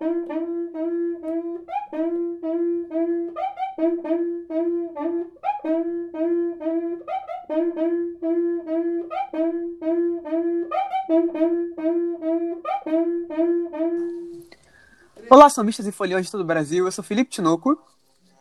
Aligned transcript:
Olá, 0.00 0.14
sambistas 15.50 15.84
e 15.84 15.90
foliões 15.90 16.26
de 16.26 16.30
todo 16.30 16.42
o 16.42 16.44
Brasil. 16.44 16.84
Eu 16.84 16.92
sou 16.92 17.02
Felipe 17.02 17.30
Tinoco. 17.30 17.76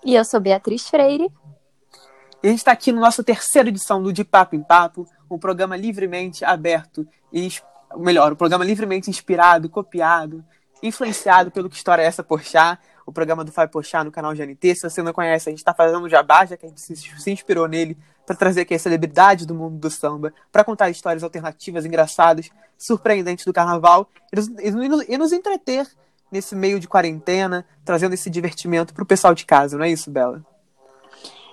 E 0.05 0.13
eu 0.13 0.23
sou 0.23 0.39
Beatriz 0.39 0.87
Freire. 0.87 1.27
E 2.43 2.47
a 2.47 2.51
gente 2.51 2.59
está 2.59 2.71
aqui 2.71 2.91
no 2.91 3.01
nosso 3.01 3.23
terceira 3.23 3.69
edição 3.69 4.03
do 4.03 4.13
De 4.13 4.23
Papo 4.23 4.55
em 4.55 4.61
Papo, 4.61 5.07
um 5.27 5.39
programa 5.39 5.75
livremente 5.75 6.45
aberto 6.45 7.07
e, 7.33 7.49
melhor, 7.95 8.33
um 8.33 8.35
programa 8.35 8.63
livremente 8.63 9.09
inspirado, 9.09 9.67
copiado, 9.69 10.45
influenciado 10.81 11.51
pelo 11.51 11.69
Que 11.69 11.75
História 11.75 12.01
é 12.01 12.05
Essa 12.05 12.23
Porchat, 12.23 12.79
o 13.05 13.11
programa 13.11 13.43
do 13.43 13.51
Fábio 13.51 13.71
Porchat 13.71 14.03
no 14.03 14.11
canal 14.11 14.33
GNT. 14.33 14.75
Se 14.75 14.89
você 14.89 15.01
não 15.01 15.13
conhece, 15.13 15.49
a 15.49 15.51
gente 15.51 15.59
está 15.59 15.73
fazendo 15.73 16.09
jabá, 16.09 16.45
já 16.45 16.57
que 16.57 16.65
a 16.65 16.69
gente 16.69 16.81
se, 16.81 17.31
inspirou 17.31 17.67
nele 17.67 17.97
para 18.25 18.35
trazer 18.35 18.61
aqui 18.61 18.73
a 18.73 18.79
celebridade 18.79 19.45
do 19.45 19.55
mundo 19.55 19.77
do 19.77 19.89
samba, 19.89 20.33
para 20.51 20.63
contar 20.63 20.89
histórias 20.89 21.23
alternativas, 21.23 21.85
engraçadas, 21.85 22.49
surpreendentes 22.77 23.45
do 23.45 23.53
carnaval 23.53 24.09
e 24.33 25.13
e 25.13 25.17
nos 25.17 25.31
entreter 25.31 25.87
nesse 26.31 26.55
meio 26.55 26.79
de 26.79 26.87
quarentena, 26.87 27.65
trazendo 27.85 28.13
esse 28.13 28.29
divertimento 28.29 28.93
para 28.93 29.03
o 29.03 29.07
pessoal 29.07 29.33
de 29.33 29.45
casa, 29.45 29.77
não 29.77 29.85
é 29.85 29.89
isso, 29.89 30.11
Bela? 30.11 30.45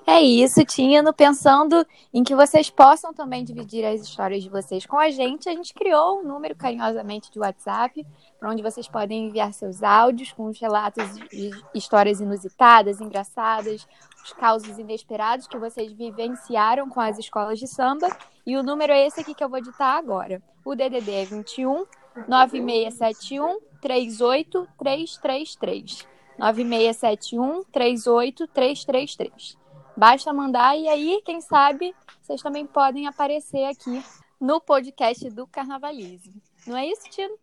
É 0.07 0.21
isso, 0.21 0.63
Tino. 0.67 1.15
Pensando 1.15 1.87
em 2.13 2.23
que 2.23 2.35
vocês 2.35 2.69
possam 2.69 3.15
também 3.15 3.43
dividir 3.43 3.87
as 3.87 4.03
histórias 4.03 4.43
de 4.43 4.51
vocês 4.51 4.85
com 4.85 4.99
a 4.99 5.09
gente, 5.11 5.49
a 5.49 5.53
gente 5.53 5.73
criou 5.73 6.21
um 6.21 6.25
número 6.25 6.55
carinhosamente 6.55 7.33
de 7.33 7.39
WhatsApp, 7.39 8.07
para 8.39 8.51
onde 8.51 8.63
vocês 8.63 8.87
podem 8.87 9.29
enviar 9.29 9.55
seus 9.55 9.83
áudios 9.83 10.31
com 10.33 10.45
os 10.45 10.61
relatos 10.61 11.17
de 11.31 11.51
histórias 11.75 12.21
inusitadas, 12.21 13.01
engraçadas, 13.01 13.89
os 14.23 14.35
causos 14.35 14.79
inesperados 14.79 15.47
que 15.47 15.57
vocês 15.57 15.91
vivenciaram 15.91 16.87
com 16.91 17.01
as 17.01 17.19
escolas 17.19 17.59
de 17.59 17.67
samba. 17.67 18.15
E 18.47 18.59
o 18.59 18.63
número 18.63 18.93
é 18.93 19.07
esse 19.07 19.23
aqui 19.23 19.35
que 19.35 19.43
eu 19.43 19.49
vou 19.49 19.63
ditar 19.63 19.97
agora. 19.97 20.43
O 20.63 20.75
DDD 20.75 21.11
é 21.11 21.25
21 21.25 21.87
9671 22.29 23.59
38333. 23.81 26.07
9671 26.39 27.65
38333. 27.73 29.64
Basta 29.97 30.33
mandar 30.33 30.77
e 30.77 30.89
aí, 30.89 31.23
quem 31.25 31.41
sabe, 31.41 31.95
vocês 32.21 32.43
também 32.43 32.67
podem 32.67 33.07
aparecer 33.07 33.65
aqui 33.65 34.03
no 34.41 34.61
podcast 34.61 35.31
do 35.31 35.47
Carnavalize. 35.47 36.33
Não 36.67 36.77
é 36.77 36.87
isso, 36.87 37.03
Tino? 37.11 37.35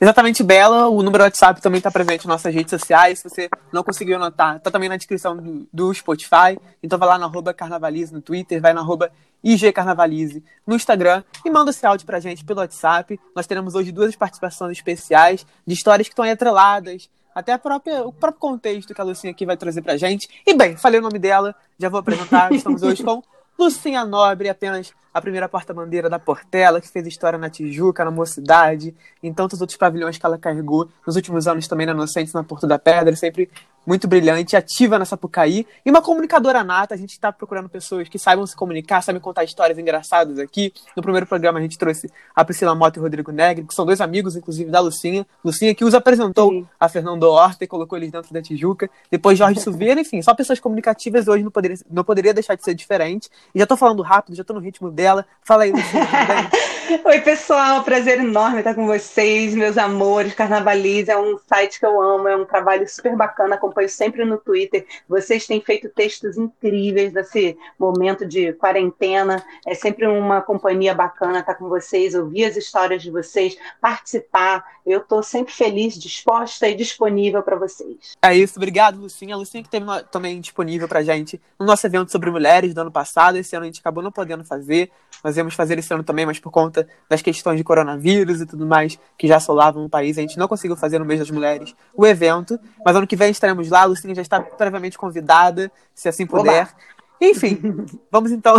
Exatamente, 0.00 0.42
Bela. 0.42 0.88
O 0.88 1.02
número 1.02 1.18
do 1.18 1.26
WhatsApp 1.26 1.60
também 1.60 1.78
está 1.78 1.90
presente 1.90 2.26
nas 2.26 2.36
nossas 2.36 2.54
redes 2.54 2.70
sociais. 2.70 3.18
Se 3.18 3.28
você 3.28 3.50
não 3.70 3.82
conseguiu 3.82 4.16
anotar, 4.16 4.56
está 4.56 4.70
também 4.70 4.88
na 4.88 4.96
descrição 4.96 5.36
do, 5.36 5.68
do, 5.70 5.92
Spotify. 5.92 6.58
Então 6.82 6.98
vai 6.98 7.08
lá 7.08 7.18
no 7.18 7.24
arroba 7.26 7.52
Carnavalize 7.52 8.12
no 8.12 8.22
Twitter, 8.22 8.62
vai 8.62 8.72
no 8.72 8.80
arroba 8.80 9.12
IG 9.44 9.72
Carnavalize 9.72 10.42
no 10.66 10.74
Instagram 10.74 11.22
e 11.44 11.50
manda 11.50 11.70
esse 11.70 11.84
áudio 11.84 12.06
pra 12.06 12.18
gente 12.18 12.44
pelo 12.44 12.60
WhatsApp. 12.60 13.20
Nós 13.36 13.46
teremos 13.46 13.74
hoje 13.74 13.92
duas 13.92 14.16
participações 14.16 14.78
especiais 14.78 15.46
de 15.66 15.74
histórias 15.74 16.08
que 16.08 16.12
estão 16.12 16.24
atreladas 16.24 17.10
até 17.34 17.52
a 17.52 17.58
própria, 17.58 18.04
o 18.04 18.12
próprio 18.12 18.40
contexto 18.40 18.94
que 18.94 19.00
a 19.00 19.04
Lucinha 19.04 19.30
aqui 19.30 19.46
vai 19.46 19.56
trazer 19.56 19.82
pra 19.82 19.96
gente. 19.96 20.28
E 20.46 20.54
bem, 20.54 20.76
falei 20.76 21.00
o 21.00 21.02
nome 21.02 21.18
dela, 21.18 21.54
já 21.78 21.88
vou 21.88 22.00
apresentar. 22.00 22.50
Estamos 22.54 22.82
hoje 22.82 23.02
com 23.02 23.22
Lucinha 23.58 24.04
Nobre, 24.04 24.48
apenas 24.48 24.92
a 25.12 25.20
primeira 25.20 25.48
porta-bandeira 25.48 26.08
da 26.08 26.18
Portela, 26.18 26.80
que 26.80 26.88
fez 26.88 27.06
história 27.06 27.38
na 27.38 27.50
Tijuca, 27.50 28.04
na 28.04 28.10
Mocidade, 28.10 28.94
em 29.22 29.32
tantos 29.32 29.60
outros 29.60 29.76
pavilhões 29.76 30.16
que 30.16 30.24
ela 30.24 30.38
carregou 30.38 30.88
nos 31.06 31.16
últimos 31.16 31.46
anos 31.46 31.66
também 31.66 31.86
na 31.86 31.92
Inocentes, 31.92 32.32
na 32.32 32.44
Porto 32.44 32.66
da 32.66 32.78
Pedra, 32.78 33.14
sempre 33.16 33.50
muito 33.86 34.06
brilhante, 34.06 34.56
ativa 34.56 34.98
na 34.98 35.04
Sapucaí, 35.04 35.66
e 35.84 35.90
uma 35.90 36.02
comunicadora 36.02 36.62
nata. 36.62 36.94
A 36.94 36.98
gente 36.98 37.10
está 37.10 37.32
procurando 37.32 37.68
pessoas 37.68 38.08
que 38.08 38.18
saibam 38.18 38.46
se 38.46 38.54
comunicar, 38.54 39.02
sabem 39.02 39.20
contar 39.20 39.44
histórias 39.44 39.78
engraçadas 39.78 40.38
aqui. 40.38 40.72
No 40.96 41.02
primeiro 41.02 41.26
programa 41.26 41.58
a 41.58 41.62
gente 41.62 41.78
trouxe 41.78 42.10
a 42.34 42.44
Priscila 42.44 42.74
Mota 42.74 42.98
e 42.98 43.00
o 43.00 43.02
Rodrigo 43.02 43.32
Negri, 43.32 43.64
que 43.64 43.74
são 43.74 43.86
dois 43.86 44.00
amigos, 44.00 44.36
inclusive, 44.36 44.70
da 44.70 44.80
Lucinha. 44.80 45.26
Lucinha 45.44 45.74
que 45.74 45.84
os 45.84 45.94
apresentou 45.94 46.50
Sim. 46.50 46.66
a 46.78 46.88
Fernando 46.88 47.24
Horta 47.24 47.64
e 47.64 47.66
colocou 47.66 47.96
eles 47.98 48.12
dentro 48.12 48.32
da 48.32 48.42
Tijuca. 48.42 48.88
Depois 49.10 49.38
Jorge 49.38 49.60
Silveira, 49.60 50.00
enfim, 50.00 50.20
só 50.22 50.34
pessoas 50.34 50.60
comunicativas 50.60 51.26
hoje 51.26 51.42
não 51.42 51.50
poderia, 51.50 51.76
não 51.90 52.04
poderia 52.04 52.34
deixar 52.34 52.54
de 52.54 52.64
ser 52.64 52.74
diferente. 52.74 53.28
E 53.54 53.58
já 53.58 53.64
estou 53.64 53.76
falando 53.76 54.02
rápido, 54.02 54.36
já 54.36 54.42
estou 54.42 54.54
no 54.54 54.62
ritmo 54.62 54.90
dela. 55.00 55.26
Fala 55.42 55.64
aí? 55.64 55.72
Oi, 57.04 57.20
pessoal, 57.20 57.84
prazer 57.84 58.18
enorme 58.18 58.58
estar 58.58 58.74
com 58.74 58.84
vocês, 58.84 59.54
meus 59.54 59.78
amores. 59.78 60.34
Carnavalize 60.34 61.10
é 61.10 61.16
um 61.16 61.38
site 61.38 61.78
que 61.78 61.86
eu 61.86 62.00
amo, 62.00 62.28
é 62.28 62.36
um 62.36 62.44
trabalho 62.44 62.86
super 62.88 63.16
bacana, 63.16 63.54
acompanho 63.54 63.88
sempre 63.88 64.24
no 64.24 64.38
Twitter. 64.38 64.84
Vocês 65.08 65.46
têm 65.46 65.60
feito 65.60 65.88
textos 65.88 66.36
incríveis 66.36 67.12
nesse 67.12 67.56
momento 67.78 68.26
de 68.26 68.52
quarentena. 68.54 69.42
É 69.66 69.74
sempre 69.74 70.06
uma 70.06 70.40
companhia 70.40 70.92
bacana 70.92 71.40
estar 71.40 71.54
com 71.54 71.68
vocês, 71.68 72.14
ouvir 72.14 72.44
as 72.44 72.56
histórias 72.56 73.02
de 73.02 73.10
vocês, 73.10 73.56
participar. 73.80 74.64
Eu 74.84 74.98
estou 74.98 75.22
sempre 75.22 75.52
feliz, 75.52 75.96
disposta 75.96 76.68
e 76.68 76.74
disponível 76.74 77.42
para 77.42 77.56
vocês. 77.56 78.16
É 78.20 78.34
isso, 78.34 78.54
obrigado, 78.56 79.00
Lucinha. 79.00 79.36
A 79.36 79.38
Lucinha 79.38 79.62
que 79.62 79.70
teve 79.70 79.86
também 80.10 80.40
disponível 80.40 80.88
para 80.88 81.02
gente 81.02 81.40
no 81.58 81.66
nosso 81.66 81.86
evento 81.86 82.10
sobre 82.10 82.30
mulheres 82.30 82.74
do 82.74 82.80
ano 82.80 82.90
passado. 82.90 83.36
Esse 83.36 83.54
ano 83.54 83.64
a 83.64 83.66
gente 83.66 83.80
acabou 83.80 84.02
não 84.02 84.10
podendo 84.10 84.44
fazer. 84.44 84.89
Nós 85.22 85.36
íamos 85.36 85.54
fazer 85.54 85.78
esse 85.78 85.92
ano 85.92 86.02
também, 86.02 86.24
mas 86.24 86.38
por 86.38 86.50
conta 86.50 86.60
conta 86.60 86.86
das 87.08 87.22
questões 87.22 87.56
de 87.56 87.64
coronavírus 87.64 88.40
e 88.40 88.46
tudo 88.46 88.66
mais 88.66 88.98
que 89.18 89.26
já 89.26 89.36
assolavam 89.36 89.84
o 89.84 89.88
país. 89.88 90.16
A 90.18 90.20
gente 90.20 90.38
não 90.38 90.46
conseguiu 90.46 90.76
fazer 90.76 90.98
no 90.98 91.04
mês 91.04 91.20
das 91.20 91.30
mulheres 91.30 91.74
o 91.94 92.06
evento, 92.06 92.58
mas 92.84 92.94
ano 92.94 93.06
que 93.06 93.16
vem 93.16 93.30
estaremos 93.30 93.68
lá. 93.68 93.82
A 93.82 93.86
Lucinha 93.86 94.14
já 94.14 94.22
está 94.22 94.40
previamente 94.40 94.96
convidada, 94.96 95.70
se 95.94 96.08
assim 96.08 96.26
puder. 96.26 96.66
Olá. 96.66 96.74
Enfim, 97.20 97.86
vamos 98.10 98.30
então. 98.30 98.56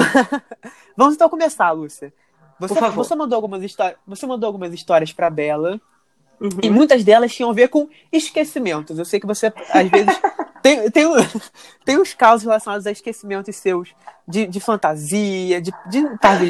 vamos 0.95 1.15
então 1.15 1.29
começar, 1.29 1.71
Lúcia. 1.71 2.13
Você, 2.59 2.79
você 2.91 3.15
mandou 3.15 3.35
algumas 3.35 3.63
histórias. 3.63 3.97
Você 4.05 4.27
mandou 4.27 4.47
algumas 4.47 4.73
histórias 4.73 5.11
para 5.11 5.29
Bela. 5.29 5.81
Uhum. 6.39 6.49
E 6.61 6.69
muitas 6.69 7.03
delas 7.03 7.33
tinham 7.33 7.49
a 7.49 7.53
ver 7.53 7.69
com 7.69 7.87
esquecimentos. 8.11 8.97
Eu 8.97 9.05
sei 9.05 9.19
que 9.19 9.27
você, 9.27 9.53
às 9.69 9.89
vezes, 9.89 10.19
tem, 10.61 10.89
tem, 10.91 11.05
tem 11.85 11.99
uns 11.99 12.13
casos 12.13 12.43
relacionados 12.43 12.87
a 12.87 12.91
esquecimentos 12.91 13.55
seus 13.55 13.93
de, 14.27 14.47
de 14.47 14.59
fantasia, 14.59 15.61
de, 15.61 15.71
de. 15.87 16.01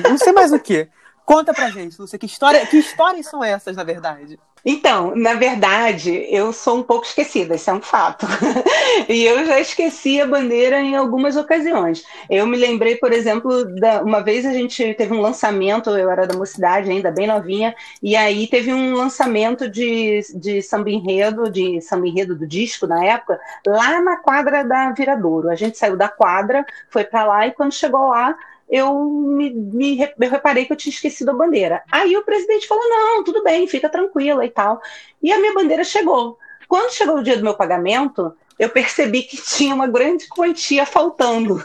Não 0.10 0.18
sei 0.18 0.32
mais 0.32 0.52
o 0.52 0.60
que. 0.60 0.90
Conta 1.26 1.54
pra 1.54 1.70
gente, 1.70 2.00
Lúcia, 2.00 2.20
que, 2.20 2.26
história, 2.26 2.66
que 2.66 2.78
histórias 2.78 3.28
são 3.28 3.44
essas, 3.44 3.76
na 3.76 3.84
verdade? 3.84 4.40
Então, 4.66 5.16
na 5.16 5.34
verdade, 5.34 6.26
eu 6.30 6.54
sou 6.54 6.78
um 6.78 6.84
pouco 6.84 7.06
esquecida, 7.06 7.56
isso 7.56 7.70
é 7.70 7.74
um 7.74 7.82
fato. 7.82 8.28
e 9.10 9.24
eu 9.24 9.46
já 9.46 9.60
esqueci 9.60 10.22
a 10.22 10.28
bandeira 10.28 10.80
em 10.80 10.96
algumas 10.96 11.36
ocasiões. 11.36 12.04
Eu 12.30 12.46
me 12.46 12.58
lembrei, 12.58 12.96
por 12.96 13.12
exemplo, 13.12 13.66
da, 13.76 14.02
uma 14.04 14.22
vez 14.22 14.46
a 14.46 14.54
gente 14.54 14.94
teve 14.94 15.14
um 15.14 15.22
lançamento, 15.22 15.90
eu 15.90 16.10
era 16.10 16.28
da 16.28 16.36
mocidade 16.38 16.92
ainda, 16.92 17.12
bem 17.12 17.26
novinha, 17.26 17.76
e 18.04 18.16
aí 18.16 18.48
teve 18.48 18.72
um 18.72 18.94
lançamento 18.94 19.68
de, 19.68 20.22
de 20.36 20.62
samba 20.62 20.92
enredo, 20.92 21.50
de 21.50 21.82
samba 21.82 22.08
enredo 22.08 22.36
do 22.36 22.46
disco 22.48 22.86
na 22.86 23.04
época, 23.04 23.40
lá 23.66 24.00
na 24.02 24.18
quadra 24.18 24.64
da 24.64 24.92
Viradouro. 24.92 25.50
A 25.50 25.56
gente 25.56 25.78
saiu 25.78 25.98
da 25.98 26.08
quadra, 26.08 26.66
foi 26.90 27.04
para 27.04 27.26
lá, 27.26 27.48
e 27.48 27.52
quando 27.52 27.74
chegou 27.74 28.10
lá, 28.10 28.38
eu 28.72 29.04
me, 29.04 29.50
me 29.54 30.00
eu 30.00 30.30
reparei 30.30 30.64
que 30.66 30.72
eu 30.72 30.78
tinha 30.78 30.94
esquecido 30.94 31.32
a 31.32 31.34
bandeira. 31.34 31.84
Aí 31.92 32.16
o 32.16 32.24
presidente 32.24 32.68
falou: 32.68 32.88
não, 32.88 33.24
tudo 33.24 33.44
bem, 33.44 33.68
fica 33.68 33.90
tranquila 33.90 34.46
e 34.46 34.50
tal. 34.50 34.82
E 35.22 35.32
a 35.32 35.40
minha 35.40 35.54
bandeira 35.54 35.84
chegou. 35.84 36.40
Quando 36.70 36.94
chegou 36.94 37.18
o 37.18 37.24
dia 37.24 37.36
do 37.36 37.44
meu 37.44 37.54
pagamento, 37.54 38.34
eu 38.58 38.70
percebi 38.70 39.24
que 39.24 39.36
tinha 39.44 39.76
uma 39.76 39.88
grande 39.88 40.26
quantia 40.30 40.86
faltando. 40.86 41.62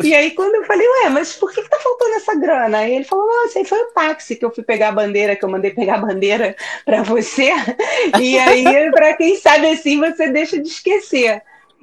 E 0.00 0.14
aí, 0.14 0.30
quando 0.30 0.54
eu 0.54 0.64
falei, 0.64 0.86
ué, 0.86 1.08
mas 1.08 1.32
por 1.32 1.52
que, 1.52 1.60
que 1.60 1.68
tá 1.68 1.80
faltando 1.80 2.14
essa 2.14 2.36
grana? 2.36 2.78
Aí 2.78 2.94
ele 2.94 3.04
falou, 3.04 3.26
não, 3.26 3.44
aí 3.44 3.64
foi 3.64 3.78
o 3.80 3.92
táxi 3.92 4.36
que 4.36 4.44
eu 4.44 4.54
fui 4.54 4.62
pegar 4.62 4.90
a 4.90 4.92
bandeira, 4.92 5.34
que 5.34 5.44
eu 5.44 5.48
mandei 5.48 5.72
pegar 5.72 5.96
a 5.96 6.06
bandeira 6.06 6.54
para 6.86 7.02
você. 7.02 7.50
E 8.20 8.38
aí, 8.38 8.92
para 8.92 9.14
quem 9.14 9.36
sabe 9.36 9.70
assim, 9.70 9.98
você 9.98 10.28
deixa 10.28 10.60
de 10.60 10.68
esquecer. 10.68 11.42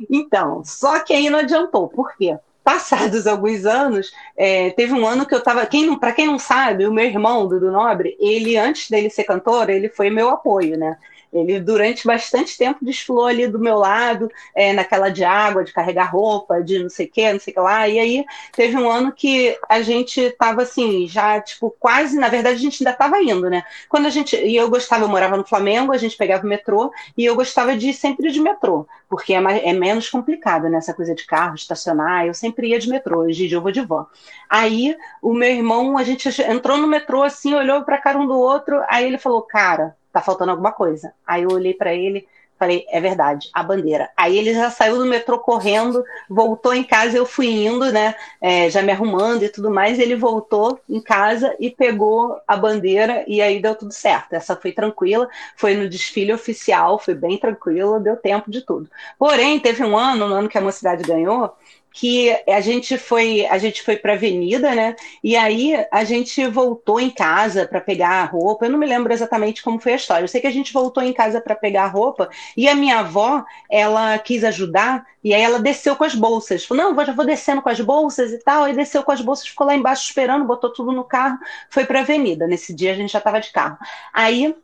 Então, 0.10 0.64
só 0.64 1.00
que 1.00 1.14
aí 1.14 1.30
não 1.30 1.40
adiantou. 1.40 1.90
Por 1.90 2.16
quê? 2.16 2.38
Passados 2.64 3.26
alguns 3.28 3.66
anos, 3.66 4.12
é, 4.36 4.70
teve 4.72 4.94
um 4.94 5.06
ano 5.06 5.26
que 5.26 5.34
eu 5.34 5.40
estava. 5.40 5.66
Quem, 5.66 5.98
Para 5.98 6.14
quem 6.14 6.28
não 6.28 6.40
sabe, 6.40 6.86
o 6.86 6.94
meu 6.94 7.06
irmão, 7.06 7.48
Dudu 7.48 7.72
Nobre, 7.72 8.16
ele, 8.20 8.58
antes 8.58 8.90
dele 8.90 9.10
ser 9.10 9.24
cantor, 9.24 9.70
ele 9.70 9.90
foi 9.90 10.10
meu 10.10 10.30
apoio, 10.30 10.78
né? 10.78 10.98
Ele, 11.34 11.60
durante 11.60 12.06
bastante 12.06 12.58
tempo, 12.58 12.84
desfilou 12.84 13.26
ali 13.26 13.48
do 13.48 13.58
meu 13.58 13.78
lado, 13.78 14.30
é, 14.54 14.74
naquela 14.74 15.10
de 15.10 15.24
água, 15.24 15.64
de 15.64 15.72
carregar 15.72 16.12
roupa, 16.12 16.62
de 16.62 16.80
não 16.80 16.90
sei 16.90 17.06
o 17.06 17.10
que, 17.10 17.32
não 17.32 17.40
sei 17.40 17.52
o 17.52 17.56
que 17.56 17.60
lá. 17.62 17.88
E 17.88 18.00
aí 18.00 18.26
teve 18.52 18.76
um 18.76 18.90
ano 18.90 19.14
que 19.14 19.58
a 19.70 19.82
gente 19.82 20.32
tava 20.32 20.64
assim, 20.64 21.08
já, 21.08 21.40
tipo, 21.40 21.74
quase, 21.80 22.18
na 22.20 22.28
verdade, 22.28 22.58
a 22.58 22.62
gente 22.62 22.86
ainda 22.86 22.98
tava 22.98 23.22
indo, 23.22 23.50
né? 23.50 23.64
Quando 23.88 24.08
a 24.08 24.10
gente. 24.10 24.36
E 24.36 24.56
eu 24.56 24.70
gostava, 24.70 25.06
eu 25.06 25.10
morava 25.10 25.38
no 25.38 25.46
Flamengo, 25.48 25.94
a 25.94 25.98
gente 25.98 26.18
pegava 26.18 26.46
o 26.46 26.50
metrô, 26.50 26.92
e 27.18 27.24
eu 27.24 27.36
gostava 27.36 27.78
de 27.78 27.90
ir 27.90 27.94
sempre 27.94 28.32
de 28.32 28.42
metrô, 28.42 28.86
porque 29.10 29.34
é, 29.34 29.40
mais, 29.40 29.62
é 29.64 29.74
menos 29.74 30.10
complicado, 30.10 30.70
né? 30.70 30.78
Essa 30.78 30.94
coisa 30.94 31.16
de 31.16 31.26
carro, 31.26 31.56
estacionar. 31.56 32.26
Eu 32.26 32.34
sempre 32.34 32.70
ia 32.70 32.80
de 32.80 32.90
metrô, 32.90 33.22
hoje 33.22 33.50
eu 33.50 33.62
vou 33.62 33.72
de 33.72 33.82
van. 33.82 34.06
Aí 34.50 34.96
o 35.22 35.34
meu 35.34 35.50
irmão, 35.50 35.98
a 35.98 36.04
gente 36.04 36.28
entrou 36.42 36.78
no 36.78 36.88
metrô 36.88 37.24
assim, 37.24 37.54
olhou 37.54 37.84
para 37.84 37.98
cara 37.98 38.18
um 38.18 38.28
do 38.28 38.38
outro, 38.38 38.84
aí 38.90 39.06
ele 39.06 39.18
falou, 39.18 39.42
cara 39.44 39.96
tá 40.12 40.22
faltando 40.22 40.52
alguma 40.52 40.72
coisa. 40.72 41.14
Aí 41.26 41.44
eu 41.44 41.52
olhei 41.52 41.74
para 41.74 41.94
ele, 41.94 42.28
Falei, 42.62 42.86
é 42.92 43.02
verdade, 43.02 43.50
a 43.52 43.64
bandeira. 43.64 44.12
Aí 44.16 44.38
ele 44.38 44.54
já 44.54 44.70
saiu 44.70 45.00
do 45.00 45.06
metrô 45.08 45.40
correndo, 45.40 46.04
voltou 46.30 46.76
em 46.76 46.84
casa, 46.84 47.18
eu 47.18 47.26
fui 47.26 47.48
indo, 47.48 47.92
né? 47.92 48.14
É, 48.40 48.70
já 48.70 48.84
me 48.84 48.92
arrumando 48.92 49.42
e 49.42 49.50
tudo 49.50 49.72
mais. 49.72 49.98
Ele 49.98 50.16
voltou 50.16 50.80
em 50.88 51.02
casa 51.02 51.56
e 51.60 51.72
pegou 51.72 52.40
a 52.48 52.56
bandeira 52.56 53.26
e 53.26 53.42
aí 53.42 53.60
deu 53.60 53.74
tudo 53.74 53.92
certo. 53.92 54.34
Essa 54.34 54.56
foi 54.56 54.72
tranquila, 54.72 55.28
foi 55.56 55.74
no 55.74 55.90
desfile 55.90 56.32
oficial, 56.32 57.00
foi 57.00 57.16
bem 57.16 57.36
tranquilo, 57.36 58.00
deu 58.00 58.16
tempo 58.16 58.52
de 58.52 58.62
tudo. 58.62 58.88
Porém, 59.18 59.60
teve 59.60 59.84
um 59.84 59.98
ano, 59.98 60.30
no 60.30 60.36
ano 60.36 60.48
que 60.48 60.60
a 60.60 60.62
mocidade 60.62 61.02
ganhou, 61.02 61.52
que 61.94 62.32
a 62.48 62.62
gente 62.62 62.98
foi 62.98 63.46
a 63.46 63.58
gente 63.58 63.84
foi 63.84 63.98
para 63.98 64.14
a 64.14 64.16
avenida, 64.16 64.74
né? 64.74 64.96
E 65.24 65.36
aí 65.36 65.74
a 65.92 66.04
gente 66.04 66.46
voltou 66.48 67.00
em 67.00 67.10
casa 67.10 67.68
para 67.68 67.82
pegar 67.82 68.22
a 68.22 68.26
roupa. 68.26 68.66
Eu 68.66 68.72
não 68.72 68.80
me 68.80 68.86
lembro 68.86 69.12
exatamente 69.12 69.62
como 69.62 69.80
foi 69.80 69.94
a 69.94 69.96
história. 69.98 70.24
Eu 70.24 70.28
sei 70.28 70.40
que 70.40 70.48
a 70.48 70.52
gente 70.52 70.72
voltou 70.72 71.04
em 71.04 71.14
casa 71.14 71.42
para 71.42 71.56
pegar 71.56 71.84
a 71.84 71.88
roupa 71.88 72.30
e 72.56 72.70
a 72.70 72.76
minha 72.76 73.00
avó 73.00 73.44
ela 73.70 74.18
quis 74.20 74.44
ajudar 74.44 75.06
e 75.24 75.34
aí 75.34 75.42
ela 75.42 75.60
desceu 75.60 75.96
com 75.96 76.06
as 76.06 76.16
bolsas. 76.16 76.66
Falou, 76.66 76.94
não, 76.94 77.06
já 77.06 77.14
vou 77.14 77.26
descendo 77.26 77.62
com 77.62 77.70
as 77.70 77.82
bolsas 77.82 78.32
e 78.32 78.38
tal. 78.40 78.68
E 78.70 78.74
desceu 78.74 79.04
com 79.04 79.12
as 79.12 79.22
bolsas, 79.22 79.48
ficou 79.48 79.68
lá 79.68 79.76
embaixo 79.76 80.04
esperando, 80.04 80.46
botou 80.46 80.72
tudo 80.72 80.92
no 80.92 81.04
carro, 81.04 81.38
foi 81.70 81.86
para 81.86 82.00
a 82.00 82.02
avenida. 82.04 82.48
Nesse 82.48 82.74
dia 82.74 82.94
a 82.94 82.96
gente 82.96 83.12
já 83.12 83.20
estava 83.20 83.40
de 83.42 83.52
carro. 83.52 83.78
Aí 84.14 84.56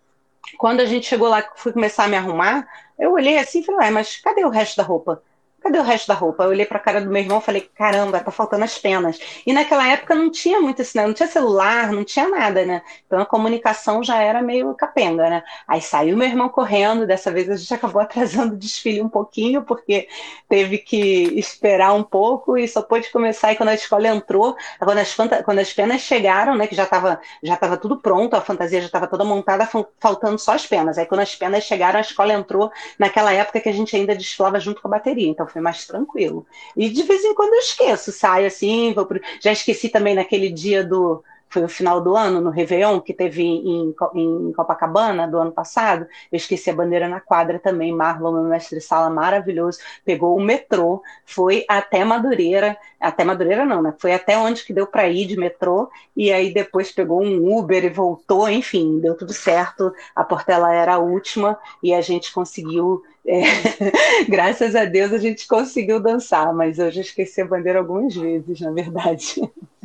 quando 0.58 0.80
a 0.80 0.86
gente 0.86 1.06
chegou 1.06 1.28
lá, 1.28 1.44
fui 1.56 1.74
começar 1.74 2.06
a 2.06 2.08
me 2.08 2.16
arrumar, 2.16 2.68
eu 2.98 3.12
olhei 3.12 3.38
assim 3.38 3.60
e 3.60 3.64
falei, 3.64 3.90
mas 3.92 4.16
cadê 4.18 4.46
o 4.46 4.50
resto 4.50 4.78
da 4.78 4.84
roupa? 4.84 5.22
Cadê 5.68 5.80
o 5.80 5.84
resto 5.84 6.08
da 6.08 6.14
roupa? 6.14 6.44
Eu 6.44 6.50
olhei 6.50 6.66
para 6.66 6.78
a 6.78 6.82
cara 6.82 7.02
do 7.02 7.10
meu 7.10 7.22
irmão 7.22 7.40
e 7.40 7.42
falei, 7.42 7.62
caramba, 7.76 8.20
tá 8.20 8.32
faltando 8.32 8.64
as 8.64 8.78
penas. 8.78 9.20
E 9.46 9.52
naquela 9.52 9.88
época 9.88 10.16
não 10.16 10.32
tinha 10.32 10.62
muito 10.62 10.82
isso, 10.82 10.98
né? 10.98 11.06
não 11.06 11.14
tinha 11.14 11.28
celular, 11.28 11.92
não 11.92 12.04
tinha 12.04 12.28
nada, 12.30 12.66
né? 12.66 12.82
Então 13.06 13.20
a 13.20 13.26
comunicação 13.26 14.04
já 14.04 14.22
era 14.22 14.42
meio 14.42 14.74
capenga, 14.76 15.30
né? 15.30 15.44
Aí 15.68 15.82
saiu 15.82 16.16
meu 16.16 16.28
irmão 16.28 16.50
correndo, 16.50 17.06
dessa 17.06 17.32
vez 17.32 17.50
a 17.50 17.56
gente 17.56 17.74
acabou 17.76 18.02
atrasando 18.02 18.54
o 18.54 18.58
desfile 18.58 19.02
um 19.02 19.10
pouquinho, 19.10 19.64
porque 19.64 20.08
teve 20.48 20.78
que 20.78 21.38
esperar 21.38 21.94
um 21.94 22.04
pouco 22.04 22.58
e 22.58 22.68
só 22.68 22.82
pôde 22.82 23.12
começar 23.12 23.50
aí 23.50 23.56
quando 23.56 23.70
a 23.70 23.76
escola 23.76 24.08
entrou, 24.08 24.56
quando 24.80 25.00
as, 25.00 25.16
quando 25.44 25.60
as 25.60 25.74
penas 25.74 26.02
chegaram, 26.02 26.56
né? 26.56 26.68
Que 26.68 26.76
já 26.76 26.84
estava 26.84 27.20
já 27.44 27.58
tava 27.58 27.78
tudo 27.78 27.98
pronto, 27.98 28.36
a 28.36 28.42
fantasia 28.42 28.80
já 28.80 28.88
estava 28.88 29.08
toda 29.08 29.24
montada, 29.26 29.68
faltando 30.00 30.40
só 30.40 30.54
as 30.54 30.66
penas. 30.66 30.98
Aí 30.98 31.06
quando 31.06 31.22
as 31.22 31.36
penas 31.36 31.64
chegaram, 31.64 31.98
a 31.98 32.02
escola 32.02 32.34
entrou 32.34 32.72
naquela 32.98 33.34
época 33.34 33.60
que 33.60 33.70
a 33.70 33.74
gente 33.74 33.96
ainda 33.96 34.16
desfilava 34.16 34.60
junto 34.60 34.82
com 34.82 34.88
a 34.88 34.92
bateria. 34.92 35.28
Então 35.28 35.48
foi 35.48 35.57
mais 35.62 35.86
tranquilo. 35.86 36.46
E 36.76 36.90
de 36.90 37.04
vez 37.04 37.24
em 37.24 37.34
quando 37.34 37.54
eu 37.54 37.60
esqueço, 37.60 38.12
saio 38.12 38.48
assim, 38.48 38.94
vou 38.94 39.06
pro... 39.06 39.20
já 39.42 39.52
esqueci 39.52 39.90
também 39.90 40.16
naquele 40.16 40.50
dia 40.50 40.84
do 40.84 41.24
foi 41.50 41.64
o 41.64 41.70
final 41.70 42.02
do 42.02 42.16
ano, 42.16 42.42
no 42.42 42.50
Réveillon, 42.50 43.00
que 43.00 43.14
teve 43.14 43.44
em, 43.44 43.96
em 44.16 44.52
Copacabana, 44.54 45.28
do 45.28 45.38
ano 45.38 45.52
passado. 45.52 46.06
Eu 46.32 46.38
esqueci 46.38 46.70
a 46.70 46.76
bandeira 46.76 47.08
na 47.08 47.20
quadra 47.20 47.58
também. 47.60 47.94
Marlon, 47.94 48.34
meu 48.34 48.44
mestre 48.44 48.82
sala 48.82 49.10
maravilhoso, 49.10 49.80
pegou 50.04 50.36
o 50.36 50.42
metrô, 50.42 51.02
foi 51.26 51.66
até 51.68 52.04
Madureira, 52.04 52.78
até 53.00 53.24
Madureira 53.24 53.66
não, 53.66 53.82
né? 53.82 53.94
Foi 53.98 54.14
até 54.14 54.38
onde 54.38 54.64
que 54.64 54.74
deu 54.74 54.86
para 54.88 55.08
ir 55.08 55.26
de 55.26 55.38
metrô, 55.38 55.90
e 56.16 56.32
aí 56.32 56.54
depois 56.54 56.92
pegou 56.92 57.24
um 57.24 57.58
Uber 57.58 57.84
e 57.84 57.90
voltou, 57.90 58.50
enfim, 58.50 59.00
deu 59.00 59.16
tudo 59.16 59.34
certo. 59.34 59.94
A 60.16 60.24
Portela 60.24 60.74
era 60.74 60.96
a 60.96 61.00
última 61.00 61.58
e 61.82 61.94
a 61.94 62.02
gente 62.02 62.34
conseguiu. 62.34 63.04
É, 63.26 63.42
graças 64.28 64.74
a 64.76 64.86
Deus 64.86 65.12
a 65.12 65.18
gente 65.18 65.48
conseguiu 65.48 66.00
dançar, 66.00 66.54
mas 66.54 66.80
eu 66.80 66.90
já 66.90 67.02
esqueci 67.02 67.42
a 67.42 67.46
bandeira 67.46 67.80
algumas 67.80 68.16
vezes, 68.16 68.60
na 68.62 68.72
verdade. 68.72 69.42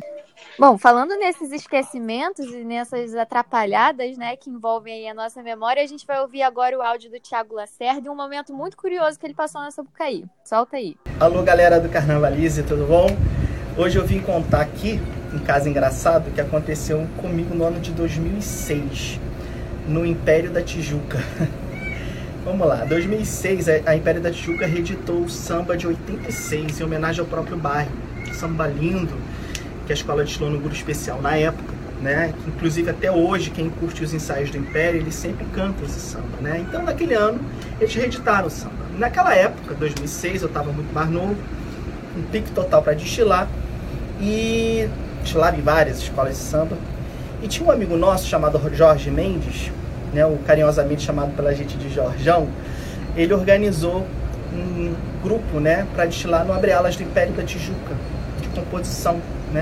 Bom, 0.57 0.77
falando 0.77 1.15
nesses 1.17 1.51
esquecimentos 1.51 2.45
e 2.45 2.63
nessas 2.63 3.15
atrapalhadas, 3.15 4.17
né, 4.17 4.35
que 4.35 4.49
envolvem 4.49 5.09
a 5.09 5.13
nossa 5.13 5.41
memória, 5.41 5.81
a 5.81 5.87
gente 5.87 6.05
vai 6.05 6.21
ouvir 6.21 6.43
agora 6.43 6.77
o 6.77 6.81
áudio 6.81 7.09
do 7.09 7.19
Tiago 7.19 7.55
Lacerda 7.55 8.07
e 8.07 8.09
um 8.09 8.15
momento 8.15 8.53
muito 8.53 8.77
curioso 8.77 9.19
que 9.19 9.25
ele 9.25 9.33
passou 9.33 9.61
na 9.61 9.71
Sapucaí. 9.71 10.25
Solta 10.43 10.77
aí. 10.77 10.95
Alô, 11.19 11.41
galera 11.41 11.79
do 11.79 11.89
Carnavalize, 11.89 12.61
tudo 12.63 12.85
bom? 12.85 13.07
Hoje 13.75 13.97
eu 13.97 14.05
vim 14.05 14.21
contar 14.21 14.61
aqui 14.61 14.99
um 15.33 15.39
caso 15.39 15.67
engraçado 15.67 16.31
que 16.31 16.39
aconteceu 16.39 17.07
comigo 17.17 17.55
no 17.55 17.63
ano 17.63 17.79
de 17.79 17.91
2006, 17.91 19.19
no 19.87 20.05
Império 20.05 20.51
da 20.51 20.61
Tijuca. 20.61 21.17
Vamos 22.45 22.67
lá, 22.67 22.83
2006 22.85 23.69
a 23.85 23.95
Império 23.95 24.21
da 24.21 24.29
Tijuca 24.29 24.67
reeditou 24.67 25.21
o 25.21 25.29
samba 25.29 25.75
de 25.75 25.87
86 25.87 26.79
em 26.79 26.83
homenagem 26.83 27.21
ao 27.21 27.25
próprio 27.25 27.57
bairro. 27.57 27.91
Samba 28.33 28.67
lindo, 28.67 29.15
que 29.85 29.91
a 29.91 29.95
escola 29.95 30.23
destilou 30.23 30.51
no 30.51 30.59
grupo 30.59 30.75
especial 30.75 31.21
na 31.21 31.35
época, 31.35 31.73
né? 32.01 32.33
Inclusive 32.47 32.89
até 32.89 33.11
hoje 33.11 33.49
quem 33.49 33.69
curte 33.69 34.03
os 34.03 34.13
ensaios 34.13 34.49
do 34.49 34.57
Império, 34.57 34.99
eles 34.99 35.15
sempre 35.15 35.45
cantam 35.53 35.85
esse 35.85 35.99
samba, 35.99 36.37
né? 36.41 36.63
Então 36.67 36.83
naquele 36.83 37.13
ano 37.13 37.39
eles 37.79 37.93
reeditaram 37.93 38.47
o 38.47 38.49
samba. 38.49 38.83
Naquela 38.97 39.33
época, 39.33 39.73
2006, 39.73 40.43
eu 40.43 40.47
estava 40.47 40.71
muito 40.71 40.93
mais 40.93 41.09
novo, 41.09 41.35
um 42.15 42.21
pique 42.23 42.51
total 42.51 42.81
para 42.81 42.93
destilar 42.93 43.47
e 44.21 44.87
destilava 45.21 45.57
em 45.57 45.61
várias 45.61 45.97
escolas 45.99 46.37
de 46.37 46.43
samba. 46.43 46.77
E 47.41 47.47
tinha 47.47 47.67
um 47.67 47.71
amigo 47.71 47.97
nosso 47.97 48.27
chamado 48.27 48.61
Jorge 48.73 49.09
Mendes, 49.09 49.71
né, 50.13 50.25
o 50.25 50.37
carinhosamente 50.45 51.01
chamado 51.01 51.35
pela 51.35 51.53
gente 51.53 51.75
de 51.77 51.89
Jorjão, 51.93 52.47
ele 53.15 53.33
organizou 53.33 54.05
um 54.53 54.93
grupo, 55.23 55.59
né, 55.59 55.87
para 55.93 56.05
destilar 56.05 56.45
no 56.45 56.53
Abre 56.53 56.71
Alas 56.71 56.95
do 56.95 57.03
Império 57.03 57.33
da 57.33 57.43
Tijuca, 57.43 57.95
de 58.41 58.47
composição 58.49 59.19
né? 59.53 59.61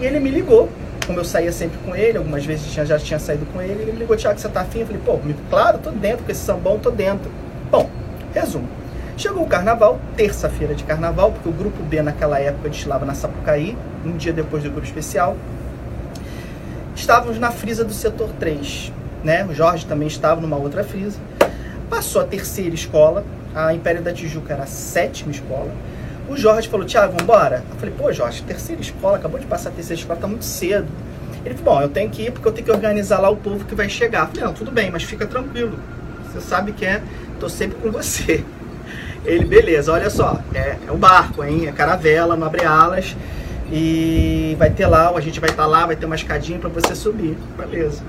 E 0.00 0.04
ele 0.06 0.18
me 0.20 0.30
ligou, 0.30 0.68
como 1.06 1.18
eu 1.18 1.24
saía 1.24 1.52
sempre 1.52 1.78
com 1.84 1.94
ele, 1.94 2.16
algumas 2.16 2.44
vezes 2.44 2.72
já, 2.72 2.84
já 2.84 2.98
tinha 2.98 3.18
saído 3.18 3.44
com 3.52 3.60
ele, 3.60 3.82
ele 3.82 3.92
me 3.92 3.98
ligou, 3.98 4.16
Tiago, 4.16 4.38
você 4.38 4.48
tá 4.48 4.60
afim? 4.62 4.80
Eu 4.80 4.86
falei, 4.86 5.02
pô, 5.04 5.18
claro, 5.50 5.78
tô 5.78 5.90
dentro, 5.90 6.24
com 6.24 6.30
esse 6.30 6.40
sambão, 6.40 6.78
tô 6.78 6.90
dentro. 6.90 7.30
Bom, 7.70 7.90
resumo. 8.32 8.68
Chegou 9.16 9.42
o 9.42 9.46
carnaval, 9.46 10.00
terça-feira 10.16 10.74
de 10.74 10.82
carnaval, 10.84 11.32
porque 11.32 11.48
o 11.48 11.52
grupo 11.52 11.82
B 11.82 12.00
naquela 12.00 12.38
época 12.38 12.70
destilava 12.70 13.04
na 13.04 13.12
Sapucaí, 13.12 13.76
um 14.02 14.16
dia 14.16 14.32
depois 14.32 14.62
do 14.62 14.70
grupo 14.70 14.86
especial. 14.86 15.36
Estávamos 16.96 17.38
na 17.38 17.50
frisa 17.50 17.84
do 17.84 17.92
setor 17.92 18.30
3, 18.38 18.92
né? 19.22 19.44
O 19.44 19.52
Jorge 19.52 19.84
também 19.84 20.08
estava 20.08 20.40
numa 20.40 20.56
outra 20.56 20.82
frisa. 20.82 21.18
Passou 21.90 22.22
a 22.22 22.24
terceira 22.24 22.74
escola, 22.74 23.24
a 23.54 23.74
Império 23.74 24.00
da 24.00 24.12
Tijuca 24.12 24.54
era 24.54 24.62
a 24.62 24.66
sétima 24.66 25.32
escola. 25.32 25.70
O 26.30 26.36
Jorge 26.36 26.68
falou, 26.68 26.86
Tiago, 26.86 27.12
vambora? 27.18 27.64
Eu 27.68 27.76
falei, 27.76 27.92
pô, 27.98 28.12
Jorge, 28.12 28.44
terceira 28.44 28.80
escola, 28.80 29.16
acabou 29.16 29.40
de 29.40 29.46
passar 29.46 29.70
a 29.70 29.72
terceira 29.72 30.00
escola, 30.00 30.20
tá 30.20 30.28
muito 30.28 30.44
cedo. 30.44 30.86
Ele 31.44 31.56
falou, 31.56 31.74
bom, 31.74 31.82
eu 31.82 31.88
tenho 31.88 32.08
que 32.08 32.22
ir 32.22 32.30
porque 32.30 32.46
eu 32.46 32.52
tenho 32.52 32.66
que 32.66 32.70
organizar 32.70 33.18
lá 33.18 33.28
o 33.28 33.36
povo 33.36 33.64
que 33.64 33.74
vai 33.74 33.88
chegar. 33.88 34.20
Eu 34.20 34.26
falei, 34.28 34.44
não, 34.44 34.52
tudo 34.52 34.70
bem, 34.70 34.92
mas 34.92 35.02
fica 35.02 35.26
tranquilo. 35.26 35.76
Você 36.26 36.40
sabe 36.40 36.70
que 36.70 36.86
é, 36.86 37.02
tô 37.40 37.48
sempre 37.48 37.78
com 37.80 37.90
você. 37.90 38.44
Ele, 39.26 39.44
beleza, 39.44 39.92
olha 39.92 40.08
só, 40.08 40.40
é, 40.54 40.76
é 40.86 40.92
o 40.92 40.96
barco, 40.96 41.42
hein? 41.42 41.66
É 41.66 41.72
caravela, 41.72 42.36
não 42.36 42.46
abre 42.46 42.64
alas. 42.64 43.16
E 43.72 44.54
vai 44.56 44.70
ter 44.70 44.86
lá, 44.86 45.10
a 45.10 45.20
gente 45.20 45.40
vai 45.40 45.50
estar 45.50 45.64
tá 45.64 45.68
lá, 45.68 45.84
vai 45.84 45.96
ter 45.96 46.06
uma 46.06 46.14
escadinha 46.14 46.60
para 46.60 46.70
você 46.70 46.94
subir. 46.94 47.36
Beleza. 47.56 48.04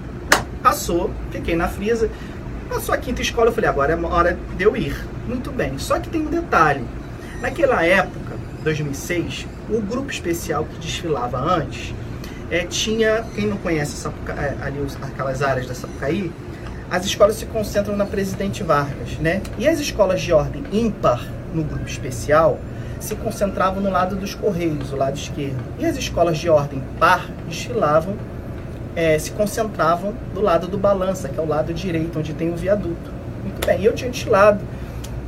Passou, 0.62 1.10
fiquei 1.32 1.56
na 1.56 1.68
frisa. 1.68 2.08
Passou 2.70 2.94
a 2.94 3.00
quinta 3.00 3.24
escola, 3.24 3.48
eu 3.48 3.52
falei, 3.52 3.68
agora 3.68 3.94
é 3.94 4.06
hora 4.06 4.38
de 4.56 4.64
eu 4.64 4.78
ir. 4.78 4.96
Muito 5.28 5.52
bem. 5.52 5.80
Só 5.80 6.00
que 6.00 6.08
tem 6.08 6.22
um 6.22 6.30
detalhe. 6.30 6.86
Naquela 7.42 7.84
época, 7.84 8.36
2006, 8.64 9.48
o 9.68 9.82
grupo 9.82 10.12
especial 10.12 10.64
que 10.64 10.78
desfilava 10.78 11.40
antes 11.40 11.92
é, 12.52 12.60
tinha, 12.66 13.26
quem 13.34 13.48
não 13.48 13.58
conhece 13.58 13.94
Sapuca, 13.94 14.34
é, 14.34 14.56
ali 14.62 14.78
aquelas 15.02 15.42
áreas 15.42 15.66
da 15.66 15.74
Sapucaí, 15.74 16.32
as 16.92 17.04
escolas 17.04 17.38
se 17.38 17.48
concentram 17.48 17.98
na 17.98 18.06
Presidente 18.06 18.62
Vargas, 18.62 19.18
né? 19.18 19.42
E 19.58 19.68
as 19.68 19.80
escolas 19.80 20.22
de 20.22 20.32
ordem 20.32 20.64
ímpar 20.72 21.26
no 21.52 21.64
grupo 21.64 21.88
especial 21.88 22.60
se 23.00 23.16
concentravam 23.16 23.82
no 23.82 23.90
lado 23.90 24.16
dos 24.16 24.36
Correios, 24.36 24.94
o 24.94 24.96
lado 24.96 25.18
esquerdo. 25.18 25.64
E 25.80 25.86
as 25.88 25.98
escolas 25.98 26.38
de 26.38 26.48
ordem 26.48 26.84
par 27.00 27.28
desfilavam, 27.48 28.16
é, 28.96 29.18
se 29.18 29.32
concentravam 29.32 30.14
do 30.32 30.42
lado 30.42 30.68
do 30.68 30.78
Balança, 30.78 31.28
que 31.28 31.40
é 31.40 31.42
o 31.42 31.48
lado 31.48 31.74
direito, 31.74 32.20
onde 32.20 32.36
tem 32.36 32.52
o 32.52 32.56
viaduto. 32.56 33.10
Muito 33.42 33.66
bem, 33.66 33.84
eu 33.84 33.94
tinha 33.94 34.12
desfilado 34.12 34.60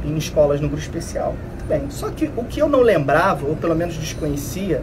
em 0.06 0.16
escolas 0.16 0.62
no 0.62 0.68
grupo 0.68 0.84
especial 0.84 1.36
bem. 1.64 1.90
Só 1.90 2.10
que 2.10 2.32
o 2.36 2.44
que 2.44 2.62
eu 2.62 2.70
não 2.70 2.82
lembrava, 2.82 3.46
ou 3.46 3.56
pelo 3.56 3.76
menos 3.76 3.96
desconhecia, 3.96 4.82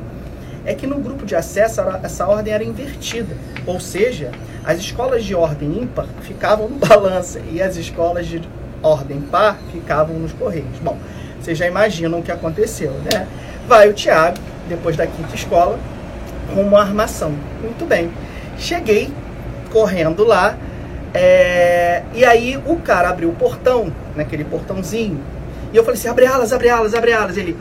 é 0.65 0.75
que 0.75 0.87
no 0.87 0.99
grupo 0.99 1.25
de 1.25 1.35
acesso 1.35 1.81
essa 2.03 2.27
ordem 2.27 2.53
era 2.53 2.65
invertida. 2.65 3.35
Ou 3.67 3.81
seja, 3.81 4.31
as 4.65 4.79
escolas 4.79 5.25
de 5.25 5.35
ordem 5.35 5.83
ímpar 5.83 6.07
ficavam 6.23 6.69
no 6.69 6.77
balança 6.87 7.41
e 7.51 7.63
as 7.63 7.77
escolas 7.77 8.27
de 8.27 8.43
ordem 8.83 9.21
par 9.21 9.59
ficavam 9.73 10.19
nos 10.19 10.33
correios. 10.33 10.79
Bom, 10.83 10.99
vocês 11.41 11.57
já 11.57 11.67
imaginam 11.67 12.19
o 12.19 12.23
que 12.23 12.33
aconteceu, 12.33 12.93
né? 13.13 13.27
Vai 13.67 13.89
o 13.89 13.93
Tiago, 13.93 14.39
depois 14.69 14.97
da 14.97 15.07
quinta 15.07 15.35
escola, 15.35 15.79
rumo 16.55 16.77
à 16.77 16.83
armação. 16.83 17.33
Muito 17.63 17.87
bem. 17.87 18.11
Cheguei 18.59 19.11
correndo 19.71 20.25
lá, 20.25 20.57
é... 21.15 22.03
e 22.13 22.25
aí 22.25 22.61
o 22.67 22.77
cara 22.77 23.09
abriu 23.09 23.31
o 23.31 23.35
portão, 23.35 23.93
naquele 24.17 24.45
portãozinho, 24.45 25.21
e 25.73 25.77
eu 25.77 25.85
falei 25.85 25.99
assim, 25.99 26.09
abre 26.09 26.27
alas, 26.27 26.53
abre 26.53 26.69
alas, 26.69 26.95
abre 26.95 27.13
alas. 27.13 27.37
Ele, 27.37 27.57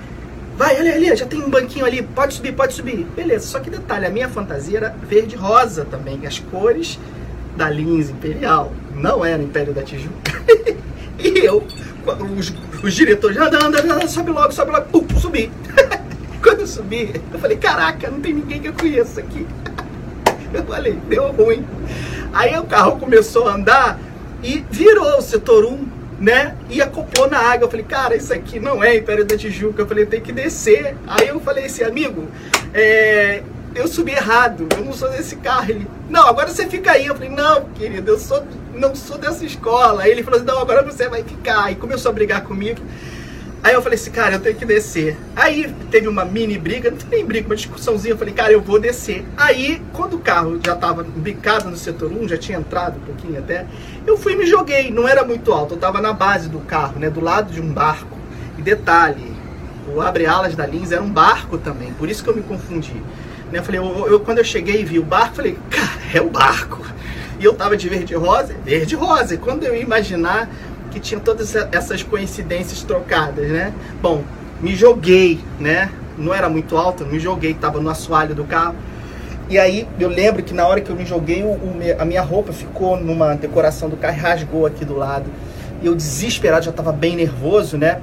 vai, 0.57 0.77
olha 0.77 0.93
ali, 0.93 1.15
já 1.15 1.25
tem 1.25 1.39
um 1.39 1.49
banquinho 1.49 1.85
ali, 1.85 2.01
pode 2.01 2.33
subir, 2.33 2.53
pode 2.53 2.73
subir. 2.73 3.05
Beleza, 3.15 3.47
só 3.47 3.59
que 3.59 3.69
detalhe, 3.69 4.05
a 4.05 4.09
minha 4.09 4.29
fantasia 4.29 4.77
era 4.77 4.95
verde 5.07 5.35
rosa 5.35 5.85
também, 5.85 6.25
as 6.25 6.39
cores 6.39 6.99
da 7.55 7.69
Lins 7.69 8.09
Imperial. 8.09 8.71
Não 8.95 9.23
era 9.23 9.41
Império 9.41 9.73
da 9.73 9.83
Tijuca. 9.83 10.33
e 11.19 11.39
eu 11.39 11.65
os, 12.37 12.53
os 12.83 12.93
diretores, 12.93 13.37
anda, 13.37 13.63
anda, 13.63 13.81
anda, 13.81 14.07
sobe 14.07 14.31
logo, 14.31 14.51
sobe 14.51 14.71
logo. 14.71 14.85
Pum, 14.85 15.19
subi. 15.19 15.51
Quando 16.41 16.61
eu 16.61 16.67
subi, 16.67 17.21
eu 17.33 17.39
falei, 17.39 17.57
caraca, 17.57 18.09
não 18.09 18.21
tem 18.21 18.33
ninguém 18.33 18.61
que 18.61 18.67
eu 18.69 18.73
conheça 18.73 19.19
aqui. 19.19 19.45
Eu 20.51 20.63
falei, 20.63 20.93
deu 21.07 21.31
ruim. 21.31 21.63
Aí 22.33 22.57
o 22.57 22.63
carro 22.63 22.97
começou 22.97 23.47
a 23.47 23.53
andar 23.53 23.99
e 24.41 24.65
virou 24.71 25.19
o 25.19 25.21
setor 25.21 25.63
1, 25.63 25.87
né? 26.19 26.55
E 26.69 26.81
acoplou 26.81 27.29
na 27.29 27.39
água. 27.39 27.65
Eu 27.65 27.69
falei, 27.69 27.85
cara, 27.85 28.15
isso 28.15 28.33
aqui 28.33 28.59
não 28.59 28.83
é 28.83 28.97
Império 28.97 29.25
da 29.25 29.37
Tijuca. 29.37 29.81
Eu 29.81 29.87
falei, 29.87 30.05
tem 30.05 30.21
que 30.21 30.31
descer. 30.31 30.95
Aí 31.07 31.27
eu 31.27 31.39
falei 31.39 31.65
assim, 31.65 31.83
amigo, 31.83 32.27
é, 32.73 33.41
eu 33.73 33.87
subi 33.87 34.11
errado, 34.11 34.67
eu 34.75 34.83
não 34.83 34.93
sou 34.93 35.09
desse 35.09 35.37
carro. 35.37 35.69
Ele, 35.69 35.87
não, 36.09 36.27
agora 36.27 36.49
você 36.49 36.67
fica 36.67 36.91
aí. 36.91 37.05
Eu 37.05 37.15
falei, 37.15 37.29
não, 37.29 37.65
querido, 37.69 38.11
eu 38.11 38.19
sou, 38.19 38.45
não 38.73 38.93
sou 38.93 39.17
dessa 39.17 39.45
escola. 39.45 40.03
Aí 40.03 40.11
ele 40.11 40.23
falou 40.23 40.37
assim, 40.37 40.47
não, 40.47 40.59
agora 40.59 40.83
você 40.83 41.07
vai 41.07 41.23
ficar. 41.23 41.71
E 41.71 41.75
começou 41.75 42.09
a 42.09 42.13
brigar 42.13 42.43
comigo. 42.43 42.81
Aí 43.61 43.73
eu 43.73 43.81
falei 43.81 43.99
assim, 43.99 44.11
cara, 44.11 44.35
eu 44.35 44.39
tenho 44.39 44.55
que 44.55 44.65
descer. 44.65 45.17
Aí 45.35 45.73
teve 45.91 46.07
uma 46.07 46.23
mini 46.23 46.57
briga, 46.57 46.89
não 46.89 46.97
foi 46.97 47.17
nem 47.17 47.25
briga, 47.25 47.47
uma 47.47 47.55
discussãozinha. 47.55 48.13
Eu 48.13 48.17
falei, 48.17 48.33
cara, 48.33 48.53
eu 48.53 48.61
vou 48.61 48.79
descer. 48.79 49.25
Aí, 49.35 49.81
quando 49.91 50.15
o 50.15 50.19
carro 50.19 50.59
já 50.65 50.75
tava 50.75 51.03
bicado 51.03 51.69
no 51.69 51.75
setor 51.75 52.11
1, 52.11 52.29
já 52.29 52.37
tinha 52.37 52.57
entrado 52.57 52.97
um 52.97 53.01
pouquinho 53.01 53.37
até, 53.37 53.65
eu 54.07 54.17
fui 54.17 54.33
e 54.33 54.35
me 54.37 54.45
joguei. 54.45 54.91
Não 54.91 55.07
era 55.07 55.25
muito 55.25 55.51
alto, 55.51 55.73
eu 55.73 55.77
tava 55.77 55.99
na 55.99 56.13
base 56.13 56.47
do 56.47 56.59
carro, 56.59 56.99
né, 56.99 57.09
do 57.09 57.19
lado 57.19 57.51
de 57.51 57.59
um 57.59 57.73
barco. 57.73 58.17
E 58.57 58.61
detalhe, 58.61 59.33
o 59.93 60.01
abre-alas 60.01 60.55
da 60.55 60.65
Lins 60.65 60.91
era 60.91 61.01
um 61.01 61.09
barco 61.09 61.57
também, 61.57 61.93
por 61.93 62.09
isso 62.09 62.23
que 62.23 62.29
eu 62.29 62.35
me 62.35 62.41
confundi. 62.41 62.95
Né, 63.51 63.59
eu 63.59 63.63
falei, 63.63 63.79
eu, 63.79 64.07
eu, 64.07 64.19
quando 64.21 64.37
eu 64.37 64.43
cheguei 64.43 64.81
e 64.81 64.85
vi 64.85 64.99
o 64.99 65.03
barco, 65.03 65.35
falei, 65.35 65.57
cara, 65.69 65.99
é 66.13 66.21
o 66.21 66.29
barco. 66.29 66.85
E 67.39 67.45
eu 67.45 67.53
tava 67.53 67.77
de 67.77 67.87
verde 67.87 68.13
rosa, 68.15 68.53
verde 68.65 68.95
rosa. 68.95 69.33
E 69.35 69.37
quando 69.37 69.63
eu 69.63 69.73
ia 69.73 69.81
imaginar 69.81 70.49
que 70.89 70.99
tinha 70.99 71.19
todas 71.19 71.55
essas 71.55 72.03
coincidências 72.03 72.83
trocadas, 72.83 73.47
né? 73.49 73.73
Bom, 74.01 74.23
me 74.61 74.75
joguei, 74.75 75.39
né? 75.59 75.91
Não 76.17 76.33
era 76.33 76.49
muito 76.49 76.75
alto, 76.75 77.05
me 77.05 77.19
joguei, 77.19 77.53
tava 77.53 77.79
no 77.79 77.89
assoalho 77.89 78.35
do 78.35 78.43
carro. 78.43 78.75
E 79.49 79.57
aí 79.57 79.87
eu 79.99 80.09
lembro 80.09 80.43
que 80.43 80.53
na 80.53 80.67
hora 80.67 80.81
que 80.81 80.89
eu 80.89 80.95
me 80.95 81.05
joguei, 81.05 81.43
o, 81.43 81.47
o, 81.47 81.79
a 81.97 82.05
minha 82.05 82.21
roupa 82.21 82.53
ficou 82.53 82.97
numa 82.97 83.35
decoração 83.35 83.89
do 83.89 83.97
carro 83.97 84.17
e 84.17 84.19
rasgou 84.19 84.65
aqui 84.65 84.85
do 84.85 84.95
lado. 84.95 85.25
E 85.81 85.87
eu 85.87 85.95
desesperado, 85.95 86.65
já 86.65 86.71
estava 86.71 86.91
bem 86.91 87.15
nervoso, 87.15 87.77
né? 87.77 88.01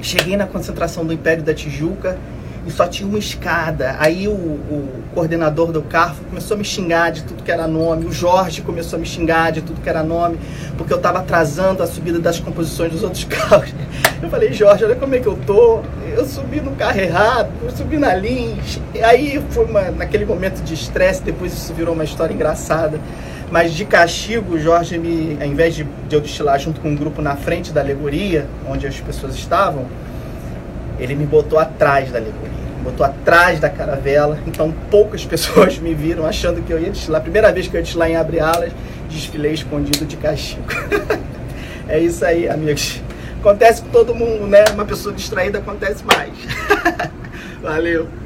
Cheguei 0.00 0.36
na 0.36 0.46
concentração 0.46 1.04
do 1.04 1.12
Império 1.12 1.42
da 1.42 1.54
Tijuca 1.54 2.18
e 2.66 2.70
só 2.70 2.86
tinha 2.86 3.08
uma 3.08 3.18
escada. 3.18 3.96
Aí 3.98 4.28
o, 4.28 4.32
o, 4.32 5.02
coordenador 5.14 5.72
do 5.72 5.82
carro 5.82 6.16
começou 6.28 6.54
a 6.54 6.58
me 6.58 6.64
xingar 6.64 7.10
de 7.10 7.22
tudo 7.24 7.42
que 7.42 7.50
era 7.50 7.66
nome, 7.66 8.06
o 8.06 8.12
Jorge 8.12 8.62
começou 8.62 8.96
a 8.96 9.00
me 9.00 9.06
xingar 9.06 9.52
de 9.52 9.60
tudo 9.60 9.80
que 9.80 9.88
era 9.88 10.02
nome, 10.02 10.38
porque 10.78 10.92
eu 10.92 10.96
estava 10.96 11.18
atrasando 11.18 11.82
a 11.82 11.86
subida 11.86 12.18
das 12.18 12.40
composições 12.40 12.92
dos 12.92 13.02
outros 13.02 13.24
carros. 13.28 13.74
Eu 14.22 14.30
falei, 14.30 14.52
Jorge, 14.52 14.84
olha 14.84 14.96
como 14.96 15.14
é 15.14 15.20
que 15.20 15.26
eu 15.26 15.36
tô. 15.46 15.80
Eu 16.16 16.24
subi 16.24 16.60
no 16.60 16.72
carro 16.72 17.00
errado, 17.00 17.50
eu 17.62 17.70
subi 17.70 17.98
na 17.98 18.14
Lins. 18.14 18.80
E 18.94 19.02
aí 19.02 19.42
foi 19.50 19.64
uma, 19.64 19.90
naquele 19.90 20.24
momento 20.24 20.62
de 20.62 20.74
estresse, 20.74 21.22
depois 21.22 21.52
isso 21.52 21.74
virou 21.74 21.94
uma 21.94 22.04
história 22.04 22.32
engraçada. 22.32 22.98
Mas 23.50 23.74
de 23.74 23.84
castigo, 23.84 24.54
o 24.54 24.58
Jorge, 24.58 24.96
me, 24.96 25.36
ao 25.38 25.46
invés 25.46 25.74
de, 25.74 25.84
de 26.08 26.16
eu 26.16 26.22
destilar 26.22 26.58
junto 26.58 26.80
com 26.80 26.88
um 26.88 26.96
grupo 26.96 27.20
na 27.20 27.36
frente 27.36 27.70
da 27.70 27.82
alegoria, 27.82 28.46
onde 28.66 28.86
as 28.86 28.98
pessoas 28.98 29.34
estavam, 29.34 29.86
ele 31.02 31.14
me 31.14 31.26
botou 31.26 31.58
atrás 31.58 32.10
da 32.10 32.18
alegoria, 32.18 32.50
botou 32.82 33.04
atrás 33.04 33.58
da 33.58 33.68
caravela. 33.68 34.38
Então 34.46 34.72
poucas 34.90 35.24
pessoas 35.26 35.78
me 35.78 35.94
viram 35.94 36.24
achando 36.24 36.62
que 36.62 36.72
eu 36.72 36.80
ia 36.80 36.90
desfilar. 36.90 37.20
Primeira 37.20 37.52
vez 37.52 37.66
que 37.66 37.74
eu 37.74 37.78
ia 37.78 37.82
desfilar 37.82 38.10
em 38.10 38.16
abre 38.16 38.40
alas, 38.40 38.72
desfilei 39.08 39.52
escondido 39.52 40.06
de 40.06 40.16
castigo. 40.16 40.62
é 41.88 41.98
isso 41.98 42.24
aí, 42.24 42.48
amigos. 42.48 43.00
Acontece 43.40 43.82
com 43.82 43.88
todo 43.88 44.14
mundo, 44.14 44.46
né? 44.46 44.64
Uma 44.72 44.84
pessoa 44.84 45.12
distraída 45.12 45.58
acontece 45.58 46.04
mais. 46.04 46.32
Valeu. 47.60 48.21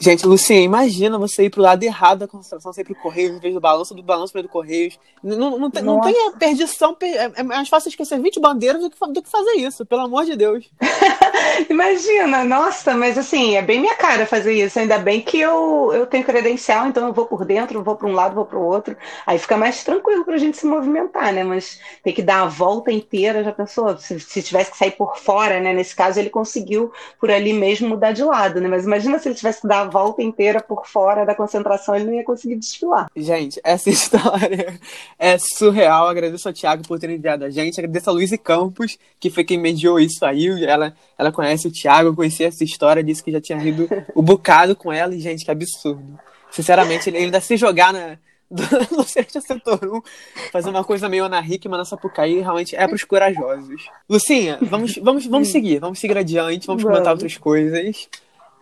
Gente, 0.00 0.24
Lucinha, 0.24 0.60
imagina 0.60 1.18
você 1.18 1.46
ir 1.46 1.50
pro 1.50 1.60
lado 1.60 1.82
errado 1.82 2.20
da 2.20 2.28
concentração, 2.28 2.72
você 2.72 2.82
ir 2.82 2.84
pro 2.84 2.94
Correios, 2.94 3.36
em 3.36 3.40
vez 3.40 3.52
do 3.52 3.60
balanço, 3.60 3.92
do 3.92 4.02
balanço 4.02 4.32
para 4.32 4.42
do 4.42 4.48
Correios. 4.48 4.96
Não, 5.20 5.58
não, 5.58 5.68
tem, 5.68 5.82
não 5.82 6.00
tem 6.00 6.14
a 6.28 6.30
perdição, 6.38 6.96
é, 7.02 7.40
é 7.40 7.42
mais 7.42 7.68
fácil 7.68 7.88
esquecer 7.88 8.20
20 8.20 8.38
bandeiras 8.38 8.80
do 8.80 8.90
que, 8.90 9.12
do 9.12 9.20
que 9.20 9.28
fazer 9.28 9.54
isso, 9.54 9.84
pelo 9.84 10.02
amor 10.02 10.24
de 10.24 10.36
Deus. 10.36 10.70
imagina, 11.68 12.44
nossa, 12.44 12.94
mas 12.94 13.18
assim, 13.18 13.56
é 13.56 13.62
bem 13.62 13.80
minha 13.80 13.96
cara 13.96 14.24
fazer 14.24 14.52
isso. 14.52 14.78
Ainda 14.78 14.98
bem 14.98 15.20
que 15.20 15.40
eu, 15.40 15.90
eu 15.92 16.06
tenho 16.06 16.22
credencial, 16.22 16.86
então 16.86 17.08
eu 17.08 17.12
vou 17.12 17.26
por 17.26 17.44
dentro, 17.44 17.82
vou 17.82 17.96
para 17.96 18.06
um 18.06 18.12
lado, 18.12 18.36
vou 18.36 18.46
para 18.46 18.58
o 18.58 18.64
outro. 18.64 18.96
Aí 19.26 19.36
fica 19.36 19.56
mais 19.56 19.82
tranquilo 19.82 20.24
para 20.24 20.34
a 20.34 20.38
gente 20.38 20.56
se 20.56 20.66
movimentar, 20.66 21.32
né? 21.32 21.42
Mas 21.42 21.80
tem 22.04 22.14
que 22.14 22.22
dar 22.22 22.42
a 22.42 22.46
volta 22.46 22.92
inteira, 22.92 23.42
já 23.42 23.50
pensou? 23.50 23.98
Se, 23.98 24.20
se 24.20 24.42
tivesse 24.44 24.70
que 24.70 24.76
sair 24.76 24.92
por 24.92 25.18
fora, 25.18 25.58
né? 25.58 25.72
Nesse 25.72 25.96
caso, 25.96 26.20
ele 26.20 26.30
conseguiu 26.30 26.92
por 27.18 27.32
ali 27.32 27.52
mesmo 27.52 27.88
mudar 27.88 28.12
de 28.12 28.22
lado, 28.22 28.60
né? 28.60 28.68
Mas 28.68 28.84
imagina 28.84 29.18
se 29.18 29.26
ele 29.26 29.34
tivesse 29.34 29.62
que 29.62 29.66
dar 29.66 29.87
volta 29.88 30.22
inteira 30.22 30.62
por 30.62 30.86
fora 30.86 31.24
da 31.26 31.34
concentração, 31.34 31.96
ele 31.96 32.04
não 32.04 32.14
ia 32.14 32.22
conseguir 32.22 32.54
desfilar. 32.54 33.10
Gente, 33.16 33.60
essa 33.64 33.90
história 33.90 34.78
é 35.18 35.36
surreal. 35.38 36.08
Agradeço 36.08 36.48
ao 36.48 36.54
Thiago 36.54 36.86
por 36.86 36.98
ter 37.00 37.10
enviado 37.10 37.44
a 37.44 37.50
gente. 37.50 37.80
Agradeço 37.80 38.08
a 38.08 38.12
Luiz 38.12 38.30
Campos, 38.42 38.96
que 39.18 39.30
foi 39.30 39.42
quem 39.42 39.58
mediou 39.58 39.98
isso 39.98 40.24
aí. 40.24 40.64
Ela, 40.64 40.94
ela 41.18 41.32
conhece 41.32 41.66
o 41.66 41.72
Thiago, 41.72 42.14
conhecia 42.14 42.46
essa 42.46 42.62
história, 42.62 43.02
disse 43.02 43.22
que 43.22 43.32
já 43.32 43.40
tinha 43.40 43.58
rido 43.58 43.88
o 44.14 44.22
bocado 44.22 44.76
com 44.76 44.92
ela. 44.92 45.14
E, 45.14 45.20
gente, 45.20 45.44
que 45.44 45.50
absurdo. 45.50 46.18
Sinceramente, 46.50 47.10
ele 47.10 47.18
ainda 47.18 47.40
se 47.40 47.56
jogar 47.56 47.92
na, 47.92 48.18
no 48.90 49.04
Sérgio 49.04 49.40
Setor 49.42 49.80
1, 49.82 50.02
fazer 50.50 50.70
uma 50.70 50.82
coisa 50.82 51.08
meio 51.08 51.24
Ana 51.24 51.40
Hickman 51.40 51.78
na 51.78 51.84
Sapucaí, 51.84 52.40
realmente 52.40 52.74
é 52.74 52.86
pros 52.88 53.04
corajosos. 53.04 53.86
Lucinha, 54.08 54.58
vamos, 54.62 54.96
vamos, 54.96 55.26
vamos 55.26 55.48
seguir, 55.48 55.78
vamos 55.78 55.98
seguir 55.98 56.16
adiante, 56.16 56.66
vamos, 56.66 56.82
vamos. 56.82 56.84
comentar 56.84 57.12
outras 57.12 57.36
coisas. 57.36 58.08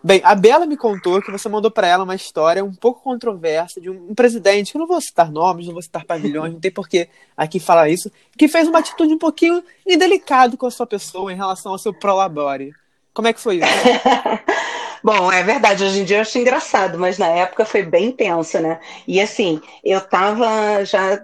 Bem, 0.03 0.21
a 0.23 0.35
Bela 0.35 0.65
me 0.65 0.77
contou 0.77 1.21
que 1.21 1.31
você 1.31 1.49
mandou 1.49 1.71
para 1.71 1.87
ela 1.87 2.03
uma 2.03 2.15
história 2.15 2.63
um 2.63 2.73
pouco 2.73 3.01
controversa 3.01 3.81
de 3.81 3.89
um, 3.89 4.13
presidente, 4.13 4.71
que 4.71 4.77
eu 4.77 4.79
não 4.79 4.87
vou 4.87 5.01
citar 5.01 5.31
nomes, 5.31 5.65
não 5.65 5.73
vou 5.73 5.81
citar 5.81 6.05
pavilhões, 6.05 6.53
não 6.53 6.59
tem 6.59 6.71
por 6.71 6.87
que 6.87 7.09
aqui 7.35 7.59
falar 7.59 7.89
isso, 7.89 8.11
que 8.37 8.47
fez 8.47 8.67
uma 8.67 8.79
atitude 8.79 9.13
um 9.13 9.17
pouquinho 9.17 9.63
indelicada 9.85 10.55
com 10.55 10.67
a 10.67 10.71
sua 10.71 10.85
pessoa 10.85 11.31
em 11.31 11.35
relação 11.35 11.71
ao 11.71 11.77
seu 11.77 11.93
prolabore. 11.93 12.73
Como 13.13 13.27
é 13.27 13.33
que 13.33 13.41
foi 13.41 13.57
isso? 13.57 13.67
Bom, 15.03 15.31
é 15.31 15.43
verdade, 15.43 15.83
hoje 15.83 16.01
em 16.01 16.05
dia 16.05 16.17
eu 16.17 16.21
acho 16.21 16.37
engraçado, 16.37 16.99
mas 16.99 17.17
na 17.17 17.27
época 17.27 17.65
foi 17.65 17.83
bem 17.83 18.11
tenso, 18.11 18.59
né? 18.59 18.79
E 19.07 19.19
assim, 19.21 19.61
eu 19.83 20.01
tava 20.01 20.83
já 20.83 21.23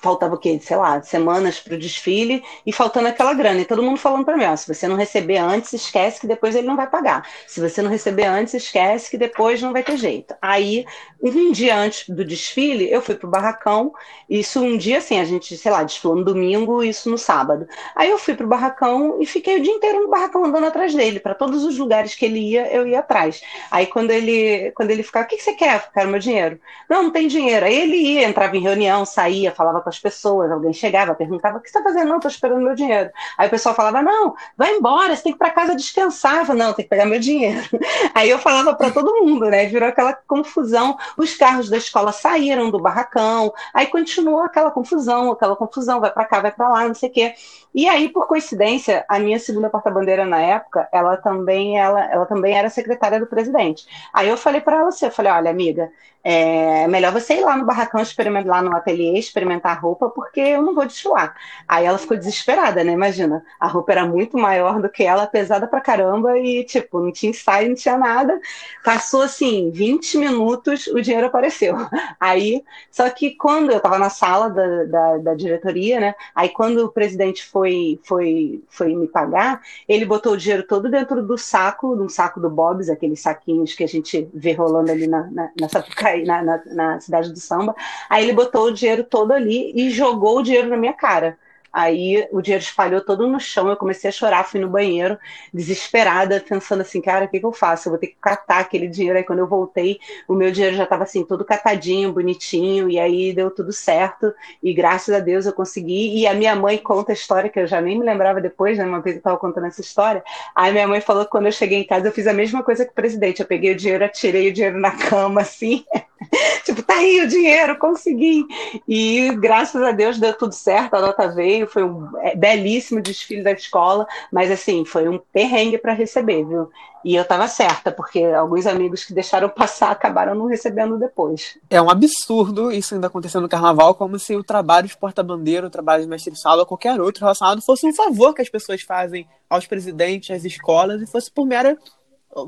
faltava 0.00 0.34
o 0.34 0.38
quê? 0.38 0.58
Sei 0.62 0.76
lá, 0.76 1.02
semanas 1.02 1.58
para 1.58 1.74
o 1.74 1.78
desfile 1.78 2.42
e 2.64 2.72
faltando 2.72 3.08
aquela 3.08 3.34
grana. 3.34 3.60
E 3.60 3.64
todo 3.64 3.82
mundo 3.82 3.98
falando 3.98 4.24
para 4.24 4.36
mim: 4.36 4.44
ó, 4.44 4.56
se 4.56 4.72
você 4.72 4.86
não 4.86 4.96
receber 4.96 5.38
antes, 5.38 5.72
esquece 5.72 6.20
que 6.20 6.26
depois 6.26 6.54
ele 6.54 6.66
não 6.66 6.76
vai 6.76 6.88
pagar. 6.88 7.28
Se 7.46 7.60
você 7.60 7.82
não 7.82 7.90
receber 7.90 8.24
antes, 8.24 8.54
esquece 8.54 9.10
que 9.10 9.18
depois 9.18 9.60
não 9.62 9.72
vai 9.72 9.82
ter 9.82 9.96
jeito. 9.96 10.34
Aí, 10.40 10.84
um 11.22 11.52
dia 11.52 11.76
antes 11.76 12.08
do 12.08 12.24
desfile, 12.24 12.90
eu 12.90 13.00
fui 13.00 13.14
pro 13.14 13.28
barracão. 13.28 13.92
Isso 14.28 14.60
um 14.60 14.76
dia 14.76 14.98
assim, 14.98 15.18
a 15.18 15.24
gente, 15.24 15.56
sei 15.56 15.70
lá, 15.70 15.82
desfilou 15.82 16.16
no 16.16 16.24
domingo, 16.24 16.82
isso 16.82 17.10
no 17.10 17.18
sábado. 17.18 17.66
Aí 17.94 18.10
eu 18.10 18.18
fui 18.18 18.34
pro 18.34 18.46
barracão 18.46 19.20
e 19.20 19.26
fiquei 19.26 19.58
o 19.58 19.62
dia 19.62 19.72
inteiro 19.72 20.02
no 20.02 20.10
barracão 20.10 20.44
andando 20.44 20.66
atrás 20.66 20.94
dele. 20.94 21.20
Para 21.20 21.34
todos 21.34 21.64
os 21.64 21.78
lugares 21.78 22.14
que 22.14 22.24
ele 22.24 22.38
ia, 22.40 22.72
eu 22.72 22.86
ia 22.86 23.00
atrás. 23.00 23.42
Aí 23.70 23.86
quando 23.86 24.10
ele, 24.10 24.70
quando 24.72 24.90
ele 24.90 25.02
ficava: 25.02 25.24
o 25.24 25.28
que, 25.28 25.36
que 25.36 25.42
você 25.42 25.54
quer? 25.54 25.90
Quero 25.92 26.08
meu 26.10 26.20
dinheiro. 26.20 26.60
Não, 26.88 27.04
não 27.04 27.10
tem 27.10 27.28
dinheiro. 27.28 27.66
Aí 27.66 27.74
ele 27.74 27.96
ia, 27.96 28.28
entrava 28.28 28.56
em 28.56 28.60
reunião, 28.60 29.04
saía, 29.04 29.52
falava 29.52 29.80
com 29.86 29.90
as 29.90 30.00
pessoas, 30.00 30.50
alguém 30.50 30.72
chegava, 30.72 31.14
perguntava: 31.14 31.58
o 31.58 31.60
que 31.60 31.70
você 31.70 31.78
está 31.78 31.88
fazendo? 31.88 32.08
Não, 32.08 32.16
estou 32.16 32.28
esperando 32.28 32.60
meu 32.60 32.74
dinheiro. 32.74 33.10
Aí 33.38 33.46
o 33.46 33.50
pessoal 33.50 33.72
falava: 33.72 34.02
não, 34.02 34.34
vai 34.56 34.74
embora, 34.74 35.14
você 35.14 35.22
tem 35.22 35.32
que 35.32 35.36
ir 35.36 35.38
para 35.38 35.50
casa 35.50 35.76
descansar. 35.76 36.52
Não, 36.54 36.72
tem 36.72 36.84
que 36.84 36.88
pegar 36.88 37.06
meu 37.06 37.20
dinheiro. 37.20 37.62
Aí 38.14 38.28
eu 38.28 38.38
falava 38.38 38.74
para 38.74 38.90
todo 38.90 39.24
mundo, 39.24 39.46
né? 39.46 39.66
Virou 39.66 39.88
aquela 39.88 40.12
confusão. 40.12 40.96
Os 41.16 41.36
carros 41.36 41.70
da 41.70 41.76
escola 41.76 42.10
saíram 42.10 42.68
do 42.70 42.80
barracão, 42.80 43.52
aí 43.72 43.86
continuou 43.86 44.40
aquela 44.40 44.70
confusão, 44.70 45.32
aquela 45.32 45.54
confusão, 45.54 46.00
vai 46.00 46.10
para 46.10 46.24
cá, 46.24 46.40
vai 46.40 46.50
para 46.50 46.68
lá, 46.68 46.88
não 46.88 46.94
sei 46.94 47.08
o 47.08 47.12
quê. 47.12 47.34
E 47.74 47.86
aí, 47.86 48.08
por 48.08 48.26
coincidência, 48.26 49.04
a 49.08 49.18
minha 49.18 49.38
segunda 49.38 49.68
porta-bandeira 49.68 50.24
na 50.24 50.40
época, 50.40 50.88
ela 50.90 51.16
também, 51.18 51.78
ela, 51.78 52.10
ela 52.10 52.24
também 52.26 52.56
era 52.56 52.70
secretária 52.70 53.20
do 53.20 53.26
presidente. 53.26 53.86
Aí 54.12 54.28
eu 54.28 54.36
falei 54.36 54.62
para 54.62 54.78
ela 54.78 54.88
assim, 54.88 55.04
eu 55.04 55.12
falei, 55.12 55.30
olha, 55.30 55.50
amiga, 55.50 55.92
é 56.24 56.88
melhor 56.88 57.12
você 57.12 57.34
ir 57.34 57.44
lá 57.44 57.56
no 57.56 57.64
barracão, 57.64 58.00
experimentar 58.00 58.50
lá 58.50 58.62
no 58.62 58.74
ateliê, 58.74 59.18
experimentar 59.18 59.75
roupa, 59.76 60.08
porque 60.10 60.40
eu 60.40 60.62
não 60.62 60.74
vou 60.74 60.86
desfilar. 60.86 61.36
Aí 61.68 61.84
ela 61.84 61.98
ficou 61.98 62.16
desesperada, 62.16 62.82
né? 62.82 62.92
Imagina, 62.92 63.44
a 63.60 63.66
roupa 63.66 63.92
era 63.92 64.06
muito 64.06 64.36
maior 64.36 64.80
do 64.80 64.88
que 64.88 65.02
ela, 65.02 65.26
pesada 65.26 65.66
pra 65.66 65.80
caramba, 65.80 66.38
e 66.38 66.64
tipo, 66.64 67.00
não 67.00 67.12
tinha 67.12 67.30
ensaio, 67.30 67.68
não 67.68 67.74
tinha 67.74 67.96
nada. 67.96 68.40
Passou 68.84 69.22
assim, 69.22 69.70
20 69.70 70.18
minutos, 70.18 70.86
o 70.88 71.00
dinheiro 71.00 71.26
apareceu. 71.26 71.76
Aí, 72.20 72.62
só 72.90 73.08
que 73.10 73.32
quando 73.36 73.70
eu 73.70 73.78
estava 73.78 73.98
na 73.98 74.10
sala 74.10 74.48
da, 74.48 74.84
da, 74.84 75.18
da, 75.18 75.34
diretoria, 75.34 76.00
né? 76.00 76.14
Aí 76.34 76.48
quando 76.48 76.78
o 76.84 76.88
presidente 76.88 77.44
foi, 77.44 78.00
foi, 78.02 78.62
foi 78.68 78.94
me 78.94 79.06
pagar, 79.06 79.60
ele 79.88 80.04
botou 80.04 80.32
o 80.32 80.36
dinheiro 80.36 80.62
todo 80.66 80.90
dentro 80.90 81.22
do 81.22 81.36
saco, 81.36 81.94
num 81.94 82.08
saco 82.08 82.40
do 82.40 82.50
Bob's, 82.50 82.88
aqueles 82.88 83.20
saquinhos 83.20 83.74
que 83.74 83.84
a 83.84 83.88
gente 83.88 84.28
vê 84.32 84.52
rolando 84.52 84.90
ali 84.90 85.06
na, 85.06 85.22
na, 85.30 85.50
na, 85.60 86.42
na, 86.42 86.62
na 86.66 87.00
cidade 87.00 87.32
do 87.32 87.38
samba. 87.38 87.74
Aí 88.08 88.24
ele 88.24 88.32
botou 88.32 88.66
o 88.66 88.72
dinheiro 88.72 89.04
todo 89.04 89.32
ali 89.32 89.65
e 89.74 89.90
jogou 89.90 90.38
o 90.38 90.42
dinheiro 90.42 90.68
na 90.68 90.76
minha 90.76 90.92
cara. 90.92 91.38
Aí 91.76 92.26
o 92.32 92.40
dinheiro 92.40 92.64
espalhou 92.64 93.02
todo 93.02 93.26
no 93.26 93.38
chão, 93.38 93.68
eu 93.68 93.76
comecei 93.76 94.08
a 94.08 94.12
chorar, 94.12 94.44
fui 94.44 94.58
no 94.58 94.66
banheiro, 94.66 95.18
desesperada, 95.52 96.40
pensando 96.40 96.80
assim, 96.80 97.02
cara, 97.02 97.26
o 97.26 97.28
que, 97.28 97.38
que 97.38 97.44
eu 97.44 97.52
faço? 97.52 97.88
Eu 97.88 97.90
vou 97.90 97.98
ter 97.98 98.06
que 98.06 98.16
catar 98.18 98.60
aquele 98.60 98.88
dinheiro. 98.88 99.18
Aí 99.18 99.22
quando 99.22 99.40
eu 99.40 99.46
voltei, 99.46 100.00
o 100.26 100.32
meu 100.32 100.50
dinheiro 100.50 100.74
já 100.74 100.84
estava 100.84 101.02
assim, 101.02 101.22
todo 101.22 101.44
catadinho, 101.44 102.14
bonitinho, 102.14 102.88
e 102.88 102.98
aí 102.98 103.30
deu 103.34 103.50
tudo 103.50 103.74
certo. 103.74 104.32
E 104.62 104.72
graças 104.72 105.14
a 105.14 105.18
Deus 105.18 105.44
eu 105.44 105.52
consegui. 105.52 106.18
E 106.18 106.26
a 106.26 106.32
minha 106.32 106.56
mãe 106.56 106.78
conta 106.78 107.12
a 107.12 107.14
história, 107.14 107.50
que 107.50 107.60
eu 107.60 107.66
já 107.66 107.78
nem 107.78 107.98
me 107.98 108.06
lembrava 108.06 108.40
depois, 108.40 108.78
né? 108.78 108.84
Uma 108.86 109.02
vez 109.02 109.16
eu 109.16 109.20
estava 109.20 109.36
contando 109.36 109.66
essa 109.66 109.82
história. 109.82 110.24
Aí 110.54 110.72
minha 110.72 110.88
mãe 110.88 111.02
falou 111.02 111.26
que 111.26 111.30
quando 111.30 111.44
eu 111.44 111.52
cheguei 111.52 111.78
em 111.78 111.86
casa, 111.86 112.08
eu 112.08 112.12
fiz 112.12 112.26
a 112.26 112.32
mesma 112.32 112.62
coisa 112.62 112.86
que 112.86 112.92
o 112.92 112.94
presidente. 112.94 113.40
Eu 113.40 113.46
peguei 113.46 113.72
o 113.72 113.76
dinheiro, 113.76 114.02
atirei 114.02 114.48
o 114.48 114.52
dinheiro 114.52 114.80
na 114.80 114.92
cama, 114.96 115.42
assim. 115.42 115.84
tipo, 116.64 116.82
o 117.20 117.28
dinheiro, 117.28 117.78
consegui. 117.78 118.46
E 118.86 119.34
graças 119.36 119.82
a 119.82 119.92
Deus 119.92 120.18
deu 120.18 120.34
tudo 120.34 120.52
certo, 120.52 120.94
a 120.94 121.00
nota 121.00 121.28
veio, 121.28 121.66
foi 121.66 121.84
um 121.84 122.08
é, 122.18 122.34
belíssimo 122.34 123.00
desfile 123.00 123.42
da 123.42 123.52
escola, 123.52 124.06
mas 124.32 124.50
assim, 124.50 124.84
foi 124.84 125.08
um 125.08 125.18
perrengue 125.32 125.78
para 125.78 125.92
receber, 125.92 126.44
viu? 126.44 126.70
E 127.04 127.14
eu 127.14 127.22
estava 127.22 127.46
certa, 127.46 127.92
porque 127.92 128.24
alguns 128.24 128.66
amigos 128.66 129.04
que 129.04 129.14
deixaram 129.14 129.48
passar 129.50 129.92
acabaram 129.92 130.34
não 130.34 130.46
recebendo 130.46 130.98
depois. 130.98 131.56
É 131.70 131.80
um 131.80 131.88
absurdo 131.88 132.72
isso 132.72 132.94
ainda 132.94 133.06
acontecendo 133.06 133.42
no 133.42 133.48
carnaval, 133.48 133.94
como 133.94 134.18
se 134.18 134.34
o 134.34 134.42
trabalho 134.42 134.88
de 134.88 134.96
porta-bandeira, 134.96 135.68
o 135.68 135.70
trabalho 135.70 136.02
de 136.02 136.08
mestre-sala 136.08 136.62
ou 136.62 136.66
qualquer 136.66 137.00
outro 137.00 137.20
relacionado 137.20 137.62
fosse 137.62 137.86
um 137.86 137.94
favor 137.94 138.34
que 138.34 138.42
as 138.42 138.48
pessoas 138.48 138.82
fazem 138.82 139.26
aos 139.48 139.66
presidentes, 139.66 140.34
às 140.34 140.44
escolas, 140.44 141.00
e 141.00 141.06
fosse 141.06 141.30
por 141.30 141.46
mera 141.46 141.78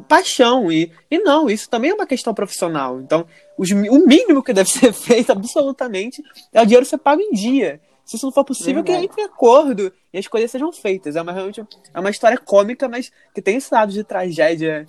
paixão. 0.08 0.70
E, 0.70 0.92
e 1.10 1.18
não, 1.18 1.48
isso 1.48 1.68
também 1.70 1.90
é 1.90 1.94
uma 1.94 2.06
questão 2.06 2.34
profissional. 2.34 3.00
Então, 3.00 3.26
os, 3.56 3.70
o 3.70 4.06
mínimo 4.06 4.42
que 4.42 4.52
deve 4.52 4.68
ser 4.70 4.92
feito, 4.92 5.32
absolutamente, 5.32 6.22
é 6.52 6.60
o 6.60 6.64
dinheiro 6.64 6.84
ser 6.84 6.98
pago 6.98 7.22
em 7.22 7.32
dia. 7.32 7.80
Se 8.04 8.16
isso 8.16 8.26
não 8.26 8.32
for 8.32 8.44
possível, 8.44 8.82
Verdade. 8.82 9.06
que 9.06 9.20
entre 9.20 9.22
acordo 9.22 9.92
e 10.12 10.18
as 10.18 10.26
coisas 10.26 10.50
sejam 10.50 10.72
feitas. 10.72 11.14
É 11.14 11.22
uma, 11.22 11.32
realmente, 11.32 11.60
é 11.92 12.00
uma 12.00 12.10
história 12.10 12.38
cômica, 12.38 12.88
mas 12.88 13.12
que 13.34 13.42
tem 13.42 13.56
esse 13.56 13.72
lado 13.72 13.92
de 13.92 14.02
tragédia 14.02 14.86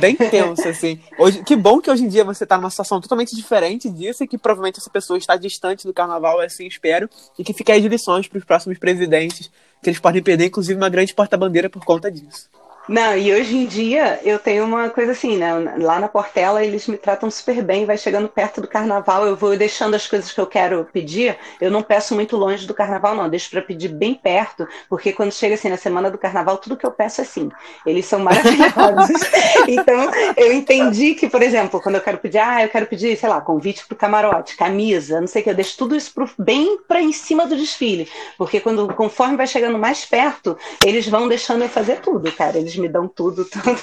bem 0.00 0.16
tenso, 0.30 0.66
assim. 0.68 1.00
Hoje, 1.18 1.44
que 1.44 1.54
bom 1.54 1.80
que 1.80 1.90
hoje 1.90 2.04
em 2.04 2.08
dia 2.08 2.24
você 2.24 2.44
está 2.44 2.56
numa 2.56 2.70
situação 2.70 3.00
totalmente 3.00 3.36
diferente 3.36 3.88
disso 3.88 4.24
e 4.24 4.26
que 4.26 4.36
provavelmente 4.36 4.80
essa 4.80 4.90
pessoa 4.90 5.18
está 5.18 5.36
distante 5.36 5.86
do 5.86 5.94
carnaval, 5.94 6.40
assim, 6.40 6.66
espero, 6.66 7.08
e 7.38 7.44
que 7.44 7.52
fique 7.52 7.70
aí 7.70 7.80
de 7.80 7.88
lições 7.88 8.26
para 8.26 8.38
os 8.38 8.44
próximos 8.44 8.78
presidentes, 8.78 9.50
que 9.82 9.90
eles 9.90 10.00
podem 10.00 10.22
perder, 10.22 10.46
inclusive, 10.46 10.76
uma 10.76 10.88
grande 10.88 11.14
porta-bandeira 11.14 11.70
por 11.70 11.84
conta 11.84 12.10
disso. 12.10 12.48
Não, 12.88 13.16
e 13.16 13.32
hoje 13.32 13.56
em 13.56 13.66
dia 13.66 14.20
eu 14.22 14.38
tenho 14.38 14.64
uma 14.64 14.88
coisa 14.88 15.10
assim, 15.10 15.36
né? 15.36 15.52
Lá 15.78 15.98
na 15.98 16.06
Portela 16.06 16.64
eles 16.64 16.86
me 16.86 16.96
tratam 16.96 17.28
super 17.30 17.60
bem, 17.60 17.84
vai 17.84 17.98
chegando 17.98 18.28
perto 18.28 18.60
do 18.60 18.68
carnaval, 18.68 19.26
eu 19.26 19.34
vou 19.34 19.56
deixando 19.56 19.94
as 19.94 20.06
coisas 20.06 20.30
que 20.30 20.40
eu 20.40 20.46
quero 20.46 20.86
pedir. 20.92 21.36
Eu 21.60 21.68
não 21.68 21.82
peço 21.82 22.14
muito 22.14 22.36
longe 22.36 22.64
do 22.64 22.72
carnaval, 22.74 23.16
não, 23.16 23.28
deixo 23.28 23.50
para 23.50 23.60
pedir 23.60 23.88
bem 23.88 24.14
perto, 24.14 24.68
porque 24.88 25.12
quando 25.12 25.32
chega 25.32 25.54
assim 25.54 25.68
na 25.68 25.76
semana 25.76 26.10
do 26.10 26.18
carnaval, 26.18 26.58
tudo 26.58 26.76
que 26.76 26.86
eu 26.86 26.92
peço 26.92 27.20
é 27.20 27.24
assim. 27.24 27.50
Eles 27.84 28.06
são 28.06 28.20
maravilhosos. 28.20 29.20
então, 29.66 30.10
eu 30.36 30.52
entendi 30.52 31.14
que, 31.14 31.28
por 31.28 31.42
exemplo, 31.42 31.80
quando 31.80 31.96
eu 31.96 32.00
quero 32.00 32.18
pedir, 32.18 32.38
ah, 32.38 32.62
eu 32.62 32.68
quero 32.68 32.86
pedir, 32.86 33.16
sei 33.16 33.28
lá, 33.28 33.40
convite 33.40 33.84
pro 33.84 33.96
camarote, 33.96 34.56
camisa, 34.56 35.20
não 35.20 35.26
sei 35.26 35.40
o 35.40 35.44
que, 35.44 35.50
eu 35.50 35.54
deixo 35.54 35.76
tudo 35.76 35.96
isso 35.96 36.14
pro, 36.14 36.30
bem 36.38 36.78
para 36.86 37.02
em 37.02 37.12
cima 37.12 37.46
do 37.46 37.56
desfile, 37.56 38.08
porque 38.38 38.60
quando 38.60 38.86
conforme 38.94 39.36
vai 39.36 39.46
chegando 39.48 39.76
mais 39.76 40.04
perto, 40.04 40.56
eles 40.84 41.08
vão 41.08 41.26
deixando 41.26 41.62
eu 41.62 41.68
fazer 41.68 42.00
tudo, 42.00 42.30
cara. 42.30 42.56
Eles 42.58 42.75
me 42.80 42.88
dão 42.88 43.08
tudo, 43.08 43.44
tudo. 43.50 43.76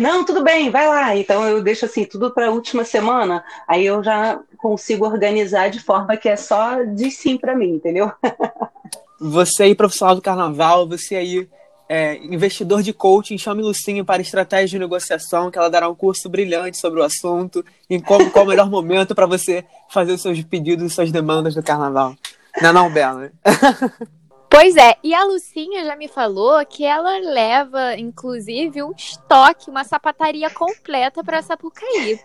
Não, 0.00 0.24
tudo 0.24 0.42
bem, 0.42 0.70
vai 0.70 0.88
lá. 0.88 1.16
Então 1.16 1.46
eu 1.46 1.62
deixo 1.62 1.84
assim, 1.84 2.04
tudo 2.04 2.30
para 2.30 2.46
a 2.46 2.50
última 2.50 2.84
semana, 2.84 3.44
aí 3.66 3.86
eu 3.86 4.02
já 4.02 4.40
consigo 4.56 5.04
organizar 5.04 5.68
de 5.68 5.80
forma 5.80 6.16
que 6.16 6.28
é 6.28 6.36
só 6.36 6.82
de 6.82 7.10
sim 7.10 7.36
para 7.36 7.54
mim, 7.54 7.70
entendeu? 7.70 8.10
Você 9.20 9.64
aí, 9.64 9.74
profissional 9.74 10.14
do 10.14 10.22
carnaval, 10.22 10.88
você 10.88 11.14
aí, 11.14 11.48
é, 11.88 12.16
investidor 12.24 12.82
de 12.82 12.92
coaching, 12.92 13.38
chame 13.38 13.62
Lucinha 13.62 14.04
para 14.04 14.22
estratégia 14.22 14.70
de 14.70 14.78
negociação, 14.78 15.50
que 15.50 15.58
ela 15.58 15.70
dará 15.70 15.88
um 15.88 15.94
curso 15.94 16.28
brilhante 16.28 16.78
sobre 16.78 17.00
o 17.00 17.04
assunto 17.04 17.64
e 17.88 18.00
como, 18.00 18.30
qual 18.30 18.44
o 18.44 18.48
melhor 18.48 18.70
momento 18.70 19.14
para 19.14 19.26
você 19.26 19.64
fazer 19.88 20.12
os 20.12 20.22
seus 20.22 20.42
pedidos 20.42 20.84
e 20.84 20.94
suas 20.94 21.12
demandas 21.12 21.54
do 21.54 21.62
carnaval. 21.62 22.16
Não 22.60 22.70
é 22.70 22.72
não, 22.72 22.90
Bela? 22.90 23.30
Pois 24.52 24.76
é, 24.76 24.96
e 25.02 25.14
a 25.14 25.24
Lucinha 25.24 25.82
já 25.82 25.96
me 25.96 26.08
falou 26.08 26.62
que 26.66 26.84
ela 26.84 27.18
leva, 27.20 27.96
inclusive, 27.96 28.82
um 28.82 28.92
estoque, 28.94 29.70
uma 29.70 29.82
sapataria 29.82 30.50
completa 30.50 31.24
para 31.24 31.40
Sapucaí. 31.40 32.20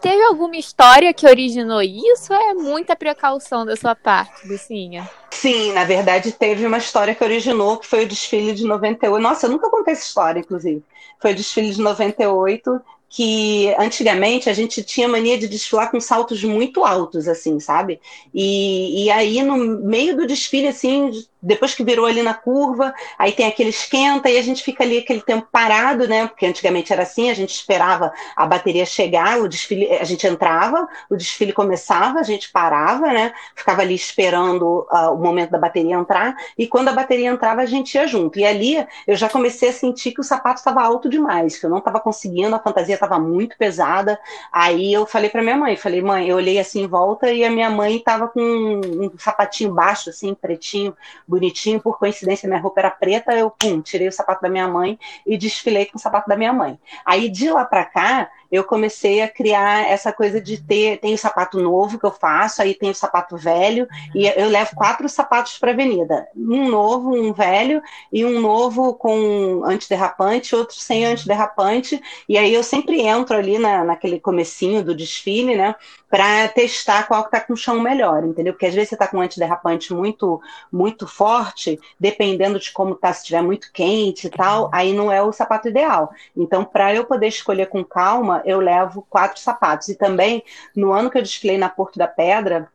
Teve 0.00 0.22
alguma 0.22 0.56
história 0.56 1.12
que 1.12 1.26
originou 1.26 1.82
isso 1.82 2.32
é 2.32 2.54
muita 2.54 2.94
precaução 2.94 3.66
da 3.66 3.74
sua 3.74 3.96
parte, 3.96 4.46
Lucinha? 4.46 5.10
Sim, 5.28 5.72
na 5.72 5.82
verdade 5.82 6.30
teve 6.30 6.64
uma 6.64 6.78
história 6.78 7.16
que 7.16 7.24
originou, 7.24 7.78
que 7.78 7.86
foi 7.88 8.04
o 8.04 8.08
desfile 8.08 8.52
de 8.52 8.64
98. 8.64 9.20
Nossa, 9.20 9.46
eu 9.46 9.50
nunca 9.50 9.68
contei 9.68 9.94
essa 9.94 10.06
história, 10.06 10.38
inclusive. 10.38 10.84
Foi 11.18 11.32
o 11.32 11.34
desfile 11.34 11.72
de 11.72 11.80
98 11.80 12.80
que 13.14 13.72
antigamente 13.78 14.50
a 14.50 14.52
gente 14.52 14.82
tinha 14.82 15.06
mania 15.06 15.38
de 15.38 15.46
desfilar 15.46 15.88
com 15.88 16.00
saltos 16.00 16.42
muito 16.42 16.84
altos, 16.84 17.28
assim, 17.28 17.60
sabe? 17.60 18.00
E, 18.34 19.04
e 19.04 19.10
aí, 19.10 19.40
no 19.40 19.56
meio 19.56 20.16
do 20.16 20.26
desfile, 20.26 20.66
assim, 20.66 21.12
depois 21.44 21.74
que 21.74 21.84
virou 21.84 22.06
ali 22.06 22.22
na 22.22 22.32
curva, 22.32 22.94
aí 23.18 23.32
tem 23.32 23.46
aquele 23.46 23.68
esquenta 23.68 24.30
e 24.30 24.38
a 24.38 24.42
gente 24.42 24.62
fica 24.62 24.82
ali 24.82 24.98
aquele 24.98 25.20
tempo 25.20 25.46
parado, 25.52 26.08
né? 26.08 26.26
Porque 26.26 26.46
antigamente 26.46 26.92
era 26.92 27.02
assim, 27.02 27.30
a 27.30 27.34
gente 27.34 27.54
esperava 27.54 28.12
a 28.34 28.46
bateria 28.46 28.86
chegar, 28.86 29.38
o 29.38 29.48
desfile, 29.48 29.92
a 29.92 30.04
gente 30.04 30.26
entrava, 30.26 30.88
o 31.10 31.16
desfile 31.16 31.52
começava, 31.52 32.18
a 32.18 32.22
gente 32.22 32.50
parava, 32.50 33.08
né? 33.08 33.32
Ficava 33.54 33.82
ali 33.82 33.94
esperando 33.94 34.86
uh, 34.90 35.12
o 35.12 35.18
momento 35.18 35.50
da 35.50 35.58
bateria 35.58 35.94
entrar 35.94 36.34
e 36.56 36.66
quando 36.66 36.88
a 36.88 36.92
bateria 36.92 37.28
entrava 37.28 37.60
a 37.60 37.66
gente 37.66 37.94
ia 37.94 38.06
junto. 38.06 38.38
E 38.38 38.44
ali 38.44 38.84
eu 39.06 39.14
já 39.14 39.28
comecei 39.28 39.68
a 39.68 39.72
sentir 39.72 40.12
que 40.12 40.20
o 40.20 40.24
sapato 40.24 40.60
estava 40.60 40.82
alto 40.82 41.08
demais, 41.08 41.58
que 41.58 41.66
eu 41.66 41.70
não 41.70 41.78
estava 41.78 42.00
conseguindo, 42.00 42.56
a 42.56 42.58
fantasia 42.58 42.94
estava 42.94 43.18
muito 43.18 43.56
pesada. 43.58 44.18
Aí 44.50 44.92
eu 44.92 45.04
falei 45.04 45.28
para 45.28 45.42
minha 45.42 45.56
mãe, 45.56 45.76
falei: 45.76 46.00
"Mãe, 46.00 46.28
eu 46.28 46.36
olhei 46.36 46.58
assim 46.58 46.82
em 46.82 46.86
volta 46.86 47.30
e 47.30 47.44
a 47.44 47.50
minha 47.50 47.68
mãe 47.68 47.96
estava 47.96 48.28
com 48.28 48.40
um 48.40 49.10
sapatinho 49.18 49.72
baixo 49.74 50.08
assim, 50.08 50.34
pretinho, 50.34 50.96
bonitinho, 51.34 51.80
por 51.80 51.98
coincidência 51.98 52.48
minha 52.48 52.60
roupa 52.60 52.80
era 52.80 52.90
preta, 52.90 53.32
eu 53.32 53.50
pum, 53.50 53.80
tirei 53.80 54.06
o 54.06 54.12
sapato 54.12 54.40
da 54.40 54.48
minha 54.48 54.68
mãe 54.68 54.98
e 55.26 55.36
desfilei 55.36 55.86
com 55.86 55.98
o 55.98 56.00
sapato 56.00 56.28
da 56.28 56.36
minha 56.36 56.52
mãe. 56.52 56.78
Aí 57.04 57.28
de 57.28 57.50
lá 57.50 57.64
para 57.64 57.84
cá, 57.84 58.30
eu 58.54 58.64
comecei 58.64 59.20
a 59.20 59.28
criar 59.28 59.90
essa 59.90 60.12
coisa 60.12 60.40
de 60.40 60.62
ter, 60.62 60.98
tem 60.98 61.14
o 61.14 61.18
sapato 61.18 61.60
novo 61.60 61.98
que 61.98 62.06
eu 62.06 62.12
faço, 62.12 62.62
aí 62.62 62.74
tem 62.74 62.90
o 62.90 62.94
sapato 62.94 63.36
velho, 63.36 63.88
e 64.14 64.26
eu 64.26 64.48
levo 64.48 64.76
quatro 64.76 65.08
sapatos 65.08 65.58
para 65.58 65.72
avenida, 65.72 66.28
um 66.36 66.68
novo, 66.68 67.10
um 67.10 67.32
velho 67.32 67.82
e 68.12 68.24
um 68.24 68.40
novo 68.40 68.94
com 68.94 69.62
antiderrapante, 69.64 70.54
outro 70.54 70.76
sem 70.76 71.04
antiderrapante, 71.04 72.00
e 72.28 72.38
aí 72.38 72.54
eu 72.54 72.62
sempre 72.62 73.00
entro 73.00 73.36
ali 73.36 73.58
na, 73.58 73.82
naquele 73.82 74.20
comecinho 74.20 74.84
do 74.84 74.94
desfile, 74.94 75.56
né, 75.56 75.74
para 76.14 76.46
testar 76.46 77.08
qual 77.08 77.24
que 77.24 77.32
tá 77.32 77.40
com 77.40 77.54
o 77.54 77.56
chão 77.56 77.80
melhor, 77.80 78.22
entendeu? 78.22 78.52
Porque 78.52 78.66
às 78.66 78.74
vezes 78.74 78.90
você 78.90 78.96
tá 78.96 79.08
com 79.08 79.16
um 79.16 79.20
antiderrapante 79.20 79.92
muito 79.92 80.40
muito 80.70 81.08
forte, 81.08 81.80
dependendo 81.98 82.60
de 82.60 82.70
como 82.70 82.94
tá, 82.94 83.12
se 83.12 83.24
tiver 83.24 83.42
muito 83.42 83.72
quente 83.72 84.28
e 84.28 84.30
tal, 84.30 84.70
aí 84.72 84.92
não 84.92 85.10
é 85.10 85.20
o 85.20 85.32
sapato 85.32 85.68
ideal. 85.68 86.12
Então, 86.36 86.64
para 86.64 86.94
eu 86.94 87.04
poder 87.04 87.26
escolher 87.26 87.66
com 87.66 87.84
calma, 87.84 88.43
eu 88.44 88.60
levo 88.60 89.06
quatro 89.08 89.40
sapatos. 89.40 89.88
E 89.88 89.94
também, 89.94 90.42
no 90.74 90.92
ano 90.92 91.10
que 91.10 91.18
eu 91.18 91.22
desfilei 91.22 91.58
na 91.58 91.68
Porto 91.68 91.98
da 91.98 92.06
Pedra, 92.06 92.68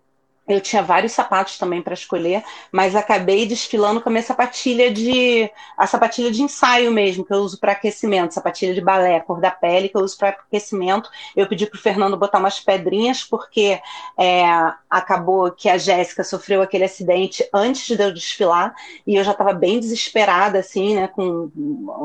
eu 0.50 0.60
tinha 0.60 0.82
vários 0.82 1.12
sapatos 1.12 1.60
também 1.60 1.80
para 1.80 1.94
escolher, 1.94 2.44
mas 2.72 2.96
acabei 2.96 3.46
desfilando 3.46 4.02
com 4.02 4.10
a 4.10 4.12
minha 4.12 4.24
sapatilha 4.24 4.92
de 4.92 5.48
a 5.78 5.86
sapatilha 5.86 6.32
de 6.32 6.42
ensaio 6.42 6.92
mesmo, 6.92 7.24
que 7.24 7.32
eu 7.32 7.38
uso 7.38 7.60
para 7.60 7.74
aquecimento, 7.74 8.34
sapatilha 8.34 8.74
de 8.74 8.82
balé, 8.82 9.20
cor 9.20 9.40
da 9.40 9.52
pele, 9.52 9.90
que 9.90 9.96
eu 9.96 10.02
uso 10.02 10.18
para 10.18 10.30
aquecimento. 10.30 11.08
Eu 11.36 11.48
pedi 11.48 11.68
para 11.68 11.78
o 11.78 11.82
Fernando 11.82 12.18
botar 12.18 12.40
umas 12.40 12.60
pedrinhas, 12.60 13.24
porque 13.24 13.80
é, 14.18 14.44
acabou 14.90 15.52
que 15.52 15.70
a 15.70 15.78
Jéssica 15.78 16.24
sofreu 16.24 16.64
aquele 16.64 16.86
acidente 16.86 17.48
antes 17.54 17.96
de 17.96 18.04
eu 18.04 18.12
desfilar, 18.12 18.74
e 19.06 19.16
eu 19.16 19.24
já 19.24 19.34
estava 19.34 19.54
bem 19.54 19.80
desesperada, 19.80 20.58
assim, 20.58 20.96
né, 20.96 21.08
com 21.08 21.52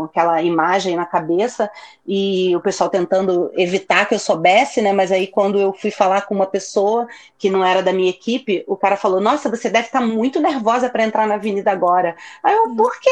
aquela 0.04 0.42
imagem 0.42 0.96
na 0.96 1.06
cabeça, 1.06 1.70
e 2.06 2.54
o 2.54 2.60
pessoal 2.60 2.90
tentando 2.90 3.50
evitar 3.54 4.06
que 4.06 4.14
eu 4.14 4.18
soubesse, 4.18 4.82
né, 4.82 4.92
mas 4.92 5.10
aí 5.10 5.28
quando 5.28 5.58
eu 5.58 5.72
fui 5.72 5.90
falar 5.90 6.22
com 6.26 6.34
uma 6.34 6.46
pessoa 6.46 7.08
que 7.38 7.48
não 7.48 7.64
era 7.64 7.82
da 7.82 7.92
minha 7.92 8.10
equipe, 8.10 8.33
equipe, 8.36 8.64
o 8.66 8.76
cara 8.76 8.96
falou: 8.96 9.20
Nossa, 9.20 9.50
você 9.50 9.70
deve 9.70 9.86
estar 9.86 10.00
muito 10.00 10.40
nervosa 10.40 10.88
para 10.90 11.04
entrar 11.04 11.26
na 11.26 11.34
avenida 11.34 11.70
agora. 11.70 12.16
Aí 12.42 12.54
eu, 12.54 12.74
por 12.74 12.98
quê? 13.00 13.10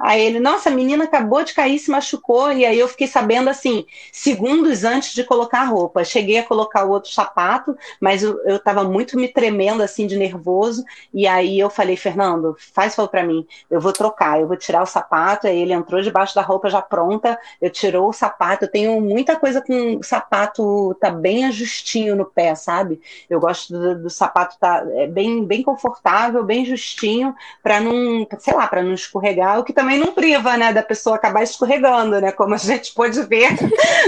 Aí 0.00 0.22
ele, 0.22 0.40
nossa, 0.40 0.70
a 0.70 0.72
menina 0.72 1.04
acabou 1.04 1.44
de 1.44 1.52
cair, 1.52 1.78
se 1.78 1.90
machucou. 1.90 2.50
E 2.52 2.64
aí 2.64 2.78
eu 2.78 2.88
fiquei 2.88 3.06
sabendo 3.06 3.50
assim, 3.50 3.84
segundos 4.10 4.82
antes 4.82 5.12
de 5.12 5.24
colocar 5.24 5.60
a 5.60 5.64
roupa. 5.64 6.04
Cheguei 6.04 6.38
a 6.38 6.42
colocar 6.46 6.84
o 6.84 6.90
outro 6.90 7.12
sapato, 7.12 7.76
mas 8.00 8.22
eu, 8.22 8.40
eu 8.44 8.58
tava 8.58 8.82
muito 8.84 9.18
me 9.18 9.28
tremendo 9.28 9.82
assim 9.82 10.06
de 10.06 10.16
nervoso. 10.16 10.84
E 11.12 11.26
aí 11.26 11.58
eu 11.58 11.68
falei, 11.68 11.96
Fernando, 11.96 12.56
faz 12.72 12.94
favor 12.94 13.10
para 13.10 13.24
mim, 13.24 13.46
eu 13.70 13.80
vou 13.80 13.92
trocar, 13.92 14.40
eu 14.40 14.48
vou 14.48 14.56
tirar 14.56 14.82
o 14.82 14.86
sapato. 14.86 15.46
Aí 15.46 15.58
ele 15.60 15.72
entrou 15.72 16.00
debaixo 16.00 16.34
da 16.34 16.42
roupa 16.42 16.70
já 16.70 16.80
pronta, 16.80 17.38
eu 17.60 17.70
tirou 17.70 18.08
o 18.08 18.12
sapato. 18.12 18.64
Eu 18.64 18.70
tenho 18.70 19.00
muita 19.00 19.36
coisa 19.36 19.60
com 19.60 19.96
o 19.96 20.02
sapato, 20.02 20.94
tá 21.00 21.10
bem 21.10 21.44
ajustinho 21.46 22.16
no 22.16 22.24
pé, 22.24 22.54
sabe? 22.54 23.00
Eu 23.28 23.38
gosto 23.40 23.72
do, 23.72 24.02
do 24.04 24.10
sapato 24.10 24.56
tá 24.58 24.84
é 24.94 25.06
bem, 25.06 25.44
bem 25.44 25.62
confortável, 25.62 26.44
bem 26.44 26.64
justinho, 26.64 27.34
para 27.62 27.80
não, 27.80 28.26
sei 28.38 28.54
lá, 28.54 28.66
para 28.66 28.82
não 28.82 28.94
escorregar, 28.94 29.58
o 29.58 29.64
que 29.64 29.72
também 29.72 29.89
não 29.98 30.12
priva, 30.12 30.56
né, 30.56 30.72
da 30.72 30.82
pessoa 30.82 31.16
acabar 31.16 31.42
escorregando, 31.42 32.20
né? 32.20 32.32
Como 32.32 32.54
a 32.54 32.58
gente 32.58 32.92
pôde 32.92 33.22
ver 33.22 33.50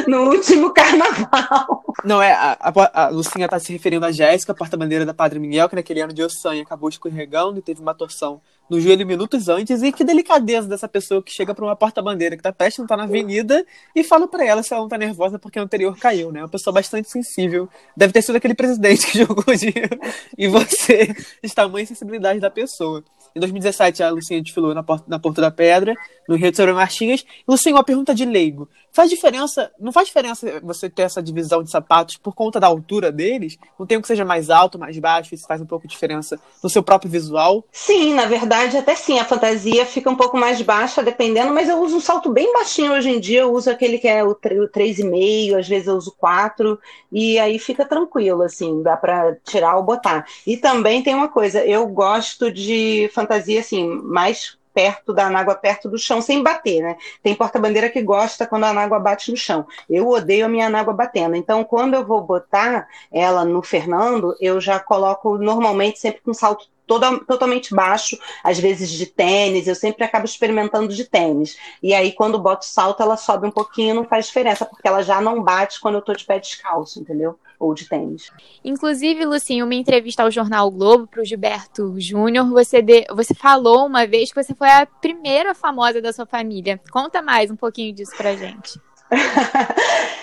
no 0.07 0.31
último 0.31 0.71
carnaval. 0.75 1.83
Não, 2.05 2.21
é, 2.21 2.33
a, 2.33 2.59
a, 2.61 3.05
a 3.05 3.09
Lucinha 3.09 3.49
tá 3.49 3.59
se 3.59 3.73
referindo 3.73 4.05
a 4.05 4.13
Jéssica, 4.13 4.55
porta-bandeira 4.55 5.07
da 5.07 5.15
Padre 5.15 5.39
Miguel, 5.39 5.69
que 5.69 5.77
naquele 5.77 6.01
ano 6.01 6.13
de 6.13 6.23
Ossanha 6.23 6.63
acabou 6.63 6.89
escorregando 6.89 7.59
e 7.59 7.63
teve 7.63 7.81
uma 7.81 7.95
torção 7.95 8.41
no 8.69 8.81
joelho 8.81 9.07
minutos 9.07 9.49
antes. 9.49 9.83
E 9.83 9.93
que 9.93 10.05
delicadeza 10.05 10.69
dessa 10.69 10.89
pessoa 10.89 11.23
que 11.23 11.33
chega 11.33 11.55
para 11.55 11.65
uma 11.65 11.77
porta-bandeira 11.77 12.37
que 12.37 12.43
tá 12.43 12.53
prestes 12.53 12.79
não 12.79 12.87
tá 12.87 12.97
na 12.97 13.05
avenida 13.05 13.65
e 13.95 14.03
fala 14.03 14.27
para 14.27 14.45
ela 14.45 14.63
se 14.63 14.73
ela 14.73 14.83
não 14.83 14.89
tá 14.89 14.99
nervosa 14.99 15.39
porque 15.39 15.59
o 15.59 15.63
anterior 15.63 15.97
caiu, 15.99 16.33
né? 16.33 16.41
Uma 16.41 16.49
pessoa 16.49 16.73
bastante 16.73 17.11
sensível. 17.11 17.69
Deve 17.97 18.13
ter 18.13 18.23
sido 18.23 18.37
aquele 18.37 18.55
presidente 18.55 19.07
que 19.07 19.19
jogou 19.25 19.45
o 19.47 19.57
dinheiro 19.57 19.99
e 20.37 20.49
você, 20.49 21.15
de 21.43 21.55
tamanha 21.55 21.87
sensibilidade 21.87 22.41
da 22.41 22.51
pessoa. 22.51 23.05
Em 23.35 23.41
2017, 23.41 24.03
a 24.03 24.11
Lucinha 24.11 24.43
desfilou 24.43 24.75
na 24.75 24.83
Porta, 24.83 25.05
na 25.09 25.19
Porta 25.19 25.41
da 25.41 25.51
Pedra, 25.51 25.95
no 26.29 26.37
Rio 26.37 26.51
de 26.51 26.57
Sobre 26.57 26.73
Martinhas. 26.73 27.25
Lucinha, 27.49 27.75
uma 27.75 27.85
pergunta 27.85 28.15
de 28.15 28.25
leigo. 28.25 28.69
Faz 28.93 29.09
diferença, 29.09 29.73
não 29.81 29.91
faz 29.91 30.09
diferença 30.09 30.61
você 30.63 30.91
ter 30.91 31.03
essa 31.03 31.23
divisão 31.23 31.63
de 31.63 31.71
sapatos 31.71 32.19
por 32.19 32.35
conta 32.35 32.61
da 32.61 32.67
altura 32.67 33.11
deles? 33.11 33.57
Não 33.79 33.87
tem 33.87 33.97
um 33.97 34.03
que 34.03 34.07
seja 34.07 34.23
mais 34.23 34.51
alto, 34.51 34.79
mais 34.79 34.99
baixo, 34.99 35.35
isso 35.35 35.47
faz 35.47 35.63
um 35.63 35.67
pouco 35.67 35.87
de 35.87 35.93
diferença 35.93 36.39
no 36.63 36.69
seu 36.69 36.83
próprio 36.83 37.11
visual? 37.11 37.65
Sim, 37.73 38.13
na 38.13 38.27
verdade, 38.27 38.77
até 38.77 38.95
sim. 38.95 39.19
A 39.19 39.25
fantasia 39.25 39.87
fica 39.87 40.11
um 40.11 40.15
pouco 40.15 40.37
mais 40.37 40.61
baixa, 40.61 41.03
dependendo, 41.03 41.55
mas 41.55 41.71
eu 41.71 41.81
uso 41.81 41.97
um 41.97 42.01
salto 42.01 42.31
bem 42.31 42.53
baixinho 42.53 42.93
hoje 42.93 43.09
em 43.09 43.19
dia. 43.19 43.41
Eu 43.41 43.55
uso 43.55 43.71
aquele 43.71 43.97
que 43.97 44.07
é 44.07 44.23
o 44.23 44.35
3,5, 44.35 45.59
às 45.59 45.67
vezes 45.67 45.89
eu 45.89 45.97
uso 45.97 46.15
4, 46.19 46.79
e 47.11 47.39
aí 47.39 47.59
fica 47.59 47.87
tranquilo, 47.87 48.43
assim, 48.43 48.83
dá 48.83 48.95
para 48.95 49.37
tirar 49.43 49.77
ou 49.77 49.83
botar. 49.83 50.27
E 50.47 50.59
também 50.59 51.03
tem 51.03 51.15
uma 51.15 51.29
coisa, 51.29 51.65
eu 51.65 51.87
gosto 51.89 52.53
de 52.53 53.11
fantasia, 53.15 53.61
assim, 53.61 53.89
mais 54.03 54.61
perto 54.73 55.13
da 55.13 55.27
anágua, 55.27 55.55
perto 55.55 55.89
do 55.89 55.99
chão, 55.99 56.21
sem 56.21 56.43
bater, 56.43 56.83
né? 56.83 56.97
Tem 57.23 57.35
porta-bandeira 57.35 57.89
que 57.89 58.03
gosta 58.03 58.47
quando 58.47 58.65
a 58.65 58.71
anágua 58.71 58.99
bate 58.99 59.31
no 59.31 59.37
chão. 59.37 59.67
Eu 59.89 60.09
odeio 60.09 60.47
a 60.47 60.49
minha 60.49 60.67
anágua 60.67 60.93
batendo. 60.93 61.37
Então, 61.37 61.65
quando 61.65 61.95
eu 61.95 62.05
vou 62.05 62.23
botar 62.23 62.89
ela 63.11 63.45
no 63.45 63.63
Fernando, 63.63 64.35
eu 64.41 64.61
já 64.61 64.79
coloco 64.79 65.39
normalmente 65.39 65.99
sempre 65.99 66.21
com 66.23 66.35
salto 66.35 66.67
Toda, 66.87 67.19
totalmente 67.21 67.75
baixo, 67.75 68.19
às 68.43 68.59
vezes 68.59 68.91
de 68.91 69.07
tênis, 69.07 69.67
eu 69.67 69.75
sempre 69.75 70.05
acabo 70.05 70.25
experimentando 70.25 70.89
de 70.89 71.05
tênis. 71.05 71.57
E 71.83 71.95
aí, 71.95 72.13
quando 72.13 72.39
boto 72.39 72.65
salto, 72.65 73.03
ela 73.03 73.17
sobe 73.17 73.47
um 73.47 73.51
pouquinho, 73.51 73.95
não 73.95 74.05
faz 74.05 74.27
diferença, 74.27 74.67
porque 74.67 74.87
ela 74.87 75.03
já 75.03 75.21
não 75.21 75.43
bate 75.43 75.81
quando 75.81 75.97
eu 75.97 76.03
tô 76.03 76.13
de 76.13 76.25
pé 76.25 76.39
descalço, 76.39 77.01
entendeu? 77.01 77.39
ou 77.63 77.75
de 77.75 77.89
tênis. 77.89 78.31
Inclusive, 78.65 79.25
Lucinho, 79.25 79.65
uma 79.65 79.75
entrevista 79.75 80.25
ao 80.25 80.31
jornal 80.31 80.69
Globo 80.71 81.07
para 81.07 81.23
o 81.23 81.25
Gilberto 81.25 81.95
Júnior, 81.99 82.49
você, 82.51 82.83
de, 82.83 83.07
você 83.11 83.35
falou 83.35 83.87
uma 83.87 84.05
vez 84.05 84.33
que 84.33 84.43
você 84.43 84.53
foi 84.53 84.69
a 84.69 84.85
primeira 84.85 85.55
famosa 85.55 86.03
da 86.03 86.13
sua 86.13 86.27
família. 86.27 86.81
Conta 86.91 87.23
mais 87.23 87.51
um 87.51 87.57
pouquinho 87.57 87.95
disso 87.95 88.13
pra 88.17 88.35
gente. 88.35 88.81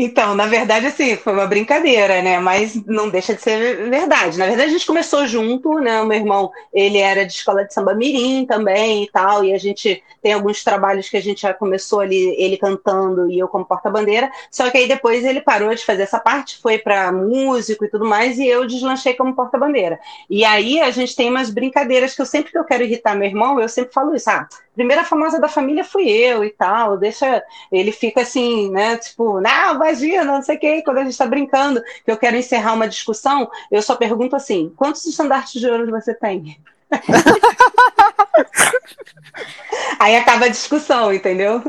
Então, 0.00 0.32
na 0.32 0.46
verdade, 0.46 0.86
assim, 0.86 1.16
foi 1.16 1.32
uma 1.32 1.48
brincadeira, 1.48 2.22
né? 2.22 2.38
Mas 2.38 2.76
não 2.86 3.08
deixa 3.08 3.34
de 3.34 3.42
ser 3.42 3.90
verdade. 3.90 4.38
Na 4.38 4.46
verdade, 4.46 4.68
a 4.68 4.72
gente 4.72 4.86
começou 4.86 5.26
junto, 5.26 5.80
né? 5.80 6.00
O 6.00 6.06
meu 6.06 6.16
irmão, 6.16 6.52
ele 6.72 6.98
era 6.98 7.26
de 7.26 7.32
escola 7.32 7.64
de 7.64 7.74
samba 7.74 7.94
mirim 7.94 8.46
também 8.46 9.02
e 9.02 9.10
tal, 9.10 9.44
e 9.44 9.52
a 9.52 9.58
gente 9.58 10.00
tem 10.22 10.32
alguns 10.32 10.62
trabalhos 10.62 11.08
que 11.08 11.16
a 11.16 11.20
gente 11.20 11.42
já 11.42 11.52
começou 11.52 11.98
ali, 11.98 12.32
ele 12.38 12.56
cantando 12.56 13.28
e 13.28 13.40
eu 13.40 13.48
como 13.48 13.64
porta-bandeira. 13.64 14.30
Só 14.52 14.70
que 14.70 14.78
aí 14.78 14.86
depois 14.86 15.24
ele 15.24 15.40
parou 15.40 15.74
de 15.74 15.84
fazer 15.84 16.02
essa 16.02 16.20
parte, 16.20 16.62
foi 16.62 16.78
para 16.78 17.10
músico 17.10 17.84
e 17.84 17.88
tudo 17.88 18.04
mais, 18.04 18.38
e 18.38 18.46
eu 18.46 18.64
deslanchei 18.68 19.14
como 19.14 19.34
porta-bandeira. 19.34 19.98
E 20.30 20.44
aí 20.44 20.80
a 20.80 20.92
gente 20.92 21.16
tem 21.16 21.28
umas 21.28 21.50
brincadeiras 21.50 22.14
que 22.14 22.22
eu 22.22 22.26
sempre 22.26 22.52
que 22.52 22.58
eu 22.58 22.64
quero 22.64 22.84
irritar 22.84 23.16
meu 23.16 23.26
irmão, 23.26 23.60
eu 23.60 23.68
sempre 23.68 23.92
falo 23.92 24.14
isso, 24.14 24.30
ah, 24.30 24.46
primeira 24.78 25.02
famosa 25.02 25.40
da 25.40 25.48
família 25.48 25.82
fui 25.82 26.08
eu 26.08 26.44
e 26.44 26.50
tal, 26.50 26.96
deixa, 26.96 27.42
ele 27.70 27.90
fica 27.90 28.20
assim, 28.20 28.70
né, 28.70 28.96
tipo, 28.96 29.40
não, 29.40 29.76
imagina, 29.88 30.24
não 30.24 30.42
sei 30.42 30.56
o 30.56 30.58
que, 30.58 30.82
quando 30.82 30.98
a 30.98 31.02
gente 31.02 31.12
está 31.12 31.26
brincando, 31.26 31.82
que 32.04 32.10
eu 32.10 32.16
quero 32.16 32.36
encerrar 32.36 32.74
uma 32.74 32.88
discussão, 32.88 33.48
eu 33.70 33.80
só 33.80 33.96
pergunto 33.96 34.36
assim, 34.36 34.72
quantos 34.76 35.06
estandartes 35.06 35.60
de 35.60 35.66
ouro 35.66 35.90
você 35.90 36.14
tem? 36.14 36.60
Aí 39.98 40.16
acaba 40.16 40.46
a 40.46 40.48
discussão, 40.48 41.12
entendeu? 41.12 41.62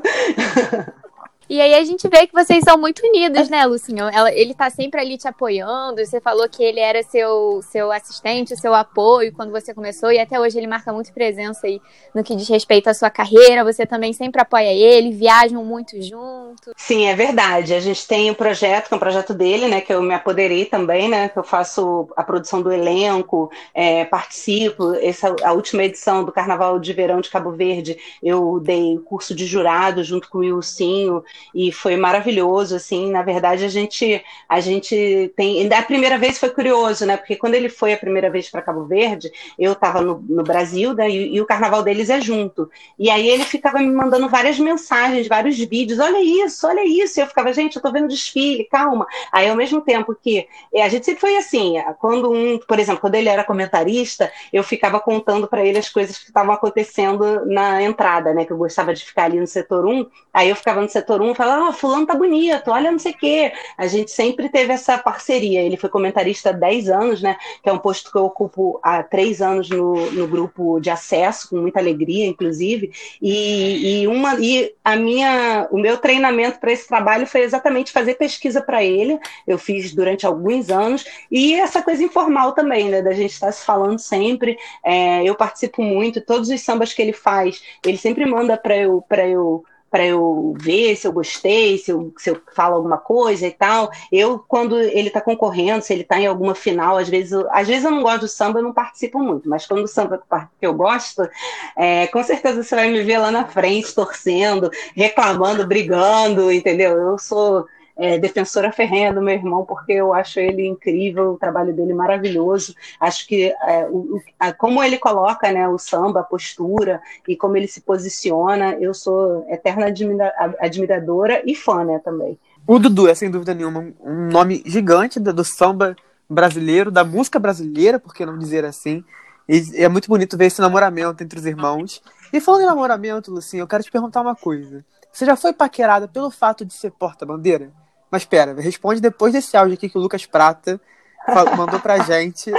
E 1.49 1.59
aí 1.59 1.73
a 1.73 1.83
gente 1.83 2.07
vê 2.07 2.27
que 2.27 2.33
vocês 2.33 2.63
são 2.63 2.77
muito 2.77 3.01
unidos, 3.03 3.49
né, 3.49 3.65
Lucinho? 3.65 4.05
Ela, 4.07 4.31
ele 4.31 4.53
tá 4.53 4.69
sempre 4.69 5.01
ali 5.01 5.17
te 5.17 5.27
apoiando. 5.27 6.05
Você 6.05 6.21
falou 6.21 6.47
que 6.47 6.63
ele 6.63 6.79
era 6.79 7.01
seu, 7.01 7.59
seu 7.63 7.91
assistente, 7.91 8.55
seu 8.55 8.71
apoio 8.75 9.33
quando 9.33 9.51
você 9.51 9.73
começou, 9.73 10.11
e 10.11 10.19
até 10.19 10.39
hoje 10.39 10.59
ele 10.59 10.67
marca 10.67 10.93
muito 10.93 11.11
presença 11.11 11.65
aí 11.65 11.81
no 12.13 12.23
que 12.23 12.35
diz 12.35 12.47
respeito 12.47 12.87
à 12.87 12.93
sua 12.93 13.09
carreira. 13.09 13.63
Você 13.63 13.83
também 13.83 14.13
sempre 14.13 14.39
apoia 14.39 14.71
ele, 14.71 15.09
viajam 15.11 15.65
muito 15.65 15.99
juntos. 15.99 16.71
Sim, 16.77 17.07
é 17.07 17.15
verdade. 17.15 17.73
A 17.73 17.79
gente 17.79 18.07
tem 18.07 18.29
um 18.29 18.35
projeto, 18.35 18.87
que 18.87 18.93
é 18.93 18.97
um 18.97 18.99
projeto 18.99 19.33
dele, 19.33 19.67
né? 19.67 19.81
Que 19.81 19.91
eu 19.91 20.03
me 20.03 20.13
apoderei 20.13 20.65
também, 20.65 21.09
né? 21.09 21.29
Que 21.29 21.39
eu 21.39 21.43
faço 21.43 22.07
a 22.15 22.23
produção 22.23 22.61
do 22.61 22.71
elenco, 22.71 23.49
é, 23.73 24.05
participo. 24.05 24.93
Essa 25.01 25.35
a 25.43 25.51
última 25.53 25.83
edição 25.83 26.23
do 26.23 26.31
Carnaval 26.31 26.77
de 26.77 26.93
Verão 26.93 27.21
de 27.21 27.29
Cabo 27.31 27.49
Verde, 27.53 27.97
eu 28.21 28.59
dei 28.59 28.99
curso 29.03 29.33
de 29.33 29.47
jurado 29.47 30.03
junto 30.03 30.29
com 30.29 30.37
o 30.37 30.41
Wilsinho 30.41 31.23
e 31.53 31.71
foi 31.71 31.95
maravilhoso, 31.97 32.75
assim, 32.75 33.11
na 33.11 33.21
verdade 33.21 33.63
a 33.65 33.69
gente 33.69 34.23
a 34.47 34.59
gente 34.59 35.31
tem, 35.35 35.71
a 35.73 35.81
primeira 35.81 36.17
vez 36.17 36.37
foi 36.37 36.49
curioso, 36.49 37.05
né, 37.05 37.17
porque 37.17 37.35
quando 37.35 37.55
ele 37.55 37.69
foi 37.69 37.93
a 37.93 37.97
primeira 37.97 38.29
vez 38.29 38.49
para 38.49 38.61
Cabo 38.61 38.85
Verde, 38.85 39.31
eu 39.57 39.73
estava 39.73 40.01
no, 40.01 40.23
no, 40.27 40.43
Brasil, 40.43 40.93
né, 40.93 41.09
e, 41.09 41.35
e, 41.35 41.41
o 41.41 41.45
carnaval 41.45 41.83
deles 41.83 42.09
é 42.09 42.19
junto, 42.19 42.69
e 42.97 43.09
aí 43.09 43.27
ele 43.27 43.43
ficava 43.43 43.79
me 43.79 43.91
mandando 43.91 44.27
várias 44.29 44.59
mensagens, 44.59 45.27
vários 45.27 45.57
vídeos, 45.57 45.99
olha 45.99 46.21
isso, 46.21 46.67
olha 46.67 46.85
isso, 46.85 47.19
e 47.19 47.23
eu 47.23 47.27
ficava, 47.27 47.53
gente, 47.53 47.75
eu 47.75 47.81
tô 47.81 47.91
vendo 47.91 48.07
desfile, 48.07 48.65
calma, 48.65 49.07
aí 49.31 49.49
ao 49.49 49.55
mesmo 49.55 49.81
tempo 49.81 50.15
que 50.15 50.47
a 50.75 50.89
gente 50.89 51.05
sempre 51.05 51.21
foi 51.21 51.37
assim, 51.37 51.75
quando 51.99 52.31
um, 52.31 52.57
por 52.59 52.79
exemplo, 52.79 53.01
quando 53.01 53.15
ele 53.15 53.29
era 53.29 53.43
comentarista, 53.43 54.31
eu 54.51 54.63
ficava 54.63 54.99
contando 54.99 55.47
para 55.47 55.65
ele 55.65 55.77
as 55.77 55.89
coisas 55.89 56.17
que 56.17 56.25
estavam 56.25 56.53
acontecendo 56.53 57.45
na 57.45 57.81
entrada, 57.81 58.33
né, 58.33 58.45
que 58.45 58.51
eu 58.51 58.57
gostava 58.57 58.93
de 58.93 59.03
ficar 59.03 59.25
ali 59.25 59.39
no 59.39 59.47
setor 59.47 59.85
1, 59.85 60.05
aí 60.33 60.49
eu 60.49 60.55
ficava 60.55 60.81
no 60.81 60.89
setor 60.89 61.21
1 61.21 61.28
um 61.29 61.35
fala, 61.35 61.69
ah, 61.69 61.73
fulano 61.73 62.05
tá 62.05 62.15
bonito, 62.15 62.71
olha 62.71 62.91
não 62.91 62.99
sei 62.99 63.11
o 63.11 63.17
quê. 63.17 63.53
A 63.77 63.87
gente 63.87 64.11
sempre 64.11 64.49
teve 64.49 64.73
essa 64.73 64.97
parceria. 64.97 65.61
Ele 65.61 65.77
foi 65.77 65.89
comentarista 65.89 66.49
há 66.49 66.53
10 66.53 66.89
anos, 66.89 67.21
né? 67.21 67.37
Que 67.63 67.69
é 67.69 67.73
um 67.73 67.77
posto 67.77 68.11
que 68.11 68.17
eu 68.17 68.25
ocupo 68.25 68.79
há 68.83 69.03
3 69.03 69.41
anos 69.41 69.69
no, 69.69 70.11
no 70.11 70.27
grupo 70.27 70.79
de 70.79 70.89
acesso, 70.89 71.49
com 71.49 71.57
muita 71.57 71.79
alegria, 71.79 72.25
inclusive. 72.25 72.91
E, 73.21 74.01
e, 74.01 74.07
uma, 74.07 74.35
e 74.39 74.73
a 74.83 74.95
minha, 74.95 75.67
o 75.71 75.77
meu 75.77 75.97
treinamento 75.97 76.59
para 76.59 76.71
esse 76.71 76.87
trabalho 76.87 77.25
foi 77.27 77.41
exatamente 77.41 77.91
fazer 77.91 78.15
pesquisa 78.15 78.61
para 78.61 78.83
ele. 78.83 79.19
Eu 79.47 79.57
fiz 79.57 79.93
durante 79.93 80.25
alguns 80.25 80.69
anos. 80.69 81.05
E 81.31 81.55
essa 81.55 81.81
coisa 81.81 82.03
informal 82.03 82.53
também, 82.53 82.89
né? 82.89 83.01
Da 83.01 83.11
gente 83.11 83.31
estar 83.31 83.47
tá 83.47 83.51
se 83.51 83.65
falando 83.65 83.99
sempre. 83.99 84.57
É, 84.83 85.23
eu 85.23 85.35
participo 85.35 85.81
muito, 85.81 86.21
todos 86.21 86.49
os 86.49 86.61
sambas 86.61 86.93
que 86.93 87.01
ele 87.01 87.13
faz, 87.13 87.61
ele 87.85 87.97
sempre 87.97 88.25
manda 88.25 88.57
para 88.57 88.75
eu, 88.77 89.03
eu 89.27 89.63
para 89.89 90.05
eu 90.05 90.53
ver 90.57 90.95
se 90.95 91.07
eu 91.07 91.11
gostei, 91.11 91.77
se 91.77 91.91
eu, 91.91 92.13
se 92.17 92.29
eu 92.29 92.41
falo 92.53 92.75
alguma 92.75 92.97
coisa 92.97 93.47
e 93.47 93.51
tal. 93.51 93.89
Eu, 94.11 94.39
quando 94.47 94.79
ele 94.79 95.07
está 95.07 95.21
concorrendo, 95.21 95.83
se 95.83 95.93
ele 95.93 96.03
está 96.03 96.19
em 96.19 96.27
alguma 96.27 96.55
final, 96.55 96.97
às 96.97 97.09
vezes, 97.09 97.31
eu, 97.31 97.47
às 97.51 97.67
vezes 97.67 97.83
eu 97.83 97.91
não 97.91 98.03
gosto 98.03 98.21
do 98.21 98.27
samba, 98.27 98.59
eu 98.59 98.63
não 98.63 98.73
participo 98.73 99.19
muito, 99.19 99.49
mas 99.49 99.65
quando 99.65 99.83
o 99.83 99.87
samba 99.87 100.21
que 100.59 100.65
eu 100.65 100.73
gosto, 100.73 101.27
é, 101.75 102.07
com 102.07 102.23
certeza 102.23 102.63
você 102.63 102.75
vai 102.75 102.89
me 102.89 103.01
ver 103.01 103.17
lá 103.17 103.31
na 103.31 103.45
frente, 103.45 103.93
torcendo, 103.93 104.69
reclamando, 104.95 105.65
brigando, 105.65 106.51
entendeu? 106.51 106.91
Eu 106.93 107.17
sou 107.17 107.65
é, 107.99 108.17
defensora 108.17 108.71
ferrenha 108.71 109.13
do 109.13 109.21
meu 109.21 109.33
irmão, 109.33 109.65
porque 109.65 109.91
eu 109.91 110.13
acho 110.13 110.39
ele 110.39 110.65
incrível, 110.65 111.33
o 111.33 111.37
trabalho 111.37 111.73
dele 111.73 111.93
maravilhoso. 111.93 112.73
Acho 112.99 113.27
que 113.27 113.45
é, 113.45 113.87
o, 113.89 114.21
a, 114.39 114.53
como 114.53 114.81
ele 114.81 114.97
coloca 114.97 115.51
né, 115.51 115.67
o 115.67 115.77
samba, 115.77 116.21
a 116.21 116.23
postura 116.23 117.01
e 117.27 117.35
como 117.35 117.57
ele 117.57 117.67
se 117.67 117.81
posiciona, 117.81 118.75
eu 118.79 118.93
sou 118.93 119.45
eterna 119.49 119.87
admira, 119.87 120.33
admiradora 120.59 121.43
e 121.45 121.53
fã 121.53 121.83
né, 121.83 121.99
também. 121.99 122.39
O 122.65 122.79
Dudu 122.79 123.09
é, 123.09 123.13
sem 123.13 123.29
dúvida 123.29 123.53
nenhuma, 123.53 123.91
um 124.01 124.29
nome 124.29 124.63
gigante 124.65 125.19
do, 125.19 125.33
do 125.33 125.43
samba 125.43 125.95
brasileiro, 126.29 126.89
da 126.89 127.03
música 127.03 127.37
brasileira, 127.37 127.99
por 127.99 128.13
que 128.13 128.25
não 128.25 128.37
dizer 128.37 128.63
assim. 128.63 129.03
E 129.47 129.83
é 129.83 129.89
muito 129.89 130.07
bonito 130.07 130.37
ver 130.37 130.45
esse 130.45 130.61
namoramento 130.61 131.23
entre 131.23 131.39
os 131.39 131.45
irmãos. 131.45 132.01
E 132.31 132.39
falando 132.39 132.61
em 132.61 132.67
namoramento, 132.67 133.31
Lucinha, 133.31 133.63
eu 133.63 133.67
quero 133.67 133.83
te 133.83 133.91
perguntar 133.91 134.21
uma 134.21 134.35
coisa. 134.35 134.85
Você 135.11 135.25
já 135.25 135.35
foi 135.35 135.51
paquerada 135.51 136.07
pelo 136.07 136.29
fato 136.29 136.63
de 136.63 136.73
ser 136.73 136.91
porta-bandeira? 136.91 137.71
Mas 138.11 138.25
pera, 138.25 138.59
responde 138.59 138.99
depois 139.01 139.33
desse 139.33 139.55
áudio 139.55 139.75
aqui 139.75 139.89
que 139.89 139.97
o 139.97 140.01
Lucas 140.01 140.25
Prata 140.25 140.79
mandou 141.55 141.79
pra 141.79 141.99
gente. 141.99 142.51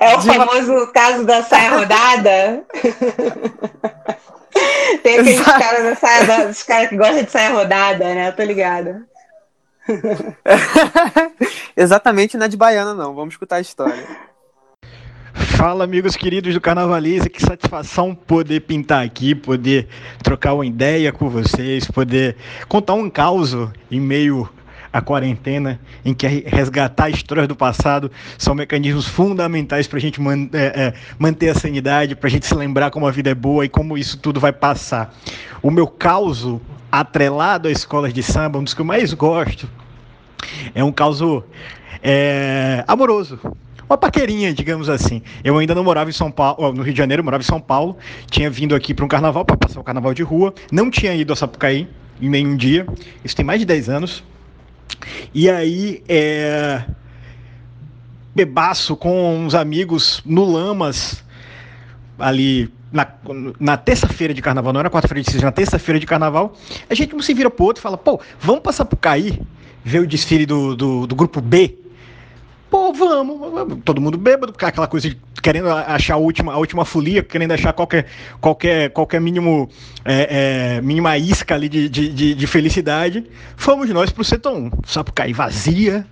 É 0.00 0.16
o 0.16 0.22
famoso 0.22 0.92
caso 0.92 1.24
da 1.24 1.42
saia 1.42 1.70
rodada? 1.70 2.64
Tem 5.02 5.18
aqueles 5.18 5.40
caras 5.40 5.84
da 5.84 5.96
saia, 5.96 6.46
dos 6.48 6.62
caras 6.62 6.88
que 6.88 6.96
gostam 6.96 7.22
de 7.22 7.30
saia 7.30 7.50
rodada, 7.50 8.14
né? 8.14 8.28
Eu 8.28 8.36
tô 8.36 8.42
ligada. 8.42 9.02
Exatamente, 11.76 12.36
não 12.36 12.46
é 12.46 12.48
de 12.48 12.56
baiana, 12.56 12.94
não. 12.94 13.14
Vamos 13.14 13.34
escutar 13.34 13.56
a 13.56 13.60
história. 13.60 14.06
Fala, 15.56 15.84
amigos 15.84 16.16
queridos 16.16 16.52
do 16.52 16.60
Carnavalize, 16.60 17.30
que 17.30 17.40
satisfação 17.40 18.12
poder 18.12 18.60
pintar 18.60 19.04
aqui, 19.04 19.36
poder 19.36 19.86
trocar 20.20 20.52
uma 20.52 20.66
ideia 20.66 21.12
com 21.12 21.30
vocês, 21.30 21.88
poder 21.88 22.36
contar 22.68 22.94
um 22.94 23.08
caos 23.08 23.56
em 23.88 24.00
meio 24.00 24.48
à 24.92 25.00
quarentena, 25.00 25.80
em 26.04 26.12
que 26.12 26.26
resgatar 26.26 27.08
histórias 27.08 27.46
do 27.46 27.54
passado 27.54 28.10
são 28.36 28.52
mecanismos 28.52 29.06
fundamentais 29.06 29.86
para 29.86 29.98
a 29.98 30.00
gente 30.00 30.20
man 30.20 30.48
é, 30.52 30.86
é, 30.86 30.94
manter 31.18 31.50
a 31.50 31.54
sanidade, 31.54 32.16
para 32.16 32.26
a 32.26 32.30
gente 32.30 32.46
se 32.46 32.54
lembrar 32.54 32.90
como 32.90 33.06
a 33.06 33.12
vida 33.12 33.30
é 33.30 33.34
boa 33.34 33.64
e 33.64 33.68
como 33.68 33.96
isso 33.96 34.18
tudo 34.18 34.40
vai 34.40 34.52
passar. 34.52 35.14
O 35.62 35.70
meu 35.70 35.86
caos 35.86 36.44
atrelado 36.90 37.68
a 37.68 37.70
escolas 37.70 38.12
de 38.12 38.24
samba, 38.24 38.58
um 38.58 38.64
dos 38.64 38.74
que 38.74 38.80
eu 38.80 38.84
mais 38.84 39.14
gosto, 39.14 39.70
é 40.74 40.82
um 40.82 40.90
caos 40.90 41.20
é, 42.02 42.84
amoroso 42.88 43.38
uma 43.88 43.98
paquerinha, 43.98 44.52
digamos 44.52 44.88
assim. 44.88 45.22
Eu 45.42 45.58
ainda 45.58 45.74
não 45.74 45.84
morava 45.84 46.10
em 46.10 46.12
São 46.12 46.30
Paulo, 46.30 46.72
no 46.72 46.82
Rio 46.82 46.92
de 46.92 46.98
Janeiro, 46.98 47.22
morava 47.22 47.42
em 47.42 47.46
São 47.46 47.60
Paulo, 47.60 47.96
tinha 48.30 48.50
vindo 48.50 48.74
aqui 48.74 48.94
para 48.94 49.04
um 49.04 49.08
carnaval, 49.08 49.44
para 49.44 49.56
passar 49.56 49.80
o 49.80 49.84
carnaval 49.84 50.14
de 50.14 50.22
rua, 50.22 50.54
não 50.72 50.90
tinha 50.90 51.14
ido 51.14 51.32
a 51.32 51.36
Sapucaí 51.36 51.88
em 52.20 52.28
nenhum 52.28 52.56
dia, 52.56 52.86
isso 53.24 53.36
tem 53.36 53.44
mais 53.44 53.60
de 53.60 53.66
10 53.66 53.88
anos. 53.88 54.24
E 55.34 55.50
aí, 55.50 56.02
é... 56.08 56.84
bebaço 58.34 58.96
com 58.96 59.36
uns 59.36 59.54
amigos 59.54 60.22
no 60.24 60.44
Lamas, 60.44 61.22
ali 62.18 62.72
na, 62.92 63.06
na 63.58 63.76
terça-feira 63.76 64.32
de 64.32 64.40
carnaval, 64.40 64.72
não 64.72 64.80
era 64.80 64.88
quarta-feira 64.88 65.22
de 65.22 65.30
cinza, 65.30 65.44
na 65.44 65.52
terça-feira 65.52 65.98
de 65.98 66.06
carnaval, 66.06 66.54
a 66.88 66.94
gente 66.94 67.12
não 67.12 67.20
se 67.20 67.34
vira 67.34 67.50
pro 67.50 67.64
outro 67.64 67.80
e 67.80 67.82
fala, 67.82 67.98
pô, 67.98 68.20
vamos 68.40 68.62
passar 68.62 68.84
pro 68.84 68.96
Caí, 68.96 69.42
ver 69.84 70.00
o 70.00 70.06
desfile 70.06 70.46
do, 70.46 70.76
do, 70.76 71.06
do 71.06 71.14
grupo 71.14 71.40
B 71.40 71.83
Pô, 72.74 72.92
vamos, 72.92 73.78
todo 73.84 74.00
mundo 74.00 74.18
bêbado, 74.18 74.52
aquela 74.58 74.88
coisa 74.88 75.08
de 75.08 75.16
querendo 75.40 75.70
achar 75.70 76.14
a 76.14 76.16
última, 76.16 76.52
a 76.52 76.58
última 76.58 76.84
folia, 76.84 77.22
querendo 77.22 77.52
achar 77.52 77.72
qualquer, 77.72 78.06
qualquer, 78.40 78.90
qualquer 78.90 79.20
mínimo, 79.20 79.70
é, 80.04 80.78
é, 80.78 80.80
mínima 80.80 81.16
isca 81.16 81.54
ali 81.54 81.68
de, 81.68 81.88
de, 81.88 82.34
de, 82.34 82.46
felicidade. 82.48 83.24
Fomos 83.56 83.88
nós 83.90 84.10
pro 84.10 84.24
setor 84.24 84.54
1. 84.54 84.70
Sapucaí 84.86 85.32
vazia, 85.32 86.04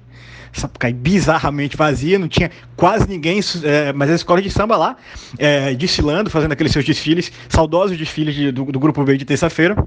Sapucaí 0.53 0.92
bizarramente 0.92 1.77
vazia, 1.77 2.16
não 2.16 2.29
tinha 2.29 2.48
quase 2.77 3.09
ninguém, 3.09 3.40
é, 3.64 3.92
mas 3.92 4.09
a 4.09 4.14
escola 4.14 4.40
de 4.40 4.48
samba 4.48 4.77
lá, 4.77 4.96
é, 5.40 5.75
desfilando, 5.75 6.31
fazendo 6.31 6.53
aqueles 6.53 6.72
seus 6.72 6.85
desfiles, 6.85 7.33
saudosos 7.48 7.98
desfiles 7.98 8.37
de, 8.37 8.53
do, 8.53 8.66
do 8.66 8.79
grupo 8.79 9.03
B 9.03 9.16
de 9.16 9.25
terça-feira, 9.25 9.85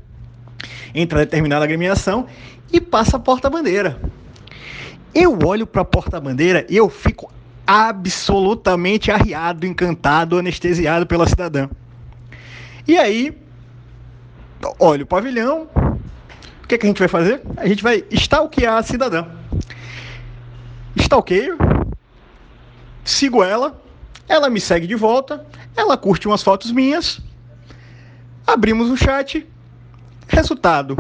entra 0.94 1.20
determinada 1.20 1.64
agremiação 1.64 2.26
e 2.70 2.82
passa 2.82 3.16
a 3.16 3.20
porta-bandeira. 3.20 3.98
Eu 5.16 5.40
olho 5.46 5.66
para 5.66 5.82
a 5.82 5.86
porta-bandeira 5.86 6.68
e 6.70 6.76
eu 6.76 6.90
fico 6.90 7.32
absolutamente 7.66 9.10
arriado, 9.10 9.66
encantado, 9.66 10.38
anestesiado 10.38 11.08
pela 11.08 11.26
cidadã. 11.26 11.70
E 12.86 12.98
aí, 12.98 13.36
olho 14.78 15.06
o 15.06 15.08
pavilhão, 15.08 15.70
o 16.64 16.68
que, 16.68 16.78
que 16.78 16.86
a 16.86 16.90
gente 16.90 17.00
vai 17.00 17.08
fazer? 17.08 17.42
A 17.56 17.66
gente 17.66 17.82
vai 17.82 18.04
stalkear 18.12 18.78
a 18.78 18.84
cidadã. 18.84 19.26
Stalkeio, 20.98 21.58
sigo 23.06 23.42
ela, 23.42 23.82
ela 24.28 24.50
me 24.50 24.60
segue 24.60 24.86
de 24.86 24.96
volta, 24.96 25.46
ela 25.78 25.98
curte 25.98 26.28
umas 26.28 26.44
fotos 26.44 26.72
minhas, 26.72 27.22
abrimos 28.46 28.90
o 28.90 28.98
chat, 28.98 29.48
resultado, 30.28 30.98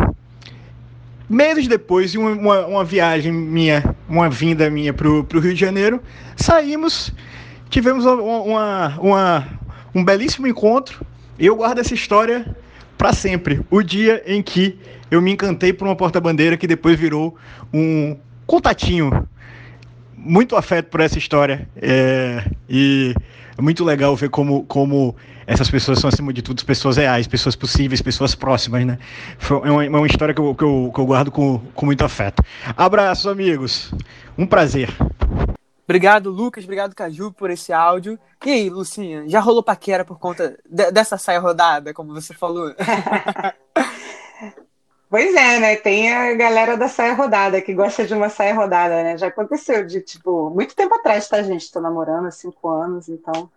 Meses 1.27 1.67
depois 1.67 2.11
de 2.11 2.17
uma, 2.17 2.65
uma, 2.67 2.83
viagem 2.83 3.31
minha, 3.31 3.95
uma 4.07 4.29
vinda 4.29 4.69
minha 4.69 4.93
para 4.93 5.07
o 5.07 5.39
Rio 5.39 5.53
de 5.53 5.59
Janeiro, 5.59 5.99
saímos, 6.35 7.11
tivemos 7.69 8.05
uma, 8.05 8.99
uma, 8.99 9.59
um 9.93 10.03
belíssimo 10.03 10.45
encontro. 10.45 11.03
Eu 11.39 11.55
guardo 11.55 11.79
essa 11.79 11.95
história 11.95 12.55
para 12.97 13.11
sempre. 13.11 13.61
O 13.71 13.81
dia 13.81 14.21
em 14.27 14.41
que 14.43 14.77
eu 15.09 15.21
me 15.21 15.31
encantei 15.31 15.73
por 15.73 15.87
uma 15.87 15.95
porta-bandeira 15.95 16.57
que 16.57 16.67
depois 16.67 16.99
virou 16.99 17.35
um 17.73 18.15
contatinho. 18.45 19.27
Muito 20.15 20.55
afeto 20.55 20.89
por 20.89 20.99
essa 20.99 21.17
história. 21.17 21.67
É, 21.75 22.43
e 22.69 23.15
é 23.57 23.61
muito 23.61 23.83
legal 23.83 24.15
ver 24.15 24.29
como, 24.29 24.63
como 24.65 25.15
essas 25.47 25.69
pessoas 25.69 25.99
são, 25.99 26.07
acima 26.07 26.33
de 26.33 26.41
tudo, 26.41 26.63
pessoas 26.65 26.97
reais, 26.97 27.27
pessoas 27.27 27.55
possíveis, 27.55 28.01
pessoas 28.01 28.33
próximas, 28.35 28.85
né? 28.85 28.97
É 29.63 29.71
uma, 29.71 29.85
é 29.85 29.89
uma 29.89 30.07
história 30.07 30.33
que 30.33 30.41
eu, 30.41 30.55
que 30.55 30.63
eu, 30.63 30.91
que 30.93 30.99
eu 30.99 31.05
guardo 31.05 31.31
com, 31.31 31.59
com 31.73 31.85
muito 31.85 32.03
afeto. 32.03 32.43
Abraço, 32.75 33.29
amigos. 33.29 33.93
Um 34.37 34.45
prazer. 34.45 34.89
Obrigado, 35.83 36.31
Lucas. 36.31 36.63
Obrigado, 36.63 36.95
Caju, 36.95 37.31
por 37.31 37.51
esse 37.51 37.71
áudio. 37.71 38.19
E 38.43 38.51
aí, 38.51 38.69
Lucinha, 38.69 39.27
já 39.27 39.39
rolou 39.39 39.61
paquera 39.61 40.03
por 40.03 40.17
conta 40.17 40.57
de, 40.67 40.91
dessa 40.91 41.17
saia 41.17 41.39
rodada, 41.39 41.93
como 41.93 42.13
você 42.13 42.33
falou? 42.33 42.73
Pois 45.07 45.33
é, 45.33 45.59
né? 45.59 45.75
Tem 45.77 46.11
a 46.11 46.33
galera 46.33 46.75
da 46.75 46.89
saia 46.89 47.13
rodada 47.13 47.61
que 47.61 47.73
gosta 47.73 48.05
de 48.05 48.13
uma 48.13 48.27
saia 48.27 48.53
rodada, 48.53 49.03
né? 49.03 49.17
Já 49.17 49.27
aconteceu 49.27 49.85
de, 49.85 50.01
tipo, 50.01 50.49
muito 50.49 50.75
tempo 50.75 50.93
atrás, 50.95 51.29
tá, 51.29 51.41
gente? 51.41 51.71
Tô 51.71 51.79
namorando 51.79 52.25
há 52.25 52.31
cinco 52.31 52.67
anos, 52.67 53.07
então 53.07 53.49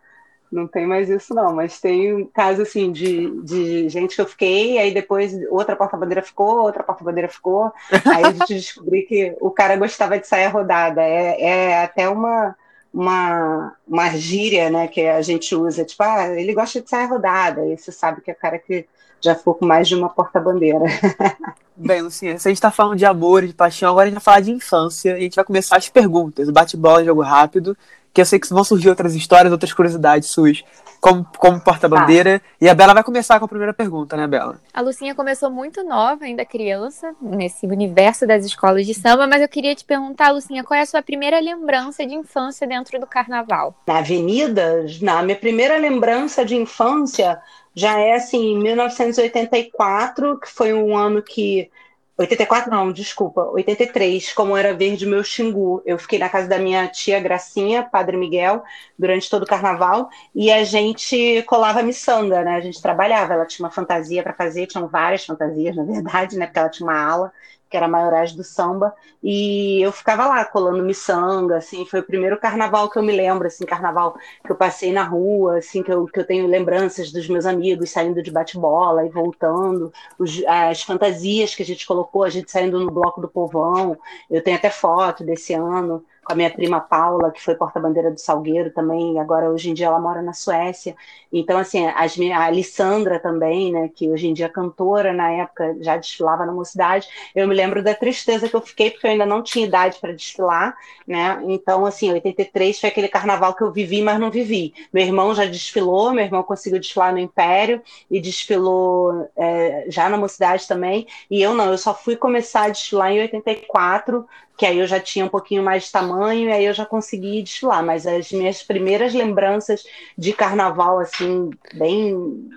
não 0.51 0.67
tem 0.67 0.87
mais 0.87 1.09
isso, 1.09 1.35
não. 1.35 1.55
Mas 1.55 1.81
tem 1.81 2.15
um 2.15 2.25
caso, 2.27 2.63
assim, 2.63 2.91
de, 2.91 3.31
de 3.43 3.89
gente 3.89 4.15
que 4.15 4.21
eu 4.21 4.27
fiquei, 4.27 4.79
aí 4.79 4.93
depois 4.93 5.35
outra 5.51 5.77
porta-bandeira 5.77 6.23
ficou, 6.23 6.63
outra 6.63 6.83
porta-bandeira 6.83 7.29
ficou. 7.29 7.73
Aí 7.91 8.25
a 8.25 8.33
gente 8.33 8.55
descobriu 8.55 9.07
que 9.07 9.37
o 9.41 9.51
cara 9.51 9.77
gostava 9.77 10.19
de 10.19 10.27
saia 10.27 10.49
rodada. 10.49 11.03
É, 11.03 11.43
é 11.43 11.83
até 11.83 12.09
uma, 12.09 12.57
uma, 12.93 13.75
uma 13.87 14.11
gíria, 14.11 14.71
né, 14.71 14.89
que 14.89 15.03
a 15.03 15.23
gente 15.23 15.55
usa. 15.55 15.85
Tipo, 15.85 16.03
ah, 16.03 16.29
ele 16.39 16.55
gosta 16.55 16.81
de 16.81 16.89
saia 16.89 17.07
rodada. 17.07 17.67
E 17.67 17.77
você 17.77 17.93
sabe 17.93 18.21
que 18.21 18.31
é 18.31 18.35
o 18.35 18.39
cara 18.39 18.59
que 18.59 18.87
já 19.21 19.35
ficou 19.35 19.55
com 19.55 19.67
mais 19.67 19.89
de 19.89 19.95
uma 19.95 20.09
porta-bandeira. 20.09 20.85
Bem, 21.77 22.03
Lucinha, 22.03 22.39
se 22.39 22.49
a 22.49 22.51
gente 22.51 22.59
está 22.59 22.73
falando 22.73 22.99
de 22.99 23.05
amor 23.05 23.47
de 23.47 23.55
paixão, 23.55 23.91
agora 23.91 24.07
a 24.07 24.07
gente 24.07 24.15
vai 24.15 24.25
falar 24.25 24.41
de 24.41 24.51
infância 24.51 25.11
e 25.11 25.15
a 25.15 25.21
gente 25.21 25.37
vai 25.37 25.45
começar 25.45 25.77
as 25.77 25.89
perguntas, 25.89 26.51
bate-bola, 26.51 27.05
jogo 27.05 27.23
rápido 27.23 27.77
que 28.13 28.21
eu 28.21 28.27
sei 28.27 28.39
que 28.39 28.49
vão 28.49 28.65
surgir 28.65 28.89
outras 28.89 29.15
histórias, 29.15 29.53
outras 29.53 29.73
curiosidades 29.73 30.31
suas 30.31 30.63
como, 31.01 31.27
como 31.39 31.61
porta-bandeira. 31.61 32.41
Tá. 32.41 32.45
E 32.61 32.69
a 32.69 32.75
Bela 32.75 32.95
vai 32.95 33.03
começar 33.03 33.39
com 33.39 33.45
a 33.45 33.49
primeira 33.49 33.73
pergunta, 33.73 34.17
né, 34.17 34.27
Bela? 34.27 34.61
A 34.73 34.81
Lucinha 34.81 35.15
começou 35.15 35.51
muito 35.51 35.83
nova, 35.85 36.25
ainda 36.25 36.45
criança, 36.45 37.15
nesse 37.21 37.67
universo 37.67 38.27
das 38.27 38.45
escolas 38.45 38.87
de 38.87 38.95
samba, 38.95 39.27
mas 39.27 39.41
eu 39.41 39.49
queria 39.49 39.75
te 39.75 39.85
perguntar, 39.85 40.31
Lucinha, 40.31 40.65
qual 40.65 40.79
é 40.79 40.83
a 40.83 40.87
sua 40.87 41.03
primeira 41.03 41.39
lembrança 41.41 42.07
de 42.07 42.15
infância 42.15 42.67
dentro 42.67 42.99
do 42.99 43.07
carnaval? 43.07 43.75
Na 43.87 43.99
avenida, 43.99 44.87
na 45.01 45.23
minha 45.23 45.37
primeira 45.37 45.79
lembrança 45.79 46.45
de 46.45 46.57
infância 46.57 47.41
já 47.75 47.99
é 47.99 48.15
assim, 48.15 48.59
1984, 48.59 50.41
que 50.41 50.51
foi 50.51 50.75
um 50.75 50.97
ano 50.97 51.23
que 51.23 51.71
84 52.19 52.69
não, 52.69 52.93
desculpa, 52.93 53.43
83, 53.53 54.33
como 54.33 54.57
era 54.57 54.75
verde 54.75 55.07
meu 55.07 55.23
Xingu. 55.23 55.81
Eu 55.87 55.97
fiquei 55.99 56.19
na 56.19 56.29
casa 56.29 56.49
da 56.49 56.59
minha 56.59 56.89
tia 56.89 57.21
Gracinha, 57.21 57.85
Padre 57.85 58.17
Miguel, 58.17 58.65
durante 58.99 59.31
todo 59.31 59.45
o 59.45 59.47
carnaval, 59.47 60.11
e 60.35 60.51
a 60.51 60.65
gente 60.65 61.43
colava 61.47 61.81
miçanga, 61.81 62.43
né? 62.43 62.57
A 62.57 62.61
gente 62.61 62.83
trabalhava, 62.83 63.35
ela 63.35 63.47
tinha 63.47 63.65
uma 63.65 63.71
fantasia 63.71 64.21
para 64.21 64.35
fazer, 64.35 64.67
tinham 64.67 64.89
várias 64.89 65.25
fantasias, 65.25 65.77
na 65.77 65.85
verdade, 65.85 66.37
né? 66.37 66.47
Porque 66.47 66.59
ela 66.59 66.69
tinha 66.69 66.87
uma 66.89 67.01
ala, 67.01 67.33
que 67.69 67.77
era 67.77 67.87
a 67.87 67.89
maiorais 67.89 68.33
do 68.33 68.43
samba, 68.43 68.95
e 69.23 69.81
eu 69.83 69.93
ficava 69.93 70.27
lá 70.27 70.45
colando 70.45 70.83
miçanga, 70.83 71.57
assim, 71.59 71.85
foi 71.85 72.01
o 72.01 72.05
primeiro 72.05 72.39
carnaval 72.39 72.89
que 72.91 72.99
eu 72.99 73.03
me 73.03 73.13
lembro, 73.13 73.47
assim, 73.47 73.65
carnaval 73.67 74.17
que 74.45 74.51
eu 74.51 74.57
passei 74.57 74.93
na 74.93 75.03
rua, 75.05 75.59
assim, 75.59 75.83
que 75.83 75.93
eu, 75.93 76.07
que 76.07 76.19
eu 76.21 76.27
tenho 76.27 76.47
lembranças 76.47 77.13
dos 77.13 77.29
meus 77.29 77.47
amigos 77.47 77.91
saindo 77.91 78.23
de 78.23 78.31
bate-bola 78.31 79.05
e 79.05 79.09
voltando, 79.09 79.93
os, 80.19 80.43
as 80.47 80.83
fantasias 80.83 81.55
que 81.55 81.63
a 81.63 81.67
gente 81.67 81.87
colocou, 81.87 82.25
a 82.25 82.31
gente 82.31 82.51
saindo 82.51 82.81
no 82.81 82.91
bloco 82.91 83.21
do 83.21 83.29
povão, 83.29 83.99
eu 84.31 84.43
tenho 84.43 84.57
até 84.57 84.71
foto 84.71 85.25
desse 85.25 85.53
ano, 85.55 86.05
com 86.29 86.35
a 86.35 86.37
minha 86.37 86.51
prima 86.51 86.79
Paula, 86.79 87.31
que 87.31 87.43
foi 87.43 87.55
porta-bandeira 87.55 88.11
do 88.11 88.21
Salgueiro 88.21 88.71
também, 88.71 89.19
agora 89.19 89.51
hoje 89.51 89.71
em 89.71 89.75
dia 89.75 89.87
ela 89.87 89.99
mora 89.99 90.21
na 90.21 90.35
Suécia. 90.35 90.95
Então, 91.33 91.59
assim, 91.59 91.87
as, 91.87 92.19
a 92.21 92.45
Alessandra 92.45 93.19
também, 93.19 93.73
né, 93.73 93.89
que 93.89 94.11
hoje 94.11 94.29
em 94.29 94.35
dia 94.35 94.45
é 94.45 94.49
cantora, 94.51 95.11
na 95.11 95.31
época 95.31 95.75
já 95.81 95.97
desfilava 95.97 96.45
na 96.45 96.53
mocidade. 96.53 97.09
Eu 97.35 97.49
me 97.49 97.55
lembro 97.55 97.83
da 97.83 97.95
tristeza 97.95 98.47
que 98.47 98.55
eu 98.55 98.61
fiquei, 98.61 98.91
porque 98.91 99.07
eu 99.07 99.11
ainda 99.11 99.25
não 99.25 99.43
tinha 99.43 99.65
idade 99.65 99.99
para 99.99 100.13
desfilar, 100.13 100.77
né? 101.07 101.43
Então, 101.47 101.87
assim, 101.87 102.13
83 102.13 102.79
foi 102.79 102.91
aquele 102.91 103.09
carnaval 103.09 103.55
que 103.55 103.63
eu 103.63 103.73
vivi, 103.73 104.03
mas 104.03 104.21
não 104.21 104.31
vivi. 104.31 104.75
Meu 104.93 105.05
irmão 105.05 105.35
já 105.35 105.47
desfilou, 105.47 106.13
meu 106.13 106.25
irmão 106.25 106.43
conseguiu 106.43 106.79
desfilar 106.79 107.11
no 107.11 107.19
Império 107.19 107.81
e 108.11 108.21
desfilou 108.21 109.31
é, 109.35 109.87
já 109.89 110.11
na 110.11 110.19
mocidade 110.19 110.69
também. 110.69 111.07
E 111.31 111.41
eu 111.41 111.55
não, 111.55 111.71
eu 111.71 111.79
só 111.79 111.95
fui 111.95 112.17
começar 112.17 112.65
a 112.65 112.69
desfilar 112.69 113.13
em 113.13 113.21
84, 113.21 114.27
que 114.59 114.67
aí 114.67 114.81
eu 114.81 114.87
já 114.89 114.99
tinha 114.99 115.25
um 115.25 115.29
pouquinho 115.29 115.63
mais 115.63 115.85
de 115.85 115.93
tamanho 115.93 116.49
e 116.49 116.53
aí 116.53 116.65
eu 116.65 116.75
já 116.75 116.85
consegui 116.85 117.41
desfilar. 117.43 117.83
Mas 117.83 118.07
as 118.07 118.33
minhas 118.33 118.61
primeiras 118.61 119.15
lembranças 119.15 119.85
de 120.19 120.33
carnaval, 120.33 120.99
assim, 120.99 121.51
bem 121.75 122.51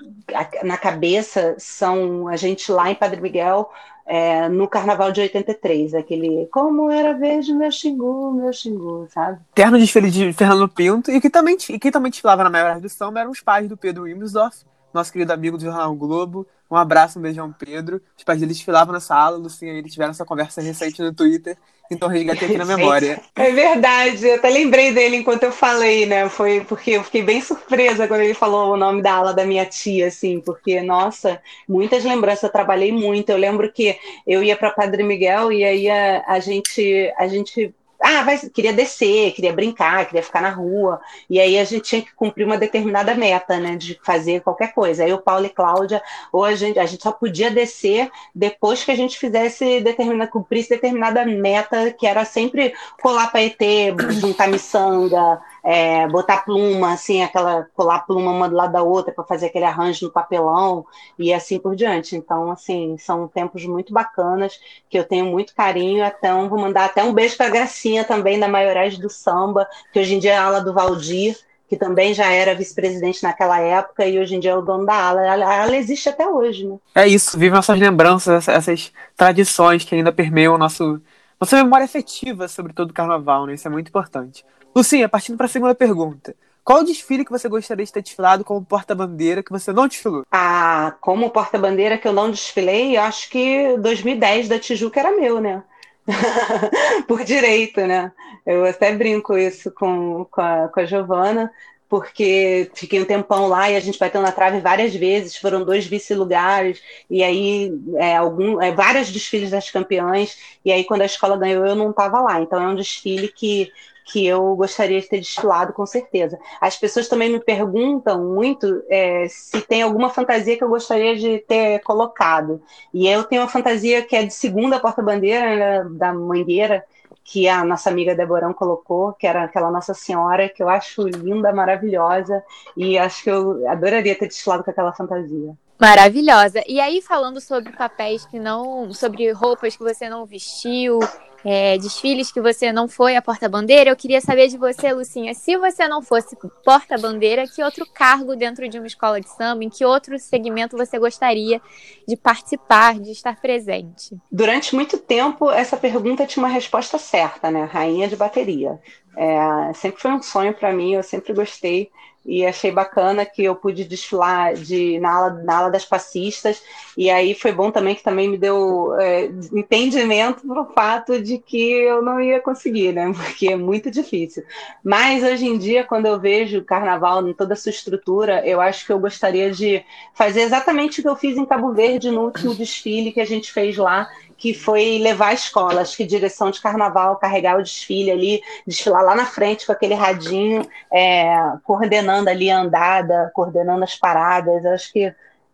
na 0.63 0.77
cabeça, 0.77 1.55
são 1.59 2.27
a 2.27 2.35
gente 2.35 2.71
lá 2.71 2.89
em 2.89 2.95
Padre 2.95 3.21
Miguel. 3.21 3.71
É, 4.03 4.49
no 4.49 4.67
carnaval 4.67 5.11
de 5.11 5.21
83, 5.21 5.93
aquele 5.93 6.47
como 6.51 6.89
era 6.89 7.13
verde 7.13 7.53
meu 7.53 7.71
xingu, 7.71 8.33
meu 8.33 8.51
xingu, 8.51 9.07
sabe? 9.09 9.39
Terno 9.53 9.77
desfile 9.77 10.09
de 10.09 10.33
Fernando 10.33 10.67
Pinto, 10.67 11.11
e 11.11 11.21
que 11.21 11.29
também, 11.29 11.55
e 11.69 11.79
que 11.79 11.91
também 11.91 12.09
desfilava 12.09 12.43
na 12.43 12.49
maior 12.49 12.81
samba 12.89 13.21
eram 13.21 13.31
os 13.31 13.39
pais 13.39 13.69
do 13.69 13.77
Pedro 13.77 14.03
Wimsdorf, 14.03 14.65
nosso 14.93 15.11
querido 15.11 15.33
amigo 15.33 15.57
do 15.57 15.63
Jornal 15.63 15.93
Globo. 15.95 16.47
Um 16.69 16.75
abraço, 16.75 17.19
um 17.19 17.21
beijão, 17.21 17.53
Pedro. 17.53 18.01
Os 18.17 18.23
pais 18.23 18.39
deles 18.39 18.57
desfilavam 18.57 18.93
nessa 18.93 19.15
aula, 19.15 19.37
Lucinha, 19.37 19.73
eles 19.73 19.91
tiveram 19.91 20.11
essa 20.11 20.25
conversa 20.25 20.61
recente 20.61 21.01
no 21.01 21.13
Twitter, 21.13 21.57
então 21.91 22.07
resgatei 22.07 22.47
aqui 22.47 22.57
na 22.57 22.63
memória. 22.63 23.21
É 23.35 23.51
verdade, 23.51 24.25
eu 24.25 24.35
até 24.35 24.49
lembrei 24.49 24.93
dele 24.93 25.17
enquanto 25.17 25.43
eu 25.43 25.51
falei, 25.51 26.05
né? 26.05 26.29
Foi 26.29 26.61
porque 26.61 26.91
eu 26.91 27.03
fiquei 27.03 27.21
bem 27.21 27.41
surpresa 27.41 28.07
quando 28.07 28.21
ele 28.21 28.33
falou 28.33 28.73
o 28.73 28.77
nome 28.77 29.01
da 29.01 29.13
aula 29.13 29.33
da 29.33 29.45
minha 29.45 29.65
tia, 29.65 30.07
assim, 30.07 30.39
porque, 30.39 30.81
nossa, 30.81 31.41
muitas 31.67 32.05
lembranças, 32.05 32.43
eu 32.43 32.49
trabalhei 32.49 32.93
muito. 32.93 33.29
Eu 33.29 33.37
lembro 33.37 33.69
que 33.71 33.97
eu 34.25 34.41
ia 34.41 34.55
para 34.55 34.71
Padre 34.71 35.03
Miguel 35.03 35.51
e 35.51 35.65
aí 35.65 35.89
a, 35.89 36.23
a 36.25 36.39
gente, 36.39 37.13
a 37.17 37.27
gente 37.27 37.75
ah, 38.01 38.23
vai, 38.23 38.37
queria 38.37 38.73
descer, 38.73 39.31
queria 39.33 39.53
brincar, 39.53 40.05
queria 40.05 40.23
ficar 40.23 40.41
na 40.41 40.49
rua. 40.49 40.99
E 41.29 41.39
aí 41.39 41.57
a 41.57 41.63
gente 41.63 41.83
tinha 41.83 42.01
que 42.01 42.13
cumprir 42.13 42.45
uma 42.45 42.57
determinada 42.57 43.13
meta, 43.13 43.59
né? 43.59 43.75
De 43.75 43.99
fazer 44.03 44.41
qualquer 44.41 44.73
coisa. 44.73 45.03
Aí 45.03 45.13
o 45.13 45.21
Paulo 45.21 45.45
e 45.45 45.49
Cláudia, 45.49 46.01
ou 46.31 46.43
a 46.43 46.55
gente, 46.55 46.79
a 46.79 46.85
gente 46.85 47.03
só 47.03 47.11
podia 47.11 47.51
descer 47.51 48.09
depois 48.33 48.83
que 48.83 48.91
a 48.91 48.95
gente 48.95 49.19
fizesse 49.19 49.81
determinada, 49.81 50.31
cumprisse 50.31 50.69
determinada 50.69 51.25
meta, 51.25 51.91
que 51.91 52.07
era 52.07 52.25
sempre 52.25 52.73
colar 53.01 53.31
para 53.31 53.43
ET, 53.43 53.59
juntar 54.19 54.47
miçanga, 54.47 55.39
é, 55.63 56.07
botar 56.07 56.43
pluma, 56.43 56.93
assim, 56.93 57.21
aquela 57.21 57.67
colar 57.75 57.99
pluma 57.99 58.31
uma 58.31 58.49
do 58.49 58.55
lado 58.55 58.73
da 58.73 58.83
outra 58.83 59.13
para 59.13 59.23
fazer 59.23 59.47
aquele 59.47 59.65
arranjo 59.65 60.05
no 60.05 60.11
papelão 60.11 60.85
e 61.17 61.33
assim 61.33 61.59
por 61.59 61.75
diante. 61.75 62.15
Então, 62.15 62.51
assim, 62.51 62.97
são 62.97 63.27
tempos 63.27 63.65
muito 63.65 63.93
bacanas 63.93 64.59
que 64.89 64.97
eu 64.97 65.03
tenho 65.03 65.25
muito 65.25 65.55
carinho. 65.55 66.03
Então, 66.05 66.49
vou 66.49 66.59
mandar 66.59 66.85
até 66.85 67.03
um 67.03 67.13
beijo 67.13 67.37
para 67.37 67.47
a 67.47 67.51
Gracinha 67.51 68.03
também 68.03 68.39
da 68.39 68.47
Maiores 68.47 68.97
do 68.97 69.09
Samba, 69.09 69.67
que 69.93 69.99
hoje 69.99 70.15
em 70.15 70.19
dia 70.19 70.33
é 70.33 70.37
a 70.37 70.45
ala 70.45 70.61
do 70.61 70.73
Valdir 70.73 71.37
que 71.71 71.77
também 71.77 72.13
já 72.13 72.29
era 72.29 72.53
vice-presidente 72.53 73.23
naquela 73.23 73.57
época 73.57 74.05
e 74.05 74.19
hoje 74.19 74.35
em 74.35 74.41
dia 74.41 74.51
é 74.51 74.55
o 74.57 74.61
dono 74.61 74.85
da 74.85 74.93
ala. 74.93 75.21
Ela, 75.21 75.77
existe 75.77 76.09
até 76.09 76.27
hoje, 76.27 76.67
né? 76.67 76.75
É 76.93 77.07
isso, 77.07 77.39
vive 77.39 77.55
nossas 77.55 77.79
lembranças, 77.79 78.45
essas 78.49 78.91
tradições 79.15 79.85
que 79.85 79.95
ainda 79.95 80.11
permeiam 80.11 80.57
nosso, 80.57 81.01
nossa 81.39 81.55
memória 81.55 81.85
afetiva 81.85 82.49
sobre 82.49 82.73
todo 82.73 82.89
o 82.89 82.93
carnaval, 82.93 83.45
né? 83.45 83.53
Isso 83.53 83.69
é 83.69 83.71
muito 83.71 83.87
importante. 83.87 84.43
Lucinha, 84.75 85.09
partindo 85.09 85.37
para 85.37 85.45
a 85.45 85.49
segunda 85.49 85.75
pergunta. 85.75 86.35
Qual 86.63 86.83
desfile 86.83 87.25
que 87.25 87.31
você 87.31 87.49
gostaria 87.49 87.83
de 87.83 87.91
ter 87.91 88.03
desfilado 88.03 88.43
como 88.43 88.63
porta-bandeira 88.63 89.41
que 89.41 89.51
você 89.51 89.73
não 89.73 89.87
desfilou? 89.87 90.23
Ah, 90.31 90.95
como 91.01 91.29
porta-bandeira 91.31 91.97
que 91.97 92.07
eu 92.07 92.13
não 92.13 92.29
desfilei, 92.29 92.97
eu 92.97 93.01
acho 93.01 93.29
que 93.29 93.75
2010 93.77 94.47
da 94.47 94.59
Tijuca 94.59 94.99
era 94.99 95.11
meu, 95.11 95.41
né? 95.41 95.63
Por 97.07 97.23
direito, 97.23 97.81
né? 97.81 98.11
Eu 98.45 98.65
até 98.65 98.95
brinco 98.95 99.37
isso 99.37 99.71
com, 99.71 100.25
com 100.29 100.41
a, 100.41 100.67
com 100.67 100.79
a 100.79 100.85
Giovana, 100.85 101.51
porque 101.89 102.71
fiquei 102.73 103.01
um 103.01 103.05
tempão 103.05 103.47
lá 103.47 103.69
e 103.69 103.75
a 103.75 103.79
gente 103.79 103.99
bateu 103.99 104.21
na 104.21 104.31
trave 104.31 104.59
várias 104.61 104.95
vezes, 104.95 105.35
foram 105.35 105.65
dois 105.65 105.85
vice-lugares, 105.85 106.81
e 107.09 107.23
aí 107.23 107.77
é, 107.95 108.15
algum, 108.15 108.61
é, 108.61 108.71
vários 108.71 109.11
desfiles 109.11 109.51
das 109.51 109.69
campeãs, 109.69 110.37
e 110.63 110.71
aí 110.71 110.85
quando 110.85 111.01
a 111.01 111.05
escola 111.05 111.37
ganhou 111.37 111.65
eu 111.65 111.75
não 111.75 111.89
estava 111.89 112.21
lá, 112.21 112.39
então 112.39 112.61
é 112.61 112.67
um 112.67 112.75
desfile 112.75 113.27
que 113.27 113.69
que 114.05 114.25
eu 114.25 114.55
gostaria 114.55 114.99
de 114.99 115.07
ter 115.07 115.19
desfilado, 115.19 115.73
com 115.73 115.85
certeza. 115.85 116.39
As 116.59 116.77
pessoas 116.77 117.07
também 117.07 117.31
me 117.31 117.39
perguntam 117.39 118.23
muito 118.23 118.83
é, 118.89 119.27
se 119.29 119.61
tem 119.61 119.81
alguma 119.81 120.09
fantasia 120.09 120.57
que 120.57 120.63
eu 120.63 120.69
gostaria 120.69 121.15
de 121.15 121.39
ter 121.39 121.79
colocado. 121.79 122.61
E 122.93 123.07
eu 123.07 123.23
tenho 123.23 123.41
uma 123.41 123.47
fantasia 123.47 124.01
que 124.01 124.15
é 124.15 124.23
de 124.23 124.33
segunda 124.33 124.79
porta-bandeira, 124.79 125.55
né, 125.55 125.89
da 125.91 126.13
Mangueira, 126.13 126.83
que 127.23 127.47
a 127.47 127.63
nossa 127.63 127.89
amiga 127.89 128.15
Deborão 128.15 128.53
colocou, 128.53 129.13
que 129.13 129.27
era 129.27 129.43
aquela 129.43 129.71
Nossa 129.71 129.93
Senhora, 129.93 130.49
que 130.49 130.61
eu 130.61 130.67
acho 130.67 131.07
linda, 131.07 131.53
maravilhosa, 131.53 132.43
e 132.75 132.97
acho 132.97 133.23
que 133.23 133.29
eu 133.29 133.67
adoraria 133.69 134.17
ter 134.17 134.27
desfilado 134.27 134.63
com 134.63 134.71
aquela 134.71 134.91
fantasia. 134.91 135.55
Maravilhosa. 135.81 136.63
E 136.67 136.79
aí, 136.79 137.01
falando 137.01 137.41
sobre 137.41 137.73
papéis 137.73 138.23
que 138.23 138.37
não. 138.37 138.93
sobre 138.93 139.31
roupas 139.31 139.75
que 139.75 139.81
você 139.81 140.07
não 140.07 140.27
vestiu, 140.27 140.99
é, 141.43 141.75
desfiles 141.79 142.31
que 142.31 142.39
você 142.39 142.71
não 142.71 142.87
foi 142.87 143.15
a 143.15 143.21
porta-bandeira, 143.21 143.89
eu 143.89 143.95
queria 143.95 144.21
saber 144.21 144.47
de 144.47 144.59
você, 144.59 144.93
Lucinha, 144.93 145.33
se 145.33 145.57
você 145.57 145.87
não 145.87 145.99
fosse 145.99 146.37
porta-bandeira, 146.63 147.47
que 147.47 147.63
outro 147.63 147.83
cargo 147.91 148.35
dentro 148.35 148.69
de 148.69 148.77
uma 148.77 148.85
escola 148.85 149.19
de 149.19 149.27
samba, 149.29 149.63
em 149.63 149.69
que 149.69 149.83
outro 149.83 150.19
segmento 150.19 150.77
você 150.77 150.99
gostaria 150.99 151.59
de 152.07 152.15
participar, 152.15 152.99
de 152.99 153.09
estar 153.09 153.41
presente? 153.41 154.15
Durante 154.31 154.75
muito 154.75 154.99
tempo, 154.99 155.49
essa 155.49 155.77
pergunta 155.77 156.27
tinha 156.27 156.45
uma 156.45 156.53
resposta 156.53 156.99
certa, 156.99 157.49
né? 157.49 157.63
Rainha 157.63 158.07
de 158.07 158.15
bateria. 158.15 158.79
É, 159.17 159.73
sempre 159.73 159.99
foi 159.99 160.11
um 160.11 160.21
sonho 160.21 160.53
para 160.53 160.71
mim, 160.71 160.93
eu 160.93 161.01
sempre 161.01 161.33
gostei 161.33 161.89
e 162.25 162.45
achei 162.45 162.71
bacana 162.71 163.25
que 163.25 163.43
eu 163.43 163.55
pude 163.55 163.83
desfilar 163.83 164.53
de, 164.53 164.99
na, 164.99 165.13
ala, 165.13 165.29
na 165.43 165.57
ala 165.57 165.71
das 165.71 165.85
passistas, 165.85 166.61
e 166.95 167.09
aí 167.09 167.33
foi 167.33 167.51
bom 167.51 167.71
também 167.71 167.95
que 167.95 168.03
também 168.03 168.29
me 168.29 168.37
deu 168.37 168.95
é, 168.99 169.25
entendimento 169.53 170.45
pro 170.45 170.65
fato 170.65 171.21
de 171.21 171.37
que 171.37 171.71
eu 171.71 172.01
não 172.01 172.21
ia 172.21 172.39
conseguir, 172.39 172.93
né? 172.93 173.11
Porque 173.15 173.47
é 173.47 173.55
muito 173.55 173.89
difícil. 173.89 174.43
Mas 174.83 175.23
hoje 175.23 175.47
em 175.47 175.57
dia, 175.57 175.83
quando 175.83 176.05
eu 176.05 176.19
vejo 176.19 176.59
o 176.59 176.65
carnaval 176.65 177.27
em 177.27 177.33
toda 177.33 177.53
a 177.53 177.57
sua 177.57 177.71
estrutura, 177.71 178.45
eu 178.45 178.61
acho 178.61 178.85
que 178.85 178.91
eu 178.91 178.99
gostaria 178.99 179.51
de 179.51 179.83
fazer 180.13 180.41
exatamente 180.41 180.99
o 180.99 181.03
que 181.03 181.09
eu 181.09 181.15
fiz 181.15 181.37
em 181.37 181.45
Cabo 181.45 181.73
Verde 181.73 182.11
no 182.11 182.21
último 182.21 182.53
desfile 182.53 183.11
que 183.11 183.21
a 183.21 183.25
gente 183.25 183.51
fez 183.51 183.77
lá, 183.77 184.07
que 184.37 184.55
foi 184.55 184.97
levar 184.97 185.27
a 185.27 185.33
escola, 185.33 185.81
acho 185.81 185.95
que 185.95 186.03
direção 186.03 186.49
de 186.49 186.59
carnaval, 186.59 187.17
carregar 187.17 187.59
o 187.59 187.63
desfile 187.63 188.09
ali, 188.09 188.41
desfilar 188.65 189.03
lá 189.03 189.13
na 189.13 189.25
frente 189.25 189.67
com 189.67 189.71
aquele 189.71 189.93
radinho, 189.93 190.67
é, 190.91 191.31
coordenando 191.63 192.10
ali 192.19 192.49
a 192.49 192.59
andada, 192.59 193.31
coordenando 193.33 193.83
as 193.83 193.95
paradas. 193.95 194.65
Acho 194.65 194.91
que 194.91 195.13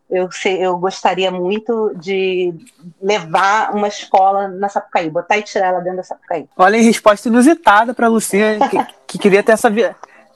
eu, 0.10 0.30
eu 0.46 0.78
gostaria 0.78 1.30
muito 1.30 1.94
de 1.96 2.54
levar 3.02 3.74
uma 3.74 3.88
escola 3.88 4.48
na 4.48 4.70
Sapucaí, 4.70 5.10
botar 5.10 5.38
e 5.38 5.44
tirar 5.44 5.68
ela 5.68 5.80
dentro 5.80 5.98
da 5.98 6.04
Sapucaí. 6.04 6.48
Olha, 6.58 6.82
resposta 6.82 7.28
inusitada 7.28 7.94
para 7.94 8.08
a 8.08 8.10
Lucinha, 8.10 8.58
que, 8.70 8.78
que, 9.08 9.18
queria 9.18 9.44
ter 9.44 9.52
essa. 9.52 9.70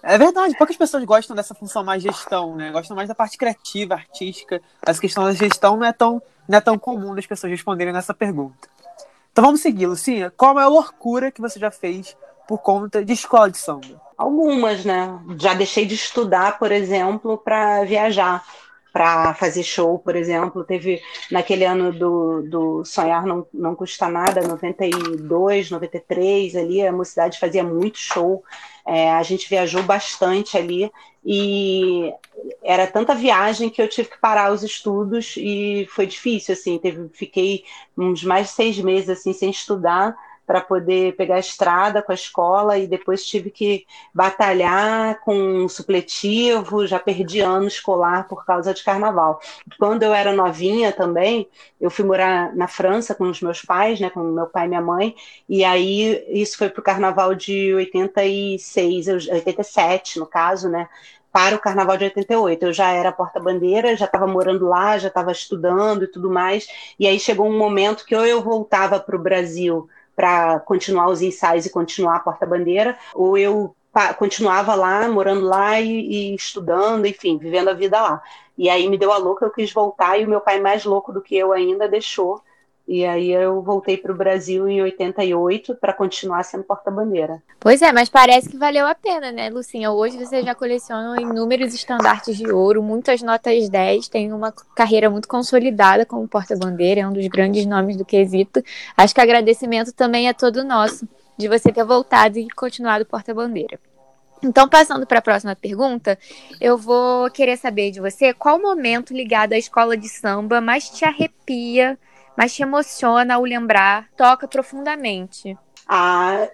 É 0.03 0.17
verdade, 0.17 0.57
poucas 0.57 0.75
pessoas 0.75 1.03
gostam 1.03 1.35
dessa 1.35 1.53
função 1.53 1.83
mais 1.83 2.03
gestão, 2.03 2.55
né? 2.55 2.71
Gostam 2.71 2.95
mais 2.95 3.07
da 3.07 3.15
parte 3.15 3.37
criativa, 3.37 3.93
artística. 3.93 4.61
Essa 4.85 4.99
questão 4.99 5.23
da 5.23 5.33
gestão 5.33 5.77
não 5.77 5.85
é 5.85 5.93
tão 5.93 6.21
não 6.47 6.57
é 6.57 6.61
tão 6.61 6.77
comum 6.77 7.15
das 7.15 7.25
pessoas 7.25 7.51
responderem 7.51 7.93
nessa 7.93 8.13
pergunta. 8.13 8.67
Então 9.31 9.45
vamos 9.45 9.61
seguir, 9.61 9.87
Lucinha. 9.87 10.29
Qual 10.29 10.59
é 10.59 10.63
a 10.63 10.67
loucura 10.67 11.31
que 11.31 11.39
você 11.39 11.57
já 11.57 11.71
fez 11.71 12.17
por 12.47 12.57
conta 12.57 13.05
de 13.05 13.13
escola 13.13 13.49
de 13.49 13.57
samba? 13.57 14.01
Algumas, 14.21 14.85
né? 14.85 15.19
Já 15.39 15.55
deixei 15.55 15.83
de 15.83 15.95
estudar, 15.95 16.59
por 16.59 16.71
exemplo, 16.71 17.39
para 17.39 17.83
viajar, 17.85 18.45
para 18.93 19.33
fazer 19.33 19.63
show, 19.63 19.97
por 19.97 20.15
exemplo. 20.15 20.63
Teve 20.63 21.01
naquele 21.31 21.65
ano 21.65 21.91
do, 21.91 22.43
do 22.43 22.85
Sonhar 22.85 23.25
Não, 23.25 23.47
Não 23.51 23.75
Custa 23.75 24.07
Nada, 24.07 24.47
92, 24.47 25.71
93, 25.71 26.55
ali, 26.55 26.85
a 26.85 26.91
mocidade 26.91 27.39
fazia 27.39 27.63
muito 27.63 27.97
show. 27.97 28.43
É, 28.85 29.11
a 29.11 29.23
gente 29.23 29.49
viajou 29.49 29.81
bastante 29.81 30.55
ali 30.55 30.91
e 31.25 32.13
era 32.63 32.85
tanta 32.85 33.15
viagem 33.15 33.71
que 33.71 33.81
eu 33.81 33.87
tive 33.87 34.09
que 34.09 34.19
parar 34.19 34.51
os 34.51 34.61
estudos 34.61 35.33
e 35.35 35.87
foi 35.89 36.05
difícil, 36.05 36.53
assim, 36.53 36.77
teve, 36.77 37.09
fiquei 37.09 37.63
uns 37.97 38.23
mais 38.23 38.49
de 38.49 38.53
seis 38.53 38.77
meses 38.77 39.09
assim 39.09 39.33
sem 39.33 39.49
estudar 39.49 40.15
para 40.51 40.59
poder 40.59 41.15
pegar 41.15 41.35
a 41.35 41.39
estrada 41.39 42.01
com 42.01 42.11
a 42.11 42.15
escola 42.15 42.77
e 42.77 42.85
depois 42.85 43.25
tive 43.25 43.49
que 43.49 43.85
batalhar 44.13 45.21
com 45.21 45.65
supletivo, 45.69 46.85
já 46.85 46.99
perdi 46.99 47.39
ano 47.39 47.67
escolar 47.67 48.27
por 48.27 48.45
causa 48.45 48.73
de 48.73 48.83
carnaval. 48.83 49.39
Quando 49.79 50.03
eu 50.03 50.13
era 50.13 50.33
novinha 50.33 50.91
também, 50.91 51.47
eu 51.79 51.89
fui 51.89 52.03
morar 52.03 52.53
na 52.53 52.67
França 52.67 53.15
com 53.15 53.29
os 53.29 53.39
meus 53.39 53.61
pais, 53.61 54.01
né, 54.01 54.09
com 54.09 54.19
meu 54.19 54.45
pai 54.45 54.65
e 54.65 54.67
minha 54.67 54.81
mãe, 54.81 55.15
e 55.47 55.63
aí 55.63 56.21
isso 56.27 56.57
foi 56.57 56.67
para 56.67 56.81
o 56.81 56.83
carnaval 56.83 57.33
de 57.33 57.73
86, 57.73 59.07
87 59.07 60.19
no 60.19 60.25
caso, 60.25 60.67
né, 60.67 60.89
para 61.31 61.55
o 61.55 61.59
Carnaval 61.59 61.95
de 61.95 62.03
88. 62.03 62.65
Eu 62.65 62.73
já 62.73 62.91
era 62.91 63.09
porta-bandeira, 63.09 63.95
já 63.95 64.03
estava 64.03 64.27
morando 64.27 64.67
lá, 64.67 64.97
já 64.97 65.07
estava 65.07 65.31
estudando 65.31 66.03
e 66.03 66.07
tudo 66.07 66.29
mais. 66.29 66.67
E 66.99 67.07
aí 67.07 67.17
chegou 67.17 67.47
um 67.47 67.57
momento 67.57 68.05
que 68.05 68.13
ou 68.13 68.25
eu 68.25 68.41
voltava 68.41 68.99
para 68.99 69.15
o 69.15 69.19
Brasil 69.19 69.87
para 70.15 70.59
continuar 70.61 71.09
os 71.09 71.21
ensaios 71.21 71.65
e 71.65 71.69
continuar 71.69 72.17
a 72.17 72.19
porta-bandeira, 72.19 72.97
ou 73.13 73.37
eu 73.37 73.75
continuava 74.17 74.73
lá, 74.75 75.07
morando 75.07 75.45
lá 75.45 75.79
e, 75.79 76.31
e, 76.31 76.35
estudando, 76.35 77.05
enfim, 77.05 77.37
vivendo 77.37 77.69
a 77.69 77.73
vida 77.73 78.01
lá. 78.01 78.21
E 78.57 78.69
aí 78.69 78.87
me 78.87 78.97
deu 78.97 79.11
a 79.11 79.17
louca, 79.17 79.45
eu 79.45 79.51
quis 79.51 79.71
voltar 79.71 80.17
e 80.17 80.25
o 80.25 80.29
meu 80.29 80.39
pai, 80.39 80.59
mais 80.59 80.85
louco 80.85 81.11
do 81.11 81.21
que 81.21 81.35
eu 81.35 81.51
ainda, 81.51 81.87
deixou 81.87 82.41
e 82.87 83.05
aí 83.05 83.31
eu 83.31 83.61
voltei 83.61 83.95
para 83.97 84.11
o 84.11 84.15
Brasil 84.15 84.67
em 84.67 84.81
88 84.81 85.75
para 85.75 85.93
continuar 85.93 86.43
sendo 86.43 86.63
porta-bandeira. 86.63 87.41
Pois 87.59 87.81
é, 87.81 87.91
mas 87.91 88.09
parece 88.09 88.49
que 88.49 88.57
valeu 88.57 88.87
a 88.87 88.95
pena, 88.95 89.31
né, 89.31 89.49
Lucinha? 89.49 89.91
Hoje 89.91 90.17
você 90.17 90.41
já 90.43 90.53
coleciona 90.53 91.21
inúmeros 91.21 91.73
estandartes 91.73 92.37
de 92.37 92.51
ouro, 92.51 92.83
muitas 92.83 93.21
notas 93.21 93.69
10, 93.69 94.07
tem 94.07 94.33
uma 94.33 94.51
carreira 94.75 95.09
muito 95.09 95.27
consolidada 95.27 96.05
como 96.05 96.27
porta-bandeira, 96.27 97.01
é 97.01 97.07
um 97.07 97.13
dos 97.13 97.27
grandes 97.27 97.65
nomes 97.65 97.95
do 97.95 98.03
quesito. 98.03 98.63
Acho 98.97 99.13
que 99.13 99.21
agradecimento 99.21 99.93
também 99.93 100.27
é 100.27 100.33
todo 100.33 100.63
nosso 100.63 101.07
de 101.37 101.47
você 101.47 101.71
ter 101.71 101.83
voltado 101.83 102.37
e 102.37 102.47
continuado 102.49 103.05
porta-bandeira. 103.05 103.79
Então, 104.43 104.67
passando 104.67 105.05
para 105.05 105.19
a 105.19 105.21
próxima 105.21 105.55
pergunta, 105.55 106.17
eu 106.59 106.75
vou 106.77 107.29
querer 107.29 107.57
saber 107.57 107.91
de 107.91 107.99
você 107.99 108.33
qual 108.33 108.59
momento 108.59 109.13
ligado 109.13 109.53
à 109.53 109.57
escola 109.57 109.95
de 109.95 110.09
samba 110.09 110.59
mais 110.59 110.89
te 110.89 111.05
arrepia 111.05 111.97
mas 112.37 112.53
te 112.53 112.63
emociona 112.63 113.35
ao 113.35 113.43
lembrar, 113.43 114.07
toca 114.15 114.47
profundamente. 114.47 115.57
Ah, 115.93 116.47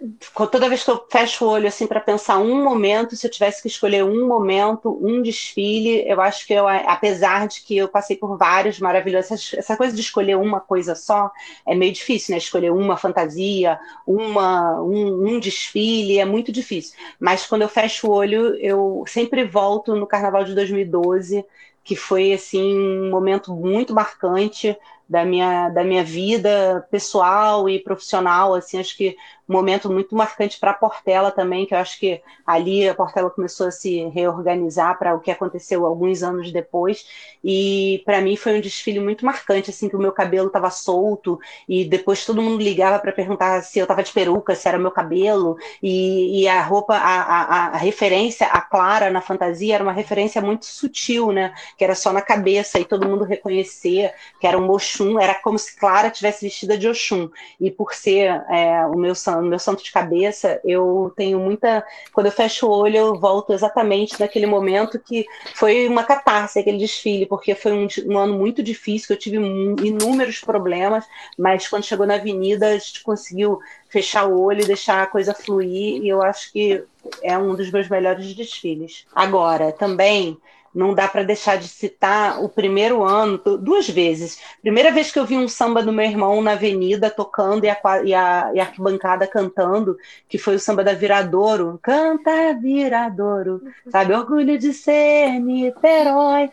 toda 0.51 0.67
vez 0.67 0.83
que 0.83 0.89
eu 0.89 1.05
fecho 1.11 1.45
o 1.45 1.49
olho 1.49 1.67
assim 1.67 1.85
para 1.85 1.99
pensar 1.99 2.39
um 2.39 2.63
momento, 2.63 3.15
se 3.15 3.27
eu 3.27 3.29
tivesse 3.29 3.61
que 3.61 3.67
escolher 3.67 4.03
um 4.03 4.27
momento, 4.27 4.97
um 4.99 5.21
desfile, 5.21 6.03
eu 6.09 6.19
acho 6.19 6.47
que 6.47 6.53
eu, 6.53 6.67
apesar 6.67 7.47
de 7.47 7.61
que 7.61 7.77
eu 7.77 7.87
passei 7.87 8.15
por 8.15 8.35
vários 8.35 8.79
maravilhosos, 8.79 9.53
essa, 9.53 9.77
coisa 9.77 9.95
de 9.95 10.01
escolher 10.01 10.35
uma 10.37 10.59
coisa 10.59 10.95
só 10.95 11.29
é 11.67 11.75
meio 11.75 11.93
difícil, 11.93 12.31
né? 12.31 12.39
Escolher 12.39 12.71
uma 12.71 12.97
fantasia, 12.97 13.79
uma, 14.07 14.81
um, 14.81 15.35
um 15.35 15.39
desfile 15.39 16.17
é 16.17 16.25
muito 16.25 16.51
difícil. 16.51 16.97
Mas 17.19 17.45
quando 17.45 17.61
eu 17.61 17.69
fecho 17.69 18.07
o 18.07 18.11
olho, 18.11 18.55
eu 18.55 19.03
sempre 19.05 19.43
volto 19.43 19.95
no 19.95 20.07
Carnaval 20.07 20.45
de 20.45 20.55
2012, 20.55 21.45
que 21.83 21.95
foi 21.95 22.33
assim 22.33 22.75
um 22.75 23.11
momento 23.11 23.53
muito 23.53 23.93
marcante 23.93 24.75
da 25.09 25.23
minha, 25.23 25.69
da 25.69 25.83
minha 25.83 26.03
vida 26.03 26.85
pessoal 26.91 27.69
e 27.69 27.79
profissional, 27.79 28.53
assim, 28.53 28.79
acho 28.79 28.95
que 28.97 29.15
um 29.47 29.53
momento 29.53 29.89
muito 29.89 30.13
marcante 30.13 30.59
para 30.59 30.71
a 30.71 30.73
Portela 30.73 31.31
também, 31.31 31.65
que 31.65 31.73
eu 31.73 31.77
acho 31.77 31.97
que 31.97 32.21
ali 32.45 32.87
a 32.87 32.93
Portela 32.93 33.29
começou 33.29 33.67
a 33.67 33.71
se 33.71 34.05
reorganizar 34.09 34.99
para 34.99 35.15
o 35.15 35.21
que 35.21 35.31
aconteceu 35.31 35.85
alguns 35.85 36.21
anos 36.21 36.51
depois, 36.51 37.05
e 37.41 38.01
para 38.05 38.19
mim 38.19 38.35
foi 38.35 38.57
um 38.57 38.61
desfile 38.61 38.99
muito 38.99 39.25
marcante, 39.25 39.69
assim, 39.69 39.87
que 39.87 39.95
o 39.95 39.99
meu 39.99 40.11
cabelo 40.11 40.47
estava 40.47 40.69
solto, 40.69 41.39
e 41.67 41.85
depois 41.85 42.25
todo 42.25 42.41
mundo 42.41 42.61
ligava 42.61 42.99
para 42.99 43.13
perguntar 43.13 43.61
se 43.61 43.79
eu 43.79 43.83
estava 43.83 44.03
de 44.03 44.11
peruca, 44.11 44.53
se 44.53 44.67
era 44.67 44.77
meu 44.77 44.91
cabelo, 44.91 45.57
e, 45.81 46.41
e 46.41 46.47
a 46.47 46.61
roupa, 46.61 46.95
a, 46.95 47.21
a, 47.21 47.67
a, 47.67 47.77
referência, 47.77 48.47
a 48.47 48.59
Clara 48.59 49.09
na 49.09 49.21
fantasia 49.21 49.75
era 49.75 49.83
uma 49.83 49.93
referência 49.93 50.41
muito 50.41 50.65
sutil, 50.65 51.31
né, 51.31 51.53
que 51.77 51.85
era 51.85 51.95
só 51.95 52.11
na 52.11 52.21
cabeça, 52.21 52.79
e 52.79 52.85
todo 52.85 53.07
mundo 53.07 53.23
reconhecia 53.23 54.13
que 54.41 54.45
era 54.45 54.57
um 54.57 54.65
mocho 54.65 54.96
Oxum, 54.97 55.19
era 55.19 55.35
como 55.35 55.57
se 55.57 55.75
Clara 55.75 56.09
tivesse 56.09 56.45
vestida 56.45 56.77
de 56.77 56.87
Oxum. 56.87 57.29
E 57.59 57.69
por 57.69 57.93
ser 57.93 58.43
é, 58.49 58.85
o 58.87 58.97
meu 58.97 59.13
santo, 59.13 59.43
meu 59.43 59.59
santo 59.59 59.83
de 59.83 59.91
cabeça, 59.91 60.59
eu 60.63 61.13
tenho 61.15 61.39
muita. 61.39 61.85
Quando 62.13 62.27
eu 62.27 62.31
fecho 62.31 62.67
o 62.67 62.71
olho, 62.71 62.97
eu 62.97 63.19
volto 63.19 63.53
exatamente 63.53 64.19
naquele 64.19 64.45
momento 64.45 64.99
que 64.99 65.25
foi 65.53 65.87
uma 65.87 66.03
catarse 66.03 66.59
aquele 66.59 66.77
desfile, 66.77 67.25
porque 67.25 67.55
foi 67.55 67.73
um, 67.73 67.87
um 68.07 68.17
ano 68.17 68.37
muito 68.37 68.63
difícil, 68.63 69.15
eu 69.15 69.19
tive 69.19 69.37
inúmeros 69.37 70.39
problemas, 70.39 71.05
mas 71.37 71.67
quando 71.67 71.85
chegou 71.85 72.05
na 72.05 72.15
avenida, 72.15 72.67
a 72.67 72.77
gente 72.77 73.03
conseguiu 73.03 73.59
fechar 73.89 74.25
o 74.25 74.41
olho 74.41 74.61
e 74.61 74.67
deixar 74.67 75.03
a 75.03 75.07
coisa 75.07 75.33
fluir, 75.33 76.03
e 76.03 76.09
eu 76.09 76.21
acho 76.21 76.51
que 76.51 76.83
é 77.23 77.37
um 77.37 77.55
dos 77.55 77.71
meus 77.71 77.87
melhores 77.87 78.33
desfiles. 78.33 79.05
Agora, 79.15 79.71
também 79.71 80.37
não 80.77 80.93
dá 80.93 81.07
para 81.07 81.23
deixar 81.23 81.57
de 81.57 81.67
citar 81.67 82.43
o 82.43 82.47
primeiro 82.47 83.03
ano, 83.03 83.39
duas 83.59 83.89
vezes. 83.89 84.39
Primeira 84.61 84.91
vez 84.91 85.11
que 85.11 85.17
eu 85.17 85.25
vi 85.25 85.35
um 85.35 85.47
samba 85.47 85.81
do 85.81 85.91
meu 85.91 86.05
irmão 86.05 86.39
na 86.39 86.51
avenida 86.51 87.09
tocando 87.09 87.65
e 87.65 87.69
a, 87.69 87.77
e 88.03 88.13
a, 88.13 88.51
e 88.53 88.59
a 88.59 88.63
arquibancada 88.63 89.25
cantando, 89.25 89.97
que 90.29 90.37
foi 90.37 90.55
o 90.55 90.59
samba 90.59 90.83
da 90.83 90.93
Viradouro. 90.93 91.79
Canta 91.81 92.53
Viradouro, 92.53 93.61
sabe? 93.89 94.13
Orgulho 94.13 94.57
de 94.59 94.71
ser 94.71 95.39
Niterói. 95.39 96.51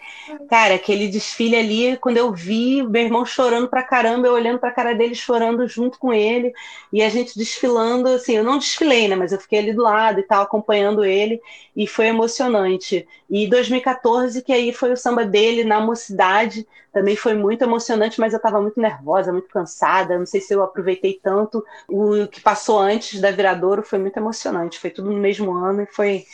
Cara, 0.48 0.76
aquele 0.76 1.08
desfile 1.08 1.56
ali, 1.56 1.96
quando 1.98 2.16
eu 2.16 2.32
vi 2.32 2.82
meu 2.82 3.02
irmão 3.02 3.26
chorando 3.26 3.68
pra 3.68 3.82
caramba, 3.82 4.26
eu 4.26 4.32
olhando 4.32 4.58
pra 4.58 4.70
cara 4.70 4.94
dele, 4.94 5.14
chorando 5.14 5.68
junto 5.68 5.98
com 5.98 6.14
ele, 6.14 6.50
e 6.90 7.02
a 7.02 7.10
gente 7.10 7.36
desfilando, 7.36 8.08
assim, 8.08 8.36
eu 8.36 8.44
não 8.44 8.56
desfilei, 8.56 9.06
né? 9.06 9.16
Mas 9.16 9.32
eu 9.32 9.38
fiquei 9.38 9.58
ali 9.58 9.74
do 9.74 9.82
lado 9.82 10.20
e 10.20 10.22
tal, 10.22 10.42
acompanhando 10.42 11.04
ele, 11.04 11.42
e 11.76 11.86
foi 11.86 12.06
emocionante. 12.06 13.06
E 13.36 13.48
2014 13.48 14.04
14, 14.14 14.42
que 14.42 14.52
aí 14.52 14.72
foi 14.72 14.92
o 14.92 14.96
samba 14.96 15.24
dele 15.24 15.64
na 15.64 15.80
mocidade, 15.80 16.64
também 16.92 17.16
foi 17.16 17.34
muito 17.34 17.62
emocionante, 17.62 18.20
mas 18.20 18.32
eu 18.32 18.36
estava 18.36 18.62
muito 18.62 18.80
nervosa, 18.80 19.32
muito 19.32 19.48
cansada, 19.48 20.16
não 20.16 20.24
sei 20.24 20.40
se 20.40 20.54
eu 20.54 20.62
aproveitei 20.62 21.18
tanto. 21.20 21.64
O 21.88 22.28
que 22.28 22.40
passou 22.40 22.78
antes 22.78 23.20
da 23.20 23.32
Viradouro 23.32 23.82
foi 23.82 23.98
muito 23.98 24.16
emocionante, 24.16 24.78
foi 24.78 24.90
tudo 24.90 25.10
no 25.10 25.18
mesmo 25.18 25.52
ano 25.52 25.82
e 25.82 25.86
foi, 25.86 26.24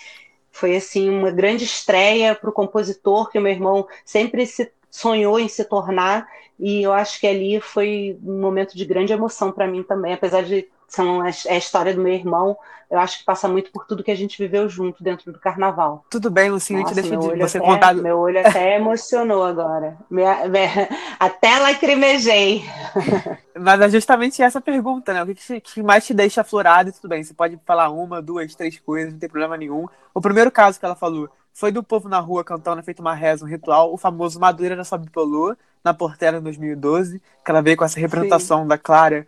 foi 0.52 0.76
assim, 0.76 1.08
uma 1.08 1.30
grande 1.30 1.64
estreia 1.64 2.34
para 2.34 2.50
o 2.50 2.52
compositor, 2.52 3.30
que 3.30 3.38
o 3.38 3.42
meu 3.42 3.52
irmão 3.52 3.88
sempre 4.04 4.46
se 4.46 4.70
sonhou 4.90 5.40
em 5.40 5.48
se 5.48 5.64
tornar, 5.64 6.28
e 6.58 6.82
eu 6.82 6.92
acho 6.92 7.18
que 7.18 7.26
ali 7.26 7.60
foi 7.62 8.18
um 8.22 8.40
momento 8.42 8.76
de 8.76 8.84
grande 8.84 9.14
emoção 9.14 9.50
para 9.50 9.66
mim 9.66 9.82
também, 9.82 10.12
apesar 10.12 10.42
de 10.42 10.68
são 10.90 11.24
é 11.24 11.32
a 11.48 11.56
história 11.56 11.94
do 11.94 12.02
meu 12.02 12.12
irmão. 12.12 12.56
Eu 12.90 12.98
acho 12.98 13.20
que 13.20 13.24
passa 13.24 13.46
muito 13.46 13.70
por 13.70 13.86
tudo 13.86 14.02
que 14.02 14.10
a 14.10 14.16
gente 14.16 14.36
viveu 14.36 14.68
junto 14.68 15.02
dentro 15.02 15.32
do 15.32 15.38
carnaval. 15.38 16.04
Tudo 16.10 16.28
bem, 16.28 16.50
Lucinha, 16.50 16.80
Nossa, 16.80 16.94
deixa 16.94 17.16
de 17.16 17.38
você 17.38 17.58
até, 17.58 17.66
contar. 17.66 17.94
Meu 17.94 18.18
olho 18.18 18.40
até 18.40 18.74
emocionou 18.82 19.44
agora. 19.44 19.96
Minha, 20.10 20.48
minha, 20.48 20.88
até 21.18 21.56
lacrimejei. 21.60 22.64
Mas 23.56 23.80
é 23.80 23.88
justamente 23.88 24.42
essa 24.42 24.60
pergunta, 24.60 25.14
né? 25.14 25.22
O 25.22 25.26
que, 25.26 25.60
que 25.60 25.82
mais 25.84 26.04
te 26.04 26.12
deixa 26.12 26.40
aflorado 26.40 26.90
tudo 26.92 27.08
bem? 27.08 27.22
Você 27.22 27.32
pode 27.32 27.56
falar 27.64 27.90
uma, 27.90 28.20
duas, 28.20 28.56
três 28.56 28.76
coisas, 28.80 29.12
não 29.12 29.20
tem 29.20 29.28
problema 29.28 29.56
nenhum. 29.56 29.86
O 30.12 30.20
primeiro 30.20 30.50
caso 30.50 30.80
que 30.80 30.84
ela 30.84 30.96
falou 30.96 31.30
foi 31.52 31.70
do 31.70 31.84
povo 31.84 32.08
na 32.08 32.18
rua 32.18 32.42
cantando, 32.42 32.82
feito 32.82 33.00
uma 33.00 33.14
reza, 33.14 33.44
um 33.44 33.48
ritual, 33.48 33.92
o 33.92 33.96
famoso 33.96 34.40
Madureira 34.40 34.74
na 34.74 34.82
sua 34.82 34.98
bipolô, 34.98 35.54
na 35.84 35.94
Portela 35.94 36.38
em 36.38 36.42
2012, 36.42 37.22
que 37.44 37.50
ela 37.50 37.62
veio 37.62 37.76
com 37.76 37.84
essa 37.84 38.00
representação 38.00 38.62
Sim. 38.62 38.68
da 38.68 38.76
Clara 38.76 39.26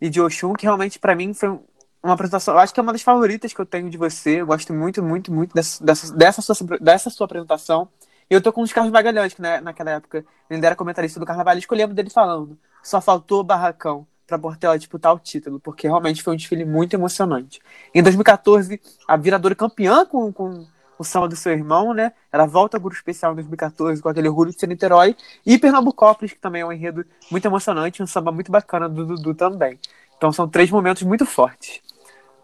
e 0.00 0.08
de 0.08 0.20
Oxum, 0.20 0.52
que 0.54 0.64
realmente 0.64 0.98
para 0.98 1.14
mim 1.14 1.34
foi 1.34 1.58
uma 2.02 2.14
apresentação, 2.14 2.54
eu 2.54 2.60
acho 2.60 2.72
que 2.72 2.80
é 2.80 2.82
uma 2.82 2.92
das 2.92 3.02
favoritas 3.02 3.52
que 3.52 3.60
eu 3.60 3.66
tenho 3.66 3.90
de 3.90 3.98
você. 3.98 4.40
Eu 4.40 4.46
gosto 4.46 4.72
muito, 4.72 5.02
muito, 5.02 5.32
muito 5.32 5.54
dessa, 5.54 5.84
dessa, 5.84 6.14
dessa, 6.14 6.42
sua, 6.42 6.78
dessa 6.78 7.10
sua 7.10 7.24
apresentação. 7.24 7.88
E 8.30 8.34
eu 8.34 8.40
tô 8.40 8.52
com 8.52 8.62
os 8.62 8.72
Carlos 8.72 8.92
Magalhães, 8.92 9.34
que 9.34 9.42
né, 9.42 9.60
naquela 9.60 9.92
época 9.92 10.24
ele 10.48 10.64
era 10.64 10.76
comentarista 10.76 11.18
do 11.18 11.26
Carnaval, 11.26 11.56
e 11.56 11.58
escolhemos 11.58 11.94
dele 11.94 12.10
falando. 12.10 12.58
Só 12.82 13.00
faltou 13.00 13.42
barracão 13.42 14.06
para 14.26 14.38
Portela 14.38 14.78
disputar 14.78 15.14
o 15.14 15.18
título, 15.18 15.58
porque 15.58 15.88
realmente 15.88 16.22
foi 16.22 16.34
um 16.34 16.36
desfile 16.36 16.64
muito 16.64 16.94
emocionante. 16.94 17.60
Em 17.94 18.02
2014, 18.02 18.80
a 19.08 19.16
viradora 19.16 19.54
campeã 19.54 20.04
com, 20.04 20.30
com 20.30 20.66
o 20.98 21.04
samba 21.04 21.28
do 21.28 21.36
seu 21.36 21.52
irmão, 21.52 21.94
né? 21.94 22.12
Ela 22.32 22.46
volta 22.46 22.76
ao 22.76 22.80
grupo 22.80 22.96
especial 22.96 23.32
em 23.32 23.36
2014 23.36 24.02
com 24.02 24.08
aquele 24.08 24.28
Orgulho 24.28 24.50
de 24.50 24.58
ser 24.58 24.66
Niterói. 24.66 25.16
E 25.46 25.58
Pernambucópolis, 25.58 26.32
que 26.32 26.38
também 26.38 26.62
é 26.62 26.66
um 26.66 26.72
enredo 26.72 27.04
muito 27.30 27.44
emocionante, 27.46 28.02
um 28.02 28.06
samba 28.06 28.32
muito 28.32 28.50
bacana 28.50 28.88
do 28.88 29.06
Dudu 29.06 29.34
também. 29.34 29.78
Então 30.16 30.32
são 30.32 30.48
três 30.48 30.70
momentos 30.70 31.02
muito 31.02 31.24
fortes. 31.24 31.80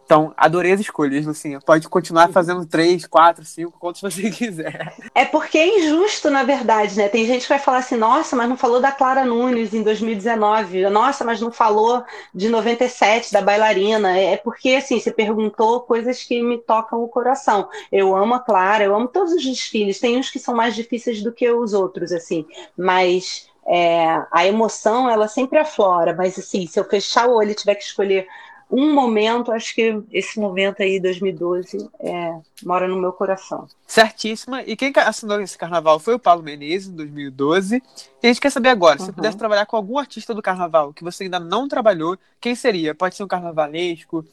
Então, 0.05 0.35
adorei 0.37 0.73
as 0.73 0.81
escolhas, 0.81 1.25
Lucinha. 1.25 1.61
Pode 1.61 1.89
continuar 1.89 2.29
fazendo 2.29 2.67
três, 2.67 3.07
quatro, 3.07 3.45
cinco, 3.45 3.79
quantos 3.79 4.03
você 4.03 4.29
quiser. 4.31 4.95
É 5.15 5.25
porque 5.25 5.57
é 5.57 5.79
injusto, 5.79 6.31
na 6.31 6.43
verdade, 6.43 6.97
né? 6.97 7.09
Tem 7.09 7.27
gente 7.27 7.43
que 7.43 7.49
vai 7.49 7.59
falar 7.59 7.79
assim, 7.79 7.97
nossa, 7.97 8.37
mas 8.37 8.49
não 8.49 8.57
falou 8.57 8.81
da 8.81 8.93
Clara 8.93 9.25
Nunes 9.25 9.73
em 9.73 9.83
2019. 9.83 10.89
Nossa, 10.91 11.25
mas 11.25 11.41
não 11.41 11.51
falou 11.51 12.05
de 12.35 12.49
97, 12.49 13.33
da 13.33 13.41
bailarina. 13.41 14.19
É 14.19 14.37
porque, 14.37 14.71
assim, 14.75 15.01
você 15.01 15.11
perguntou 15.11 15.81
coisas 15.81 16.23
que 16.23 16.43
me 16.43 16.59
tocam 16.59 17.03
o 17.03 17.09
coração. 17.09 17.69
Eu 17.91 18.15
amo 18.15 18.35
a 18.35 18.41
Clara, 18.41 18.85
eu 18.85 18.95
amo 18.95 19.09
todos 19.09 19.33
os 19.33 19.43
desfiles. 19.43 19.99
Tem 19.99 20.19
uns 20.19 20.31
que 20.31 20.39
são 20.39 20.55
mais 20.55 20.75
difíceis 20.75 21.23
do 21.23 21.33
que 21.33 21.51
os 21.51 21.73
outros, 21.73 22.13
assim. 22.13 22.47
Mas 22.77 23.49
é, 23.67 24.23
a 24.31 24.47
emoção, 24.47 25.09
ela 25.09 25.29
sempre 25.29 25.59
aflora. 25.59 26.15
Mas, 26.15 26.39
assim, 26.39 26.67
se 26.67 26.79
eu 26.79 26.85
fechar 26.85 27.27
o 27.27 27.35
olho 27.35 27.53
e 27.53 27.55
tiver 27.55 27.75
que 27.75 27.85
escolher 27.85 28.27
um 28.71 28.93
momento, 28.93 29.53
acho 29.53 29.75
que 29.75 30.03
esse 30.11 30.39
momento 30.39 30.83
aí, 30.83 30.99
2012, 30.99 31.89
é, 32.01 32.39
mora 32.65 32.89
no 32.89 33.01
meu 33.01 33.13
coração. 33.13 33.67
Certíssima. 33.87 34.63
E 34.63 34.75
quem 34.75 34.93
assinou 34.97 35.41
esse 35.41 35.57
carnaval 35.57 35.99
foi 35.99 36.15
o 36.15 36.19
Paulo 36.19 36.43
Menezes, 36.43 36.89
em 36.89 36.97
2012. 36.97 37.77
E 37.77 38.27
a 38.27 38.27
gente 38.27 38.41
quer 38.41 38.51
saber 38.51 38.71
agora, 38.71 38.99
se 38.99 39.07
você 39.07 39.13
pudesse 39.13 39.37
trabalhar 39.37 39.67
com 39.67 39.77
algum 39.77 39.99
artista 39.99 40.35
do 40.35 40.43
carnaval 40.43 40.93
que 40.93 41.05
você 41.05 41.25
ainda 41.25 41.39
não 41.39 41.69
trabalhou, 41.69 42.19
quem 42.41 42.55
seria? 42.55 42.95
Pode 42.95 43.15
ser 43.15 43.25
um 43.25 43.29
carnavalesco, 43.29 44.25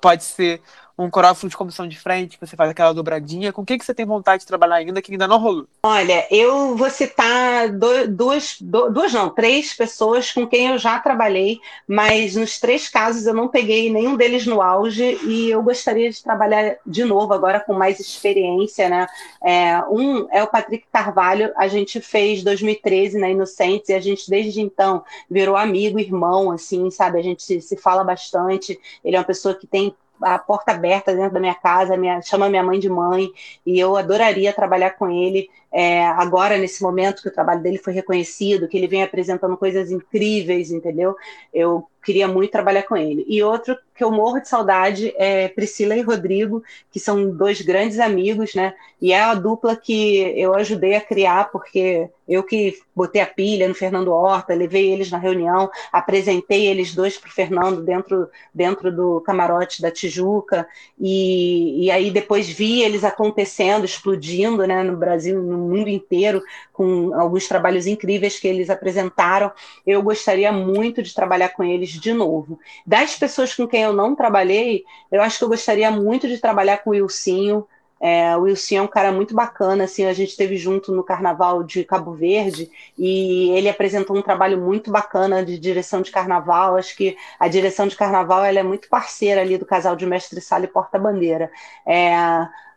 pode 0.00 0.24
ser 0.24 0.60
um 0.98 1.10
corófilo 1.10 1.50
de 1.50 1.56
comissão 1.56 1.88
de 1.88 1.98
frente, 1.98 2.38
que 2.38 2.46
você 2.46 2.56
faz 2.56 2.70
aquela 2.70 2.92
dobradinha. 2.92 3.52
Com 3.52 3.62
o 3.62 3.64
que, 3.64 3.78
que 3.78 3.84
você 3.84 3.94
tem 3.94 4.06
vontade 4.06 4.42
de 4.42 4.46
trabalhar 4.46 4.76
ainda 4.76 5.02
que 5.02 5.12
ainda 5.12 5.26
não 5.26 5.38
rolou? 5.38 5.66
Olha, 5.84 6.26
eu 6.30 6.76
vou 6.76 6.90
citar 6.90 7.68
duas, 8.08 8.56
duas 8.60 9.12
não, 9.12 9.30
três 9.30 9.74
pessoas 9.74 10.32
com 10.32 10.46
quem 10.46 10.68
eu 10.68 10.78
já 10.78 10.98
trabalhei, 10.98 11.58
mas 11.86 12.36
nos 12.36 12.58
três 12.58 12.88
casos 12.88 13.26
eu 13.26 13.34
não 13.34 13.48
peguei 13.48 13.90
nenhum 13.90 14.16
deles 14.16 14.46
no 14.46 14.60
auge 14.60 15.18
e 15.24 15.50
eu 15.50 15.62
gostaria 15.62 16.10
de 16.10 16.22
trabalhar 16.22 16.76
de 16.86 17.04
novo 17.04 17.32
agora 17.32 17.60
com 17.60 17.72
mais 17.72 17.98
experiência, 17.98 18.88
né? 18.88 19.06
É, 19.42 19.82
um 19.90 20.28
é 20.30 20.42
o 20.42 20.46
Patrick 20.46 20.86
Carvalho, 20.92 21.52
a 21.56 21.68
gente 21.68 22.00
fez 22.00 22.42
2013 22.42 23.18
na 23.18 23.30
Inocentes 23.30 23.88
e 23.88 23.94
a 23.94 24.00
gente 24.00 24.28
desde 24.28 24.60
então 24.60 25.04
virou 25.30 25.56
amigo, 25.56 25.98
irmão, 25.98 26.50
assim, 26.50 26.90
sabe? 26.90 27.18
A 27.18 27.22
gente 27.22 27.42
se, 27.42 27.60
se 27.60 27.76
fala 27.76 28.04
bastante. 28.04 28.78
Ele 29.04 29.16
é 29.16 29.18
uma 29.18 29.24
pessoa 29.24 29.54
que 29.54 29.66
tem 29.66 29.94
a 30.22 30.38
porta 30.38 30.72
aberta 30.72 31.14
dentro 31.14 31.34
da 31.34 31.40
minha 31.40 31.54
casa, 31.54 31.96
minha, 31.96 32.20
chama 32.22 32.48
minha 32.48 32.62
mãe 32.62 32.78
de 32.78 32.88
mãe, 32.88 33.30
e 33.66 33.78
eu 33.78 33.96
adoraria 33.96 34.52
trabalhar 34.52 34.92
com 34.92 35.08
ele 35.10 35.48
é, 35.72 36.04
agora, 36.04 36.58
nesse 36.58 36.82
momento 36.82 37.22
que 37.22 37.28
o 37.28 37.32
trabalho 37.32 37.62
dele 37.62 37.78
foi 37.78 37.94
reconhecido, 37.94 38.68
que 38.68 38.76
ele 38.76 38.86
vem 38.86 39.02
apresentando 39.02 39.56
coisas 39.56 39.90
incríveis, 39.90 40.70
entendeu? 40.70 41.16
Eu 41.52 41.88
queria 42.02 42.26
muito 42.26 42.50
trabalhar 42.50 42.82
com 42.82 42.96
ele. 42.96 43.24
E 43.28 43.42
outro 43.42 43.76
que 43.94 44.02
eu 44.02 44.10
morro 44.10 44.40
de 44.40 44.48
saudade 44.48 45.14
é 45.16 45.48
Priscila 45.48 45.96
e 45.96 46.02
Rodrigo, 46.02 46.62
que 46.90 46.98
são 46.98 47.30
dois 47.30 47.60
grandes 47.60 48.00
amigos, 48.00 48.54
né? 48.54 48.74
E 49.00 49.12
é 49.12 49.20
a 49.20 49.34
dupla 49.34 49.76
que 49.76 50.18
eu 50.36 50.54
ajudei 50.54 50.94
a 50.94 51.00
criar, 51.00 51.50
porque 51.50 52.08
eu 52.28 52.42
que 52.42 52.78
botei 52.94 53.20
a 53.20 53.26
pilha 53.26 53.68
no 53.68 53.74
Fernando 53.74 54.12
Horta, 54.12 54.54
levei 54.54 54.90
eles 54.90 55.10
na 55.10 55.18
reunião, 55.18 55.70
apresentei 55.92 56.66
eles 56.66 56.94
dois 56.94 57.18
para 57.18 57.28
o 57.28 57.32
Fernando 57.32 57.82
dentro, 57.82 58.28
dentro 58.54 58.94
do 58.94 59.20
camarote 59.20 59.82
da 59.82 59.90
Tijuca, 59.90 60.66
e, 60.98 61.84
e 61.84 61.90
aí 61.90 62.10
depois 62.10 62.48
vi 62.48 62.82
eles 62.82 63.04
acontecendo, 63.04 63.84
explodindo 63.84 64.66
né, 64.66 64.82
no 64.82 64.96
Brasil, 64.96 65.42
no 65.42 65.58
mundo 65.58 65.88
inteiro, 65.88 66.42
com 66.72 67.12
alguns 67.14 67.46
trabalhos 67.46 67.86
incríveis 67.86 68.38
que 68.38 68.48
eles 68.48 68.70
apresentaram. 68.70 69.52
Eu 69.86 70.02
gostaria 70.02 70.52
muito 70.52 71.02
de 71.02 71.14
trabalhar 71.14 71.50
com 71.50 71.62
eles 71.62 71.91
de 72.00 72.12
novo. 72.12 72.58
Das 72.86 73.16
pessoas 73.16 73.54
com 73.54 73.66
quem 73.66 73.82
eu 73.82 73.92
não 73.92 74.14
trabalhei, 74.14 74.84
eu 75.10 75.22
acho 75.22 75.38
que 75.38 75.44
eu 75.44 75.48
gostaria 75.48 75.90
muito 75.90 76.28
de 76.28 76.38
trabalhar 76.38 76.78
com 76.78 76.90
o 76.90 76.94
Ilcinho. 76.94 77.66
É, 78.04 78.36
o 78.36 78.40
Wilson 78.40 78.74
é 78.74 78.82
um 78.82 78.88
cara 78.88 79.12
muito 79.12 79.32
bacana, 79.32 79.84
assim, 79.84 80.04
a 80.04 80.12
gente 80.12 80.30
esteve 80.30 80.56
junto 80.56 80.90
no 80.90 81.04
Carnaval 81.04 81.62
de 81.62 81.84
Cabo 81.84 82.12
Verde 82.12 82.68
e 82.98 83.50
ele 83.50 83.68
apresentou 83.68 84.16
um 84.16 84.22
trabalho 84.22 84.58
muito 84.60 84.90
bacana 84.90 85.44
de 85.44 85.56
direção 85.56 86.02
de 86.02 86.10
Carnaval. 86.10 86.76
Acho 86.76 86.96
que 86.96 87.16
a 87.38 87.46
direção 87.46 87.86
de 87.86 87.94
Carnaval 87.94 88.44
ela 88.44 88.58
é 88.58 88.62
muito 88.64 88.88
parceira 88.88 89.40
ali 89.40 89.56
do 89.56 89.64
casal 89.64 89.94
de 89.94 90.04
Mestre 90.04 90.40
Sala 90.40 90.64
e 90.64 90.68
Porta 90.68 90.98
Bandeira. 90.98 91.48
É, 91.86 92.12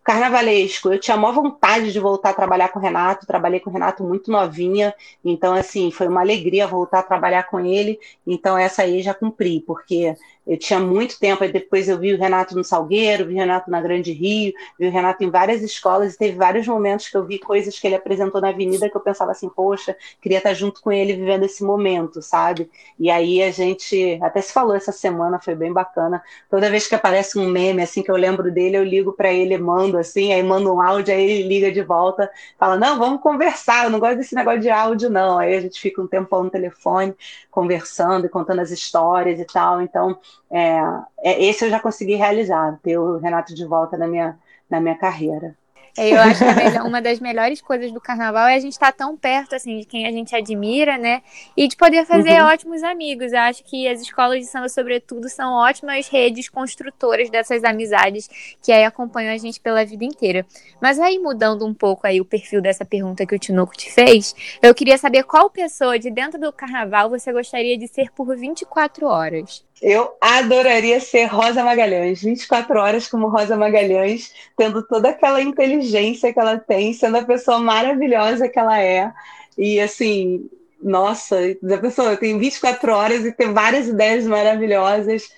carnavalesco, 0.06 0.93
eu 0.93 0.99
tinha 0.99 1.18
maior 1.18 1.34
vontade 1.34 1.91
de 1.91 1.99
voltar 1.99 2.30
a 2.30 2.34
trabalhar 2.34 2.70
com 2.70 2.78
o 2.78 2.82
Renato, 2.82 3.26
trabalhei 3.26 3.60
com 3.60 3.72
o 3.72 3.74
Renato 3.74 4.03
muito 4.03 4.32
novinha, 4.32 4.93
então, 5.24 5.56
assim, 5.56 5.89
foi 5.89 6.08
uma 6.08 6.22
alegria 6.22 6.68
voltar 6.68 6.99
a 6.99 7.03
trabalhar 7.03 7.43
com 7.49 7.60
ele, 7.60 7.99
então 8.26 8.56
essa 8.56 8.84
aí 8.84 9.01
já 9.01 9.16
cumpri, 9.16 9.62
porque 9.66 10.16
eu 10.46 10.58
tinha 10.58 10.80
muito 10.80 11.20
tempo, 11.20 11.43
aí 11.43 11.52
depois 11.52 11.89
eu 11.89 11.98
vi 11.98 12.14
o 12.14 12.18
Renato 12.18 12.56
no 12.56 12.64
Salgueiro, 12.64 13.26
vi 13.26 13.34
o 13.34 13.38
Renato 13.38 13.70
na 13.70 13.82
Grande 13.82 14.12
Rio, 14.12 14.54
vi 14.80 14.88
o 14.88 14.91
Renato 14.91 15.24
em 15.24 15.30
várias 15.30 15.62
escolas, 15.62 16.14
e 16.14 16.18
teve 16.18 16.38
vários 16.38 16.68
momentos 16.68 17.08
que 17.08 17.18
eu 17.18 17.26
vi 17.26 17.39
coisas 17.39 17.80
que 17.80 17.88
ele 17.88 17.96
apresentou 17.96 18.39
na 18.39 18.50
avenida 18.50 18.89
que 18.89 18.96
eu 18.96 19.02
pensava 19.02 19.32
assim, 19.32 19.50
poxa, 19.50 19.96
queria 20.22 20.38
estar 20.38 20.54
junto 20.54 20.82
com 20.82 20.91
ele 20.91 21.14
vivendo 21.14 21.43
esse 21.43 21.64
momento, 21.64 22.22
sabe? 22.22 22.70
E 23.00 23.10
aí 23.10 23.41
a 23.41 23.52
gente 23.52 24.20
até 24.22 24.41
se 24.41 24.54
falou 24.54 24.76
essa 24.76 24.91
semana, 24.91 25.39
foi 25.39 25.56
bem 25.56 25.74
bacana. 25.74 26.22
Toda 26.50 26.70
vez 26.70 26.88
que 26.88 26.96
aparece 26.96 27.38
um 27.39 27.48
meme 27.48 27.82
assim 27.82 28.04
que 28.04 28.12
eu 28.12 28.16
lembro 28.16 28.52
dele, 28.52 28.78
eu 28.78 28.84
ligo 28.84 29.14
para 29.14 29.34
ele, 29.34 29.58
mando 29.58 29.98
assim, 29.98 30.34
aí 30.34 30.43
mando 30.43 30.74
um 30.74 30.82
áudio, 30.82 31.14
aí 31.14 31.24
ele 31.24 31.48
liga 31.48 31.72
de 31.72 31.82
volta, 31.82 32.30
fala: 32.58 32.78
"Não, 32.78 32.98
vamos 32.98 33.22
conversar, 33.22 33.86
eu 33.86 33.89
não 33.89 34.00
gosto 34.00 34.18
desse 34.18 34.36
negócio 34.36 34.60
de 34.62 34.70
áudio 34.70 35.10
não". 35.10 35.39
Aí 35.39 35.56
a 35.56 35.62
gente 35.62 35.80
fica 35.80 36.02
um 36.02 36.08
tempão 36.08 36.43
no 36.43 36.50
telefone 36.50 37.16
conversando 37.50 38.26
e 38.26 38.30
contando 38.30 38.60
as 38.62 38.72
histórias 38.72 39.39
e 39.39 39.46
tal. 39.46 39.82
Então, 39.82 40.18
é, 40.52 40.80
é, 41.20 41.44
esse 41.44 41.66
eu 41.66 41.70
já 41.70 41.80
consegui 41.80 42.16
realizar, 42.16 42.80
ter 42.84 42.98
o 42.98 43.18
Renato 43.18 43.54
de 43.54 43.66
volta 43.66 43.98
na 43.98 44.08
minha, 44.08 44.38
na 44.70 44.80
minha 44.80 44.96
carreira. 44.96 45.56
É, 45.98 46.12
eu 46.12 46.20
acho 46.20 46.40
que 46.40 46.80
uma 46.86 47.02
das 47.02 47.20
melhores 47.22 47.62
coisas 47.62 47.90
do 47.92 48.02
carnaval 48.02 48.48
é 48.48 48.56
a 48.56 48.60
gente 48.60 48.74
estar 48.74 48.92
tá 48.92 49.06
tão 49.06 49.16
perto 49.16 49.56
assim 49.56 49.80
de 49.80 49.86
quem 49.86 50.06
a 50.06 50.12
gente 50.12 50.36
admira, 50.36 50.98
né? 50.98 51.22
E 51.56 51.68
de 51.68 51.78
poder 51.78 52.06
fazer 52.06 52.42
uhum. 52.42 52.48
ótimos 52.48 52.84
amigos. 52.84 53.32
Eu 53.32 53.40
acho 53.40 53.64
que 53.64 53.88
as 53.88 54.02
escolas 54.02 54.40
de 54.40 54.46
samba, 54.46 54.68
sobretudo, 54.68 55.30
são 55.30 55.54
ótimas 55.54 56.10
redes 56.10 56.50
construtoras 56.50 57.30
dessas 57.30 57.64
amizades 57.64 58.30
que 58.62 58.74
aí 58.74 58.84
acompanham 58.84 59.34
a 59.34 59.38
gente 59.38 59.60
pela 59.60 59.86
vida 59.86 60.04
inteira. 60.04 60.46
Mas 60.82 61.00
aí, 61.00 61.18
mudando 61.18 61.66
um 61.66 61.74
pouco 61.74 62.06
aí 62.06 62.20
o 62.20 62.26
perfil 62.26 62.62
dessa 62.62 62.84
pergunta 62.84 63.26
que 63.26 63.36
o 63.36 63.40
Tinoco 63.40 63.76
te 63.78 63.90
fez, 63.92 64.36
eu 64.62 64.76
queria 64.76 64.98
saber 64.98 65.24
qual 65.24 65.50
pessoa 65.50 65.98
de 65.98 66.12
dentro 66.12 66.40
do 66.40 66.52
carnaval 66.52 67.10
você 67.10 67.32
gostaria 67.32 67.78
de 67.78 67.88
ser 67.88 68.12
por 68.12 68.36
24 68.36 69.08
horas. 69.08 69.64
Eu 69.82 70.15
adoraria 70.21 70.99
ser 70.99 71.26
Rosa 71.26 71.63
Magalhães, 71.63 72.21
24 72.21 72.80
horas 72.80 73.07
como 73.07 73.28
Rosa 73.28 73.57
Magalhães, 73.57 74.34
tendo 74.57 74.82
toda 74.82 75.09
aquela 75.09 75.41
inteligência 75.41 76.34
que 76.34 76.39
ela 76.39 76.57
tem, 76.57 76.93
sendo 76.93 77.17
a 77.17 77.26
pessoa 77.26 77.59
maravilhosa 77.59 78.47
que 78.47 78.57
ela 78.57 78.82
é. 78.82 79.11
E 79.57 79.80
assim, 79.80 80.49
nossa, 80.82 81.38
a 81.73 81.78
pessoa 81.78 82.15
tem 82.15 82.38
24 82.38 82.91
horas 82.93 83.26
e 83.26 83.32
ter 83.32 83.51
várias 83.51 83.88
ideias 83.88 84.26
maravilhosas, 84.26 85.30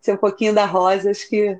ser 0.00 0.12
um 0.12 0.18
pouquinho 0.18 0.54
da 0.54 0.66
Rosa, 0.66 1.10
acho 1.10 1.28
que 1.28 1.58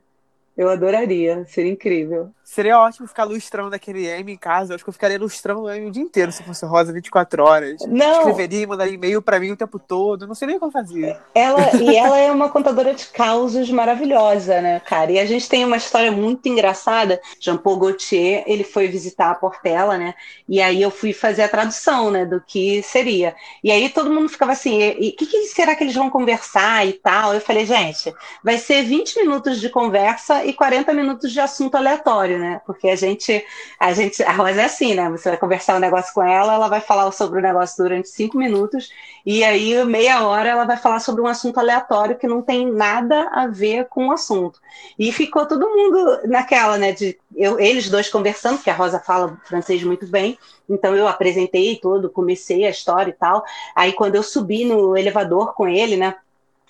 eu 0.57 0.69
adoraria, 0.69 1.45
seria 1.47 1.73
incrível. 1.73 2.31
Seria 2.49 2.79
ótimo 2.79 3.09
ficar 3.09 3.25
lustrando 3.25 3.75
aquele 3.75 4.07
M 4.07 4.33
em 4.33 4.37
casa. 4.37 4.73
Eu 4.73 4.77
acho 4.77 4.85
que 4.85 4.89
eu 4.89 4.93
ficaria 4.93 5.19
lustrando 5.19 5.63
o 5.63 5.69
M 5.69 5.89
o 5.89 5.91
dia 5.91 6.03
inteiro 6.03 6.31
se 6.31 6.45
fosse 6.45 6.65
Rosa 6.65 6.93
24 6.93 7.43
horas. 7.43 7.81
Não. 7.89 8.21
Escreveria 8.21 8.63
e 8.63 8.67
mandaria 8.67 8.95
e-mail 8.95 9.21
para 9.21 9.41
mim 9.41 9.51
o 9.51 9.57
tempo 9.57 9.81
todo. 9.81 10.29
Não 10.29 10.35
sei 10.35 10.47
nem 10.47 10.59
como 10.59 10.71
fazer. 10.71 11.19
Ela, 11.35 11.75
e 11.75 11.97
ela 11.97 12.17
é 12.17 12.31
uma 12.31 12.49
contadora 12.49 12.95
de 12.95 13.05
causos 13.07 13.69
maravilhosa, 13.69 14.61
né, 14.61 14.79
cara? 14.79 15.11
E 15.11 15.19
a 15.19 15.27
gente 15.27 15.49
tem 15.49 15.65
uma 15.65 15.77
história 15.77 16.13
muito 16.13 16.49
engraçada. 16.49 17.21
Jean-Paul 17.41 17.79
Gaultier, 17.81 18.45
ele 18.47 18.63
foi 18.63 18.87
visitar 18.87 19.33
a 19.33 19.35
Portela, 19.35 19.99
né? 19.99 20.15
E 20.49 20.63
aí 20.63 20.81
eu 20.81 20.91
fui 20.93 21.13
fazer 21.13 21.43
a 21.43 21.49
tradução, 21.49 22.13
né, 22.13 22.25
do 22.25 22.41
que 22.41 22.81
seria. 22.81 23.35
E 23.63 23.73
aí 23.73 23.89
todo 23.89 24.09
mundo 24.09 24.29
ficava 24.29 24.53
assim: 24.53 24.81
e 24.81 25.09
o 25.09 25.17
que, 25.17 25.27
que 25.27 25.47
será 25.47 25.75
que 25.75 25.83
eles 25.83 25.97
vão 25.97 26.09
conversar 26.09 26.87
e 26.87 26.93
tal? 26.93 27.35
Eu 27.35 27.41
falei, 27.41 27.67
gente, 27.67 28.15
vai 28.45 28.57
ser 28.57 28.85
20 28.85 29.19
minutos 29.19 29.61
de 29.61 29.69
conversa 29.69 30.45
e 30.45 30.53
40 30.53 30.95
minutos 30.95 31.33
de 31.33 31.41
assunto 31.41 31.75
aleatório 31.75 32.36
né? 32.39 32.61
Porque 32.67 32.89
a 32.89 32.97
gente, 32.97 33.45
a 33.79 33.93
gente, 33.93 34.23
a 34.23 34.33
Rosa 34.33 34.63
é 34.63 34.65
assim, 34.65 34.95
né? 34.95 35.09
Você 35.11 35.29
vai 35.29 35.39
conversar 35.39 35.77
um 35.77 35.81
negócio 35.81 36.13
com 36.13 36.23
ela, 36.23 36.55
ela 36.55 36.69
vai 36.69 36.81
falar 36.81 37.11
sobre 37.13 37.39
o 37.39 37.43
negócio 37.43 37.83
durante 37.83 38.09
cinco 38.09 38.37
minutos, 38.39 38.91
e 39.25 39.43
aí 39.43 39.85
meia 39.85 40.27
hora 40.27 40.49
ela 40.49 40.65
vai 40.65 40.77
falar 40.77 41.01
sobre 41.01 41.23
um 41.23 41.27
assunto 41.27 41.59
aleatório 41.59 42.17
que 42.17 42.27
não 42.27 42.43
tem 42.43 42.71
nada 42.71 43.29
a 43.33 43.47
ver 43.47 43.87
com 43.89 44.09
o 44.09 44.13
assunto. 44.13 44.61
E 44.99 45.13
ficou 45.13 45.47
todo 45.47 45.69
mundo 45.69 46.29
naquela, 46.29 46.79
né? 46.79 46.93
De 46.93 47.19
eu, 47.35 47.59
eles 47.59 47.91
dois 47.91 48.09
conversando, 48.09 48.57
porque 48.57 48.71
a 48.71 48.75
Rosa 48.75 48.99
fala 48.99 49.39
francês 49.45 49.83
muito 49.83 50.07
bem, 50.07 50.39
então 50.69 50.95
eu 50.95 51.07
apresentei 51.09 51.77
tudo, 51.77 52.11
comecei 52.11 52.65
a 52.65 52.71
história 52.71 53.11
e 53.11 53.15
tal. 53.15 53.45
Aí 53.75 53.93
quando 53.93 54.17
eu 54.17 54.23
subi 54.23 54.65
no 54.65 54.97
elevador 54.97 55.55
com 55.55 55.69
ele, 55.69 55.97
né? 55.97 56.15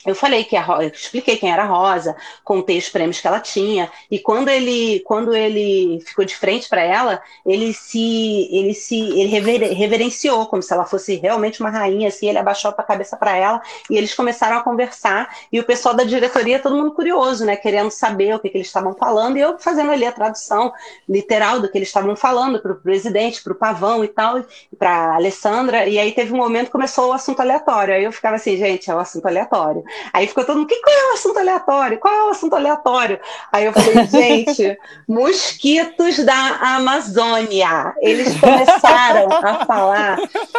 Eu 0.04 0.14
falei 0.14 0.44
que 0.44 0.56
a 0.56 0.62
Rosa, 0.62 0.86
expliquei 0.86 1.36
quem 1.36 1.50
era 1.50 1.62
a 1.62 1.66
Rosa, 1.66 2.16
contei 2.44 2.78
os 2.78 2.88
prêmios 2.88 3.20
que 3.20 3.26
ela 3.26 3.40
tinha, 3.40 3.90
e 4.10 4.18
quando 4.18 4.48
ele, 4.48 5.00
quando 5.00 5.34
ele 5.34 6.00
ficou 6.06 6.24
de 6.24 6.36
frente 6.36 6.68
para 6.68 6.80
ela, 6.82 7.20
ele 7.44 7.72
se, 7.72 8.48
ele 8.52 8.74
se, 8.74 8.96
ele 8.96 9.26
rever, 9.26 9.72
reverenciou 9.76 10.46
como 10.46 10.62
se 10.62 10.72
ela 10.72 10.84
fosse 10.84 11.16
realmente 11.16 11.60
uma 11.60 11.70
rainha, 11.70 12.08
assim, 12.08 12.28
ele 12.28 12.38
abaixou 12.38 12.70
a 12.70 12.82
cabeça 12.82 13.16
para 13.16 13.36
ela 13.36 13.60
e 13.90 13.96
eles 13.96 14.14
começaram 14.14 14.56
a 14.56 14.62
conversar 14.62 15.34
e 15.50 15.58
o 15.58 15.64
pessoal 15.64 15.94
da 15.94 16.04
diretoria, 16.04 16.58
todo 16.58 16.76
mundo 16.76 16.92
curioso, 16.92 17.44
né, 17.44 17.56
querendo 17.56 17.90
saber 17.90 18.34
o 18.34 18.38
que, 18.38 18.48
que 18.48 18.58
eles 18.58 18.68
estavam 18.68 18.94
falando 18.94 19.36
e 19.36 19.40
eu 19.40 19.58
fazendo 19.58 19.90
ali 19.90 20.04
a 20.04 20.12
tradução 20.12 20.72
literal 21.08 21.60
do 21.60 21.68
que 21.68 21.78
eles 21.78 21.88
estavam 21.88 22.14
falando 22.14 22.60
para 22.60 22.72
o 22.72 22.76
presidente, 22.76 23.42
para 23.42 23.52
o 23.52 23.56
Pavão 23.56 24.04
e 24.04 24.08
tal, 24.08 24.44
para 24.78 25.14
Alessandra, 25.14 25.86
e 25.86 25.98
aí 25.98 26.12
teve 26.12 26.32
um 26.32 26.36
momento 26.36 26.66
que 26.66 26.72
começou 26.72 27.08
o 27.08 27.12
assunto 27.12 27.40
aleatório, 27.40 27.94
aí 27.94 28.04
eu 28.04 28.12
ficava 28.12 28.36
assim, 28.36 28.56
gente, 28.56 28.90
é 28.90 28.94
o 28.94 28.98
assunto 28.98 29.26
aleatório. 29.26 29.82
Aí 30.12 30.26
ficou 30.26 30.44
todo 30.44 30.58
mundo, 30.58 30.68
que, 30.68 30.80
qual 30.80 30.94
é 30.94 31.10
o 31.10 31.14
assunto 31.14 31.38
aleatório? 31.38 31.98
Qual 31.98 32.14
é 32.14 32.24
o 32.24 32.30
assunto 32.30 32.54
aleatório? 32.54 33.20
Aí 33.52 33.64
eu 33.64 33.72
falei, 33.72 34.06
gente, 34.10 34.78
mosquitos 35.08 36.18
da 36.24 36.34
Amazônia. 36.76 37.94
Eles 38.00 38.38
começaram 38.38 39.28
a 39.30 39.64
falar 39.64 40.18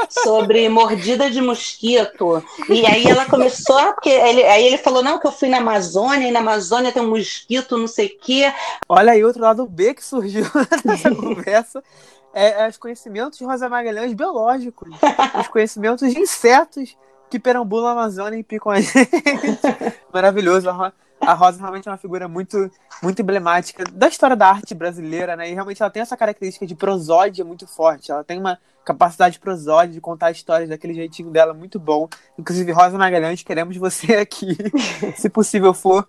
sobre 0.09 0.67
mordida 0.69 1.29
de 1.29 1.41
mosquito. 1.41 2.43
E 2.69 2.85
aí 2.85 3.05
ela 3.05 3.25
começou, 3.25 3.93
porque 3.93 4.09
ele, 4.09 4.43
aí 4.43 4.65
ele 4.65 4.77
falou, 4.77 5.03
não, 5.03 5.19
que 5.19 5.27
eu 5.27 5.31
fui 5.31 5.49
na 5.49 5.57
Amazônia, 5.57 6.27
e 6.27 6.31
na 6.31 6.39
Amazônia 6.39 6.91
tem 6.91 7.01
um 7.01 7.09
mosquito, 7.09 7.77
não 7.77 7.87
sei 7.87 8.07
o 8.07 8.17
quê. 8.19 8.51
Olha 8.87 9.11
aí 9.13 9.23
outro 9.23 9.41
lado 9.41 9.65
B 9.65 9.93
que 9.93 10.03
surgiu 10.03 10.45
nessa 10.83 11.13
conversa 11.13 11.83
é, 12.33 12.63
é, 12.63 12.67
os 12.67 12.77
conhecimentos 12.77 13.39
de 13.39 13.45
Rosa 13.45 13.67
Magalhães 13.67 14.13
biológicos, 14.13 14.89
os 15.39 15.47
conhecimentos 15.47 16.13
de 16.13 16.19
insetos 16.19 16.95
que 17.29 17.39
perambulam 17.39 17.89
a 17.89 17.91
Amazônia 17.91 18.39
e 18.39 18.43
picam 18.43 18.71
a 18.71 18.79
gente. 18.79 18.93
Maravilhoso. 20.13 20.69
A 21.19 21.33
Rosa 21.33 21.59
realmente 21.59 21.87
é 21.87 21.91
uma 21.91 21.97
figura 21.97 22.27
muito, 22.27 22.69
muito 23.01 23.21
emblemática 23.21 23.83
da 23.91 24.07
história 24.07 24.35
da 24.35 24.49
arte 24.49 24.73
brasileira, 24.73 25.35
né? 25.35 25.49
E 25.49 25.53
realmente 25.53 25.81
ela 25.81 25.91
tem 25.91 26.01
essa 26.01 26.15
característica 26.15 26.65
de 26.65 26.75
prosódia 26.75 27.43
muito 27.43 27.67
forte. 27.67 28.11
Ela 28.11 28.23
tem 28.23 28.39
uma 28.39 28.59
capacidade 28.85 29.39
prosódia 29.39 29.93
de 29.93 29.99
contar 29.99 30.31
histórias 30.31 30.69
daquele 30.69 30.93
jeitinho 30.93 31.29
dela 31.29 31.53
muito 31.53 31.79
bom. 31.79 32.07
Inclusive, 32.37 32.71
Rosa 32.71 32.97
Magalhães, 32.97 33.43
queremos 33.43 33.75
você 33.75 34.15
aqui, 34.17 34.55
se 35.17 35.29
possível 35.29 35.73
for. 35.73 36.07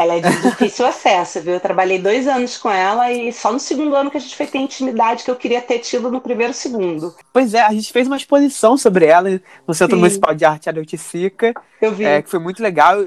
Ela 0.00 0.14
é 0.14 0.20
de 0.20 0.40
difícil 0.40 0.86
acesso, 0.86 1.42
viu? 1.42 1.52
Eu 1.52 1.60
trabalhei 1.60 1.98
dois 1.98 2.26
anos 2.26 2.56
com 2.56 2.70
ela 2.70 3.12
e 3.12 3.30
só 3.34 3.52
no 3.52 3.60
segundo 3.60 3.94
ano 3.94 4.10
que 4.10 4.16
a 4.16 4.20
gente 4.20 4.34
foi 4.34 4.46
ter 4.46 4.56
intimidade 4.56 5.22
que 5.24 5.30
eu 5.30 5.36
queria 5.36 5.60
ter 5.60 5.78
tido 5.80 6.10
no 6.10 6.22
primeiro 6.22 6.54
segundo. 6.54 7.14
Pois 7.30 7.52
é, 7.52 7.60
a 7.60 7.70
gente 7.70 7.92
fez 7.92 8.06
uma 8.06 8.16
exposição 8.16 8.78
sobre 8.78 9.04
ela 9.04 9.28
no 9.66 9.74
Centro 9.74 9.96
Sim. 9.96 10.00
Municipal 10.00 10.34
de 10.34 10.46
Arte 10.46 10.70
Areoticica. 10.70 11.52
Eu 11.82 11.92
vi. 11.92 12.04
É, 12.04 12.22
que 12.22 12.30
foi 12.30 12.38
muito 12.38 12.62
legal. 12.62 13.06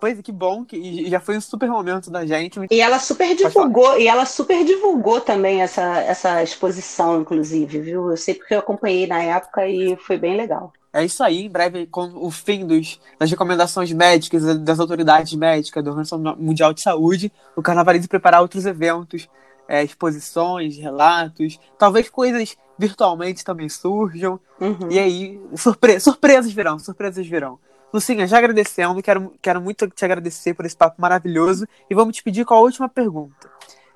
Pois 0.00 0.20
que 0.20 0.32
bom, 0.32 0.64
que 0.64 1.08
já 1.08 1.20
foi 1.20 1.36
um 1.36 1.40
super 1.40 1.68
momento 1.68 2.10
da 2.10 2.26
gente. 2.26 2.58
E 2.68 2.80
ela 2.80 2.98
super 2.98 3.36
divulgou, 3.36 3.96
e 3.96 4.08
ela 4.08 4.26
super 4.26 4.64
divulgou 4.64 5.20
também 5.20 5.62
essa, 5.62 6.00
essa 6.00 6.42
exposição, 6.42 7.20
inclusive, 7.20 7.78
viu? 7.78 8.10
Eu 8.10 8.16
sei 8.16 8.34
porque 8.34 8.54
eu 8.54 8.58
acompanhei 8.58 9.06
na 9.06 9.22
época 9.22 9.68
e 9.68 9.96
foi 9.98 10.18
bem 10.18 10.36
legal. 10.36 10.72
É 10.94 11.04
isso 11.04 11.24
aí, 11.24 11.46
em 11.46 11.50
breve, 11.50 11.86
com 11.86 12.04
o 12.14 12.30
fim 12.30 12.64
dos, 12.64 13.00
das 13.18 13.28
recomendações 13.28 13.92
médicas, 13.92 14.44
das 14.60 14.78
autoridades 14.78 15.34
médicas, 15.34 15.82
da 15.82 15.90
Organização 15.90 16.36
Mundial 16.38 16.72
de 16.72 16.82
Saúde, 16.82 17.32
o 17.56 17.60
Carnavalize 17.60 18.06
preparar 18.06 18.40
outros 18.40 18.64
eventos, 18.64 19.28
é, 19.66 19.82
exposições, 19.82 20.76
relatos, 20.76 21.58
talvez 21.76 22.08
coisas 22.08 22.56
virtualmente 22.78 23.44
também 23.44 23.68
surjam. 23.68 24.38
Uhum. 24.60 24.88
E 24.88 25.00
aí, 25.00 25.40
surpre 25.56 25.98
surpresas 25.98 26.52
virão, 26.52 26.78
surpresas 26.78 27.26
virão. 27.26 27.58
Lucinha, 27.92 28.24
já 28.24 28.38
agradecendo, 28.38 29.02
quero, 29.02 29.34
quero 29.42 29.60
muito 29.60 29.88
te 29.88 30.04
agradecer 30.04 30.54
por 30.54 30.64
esse 30.64 30.76
papo 30.76 31.02
maravilhoso 31.02 31.66
e 31.90 31.94
vamos 31.94 32.14
te 32.14 32.22
pedir 32.22 32.44
com 32.44 32.54
a 32.54 32.60
última 32.60 32.88
pergunta. 32.88 33.50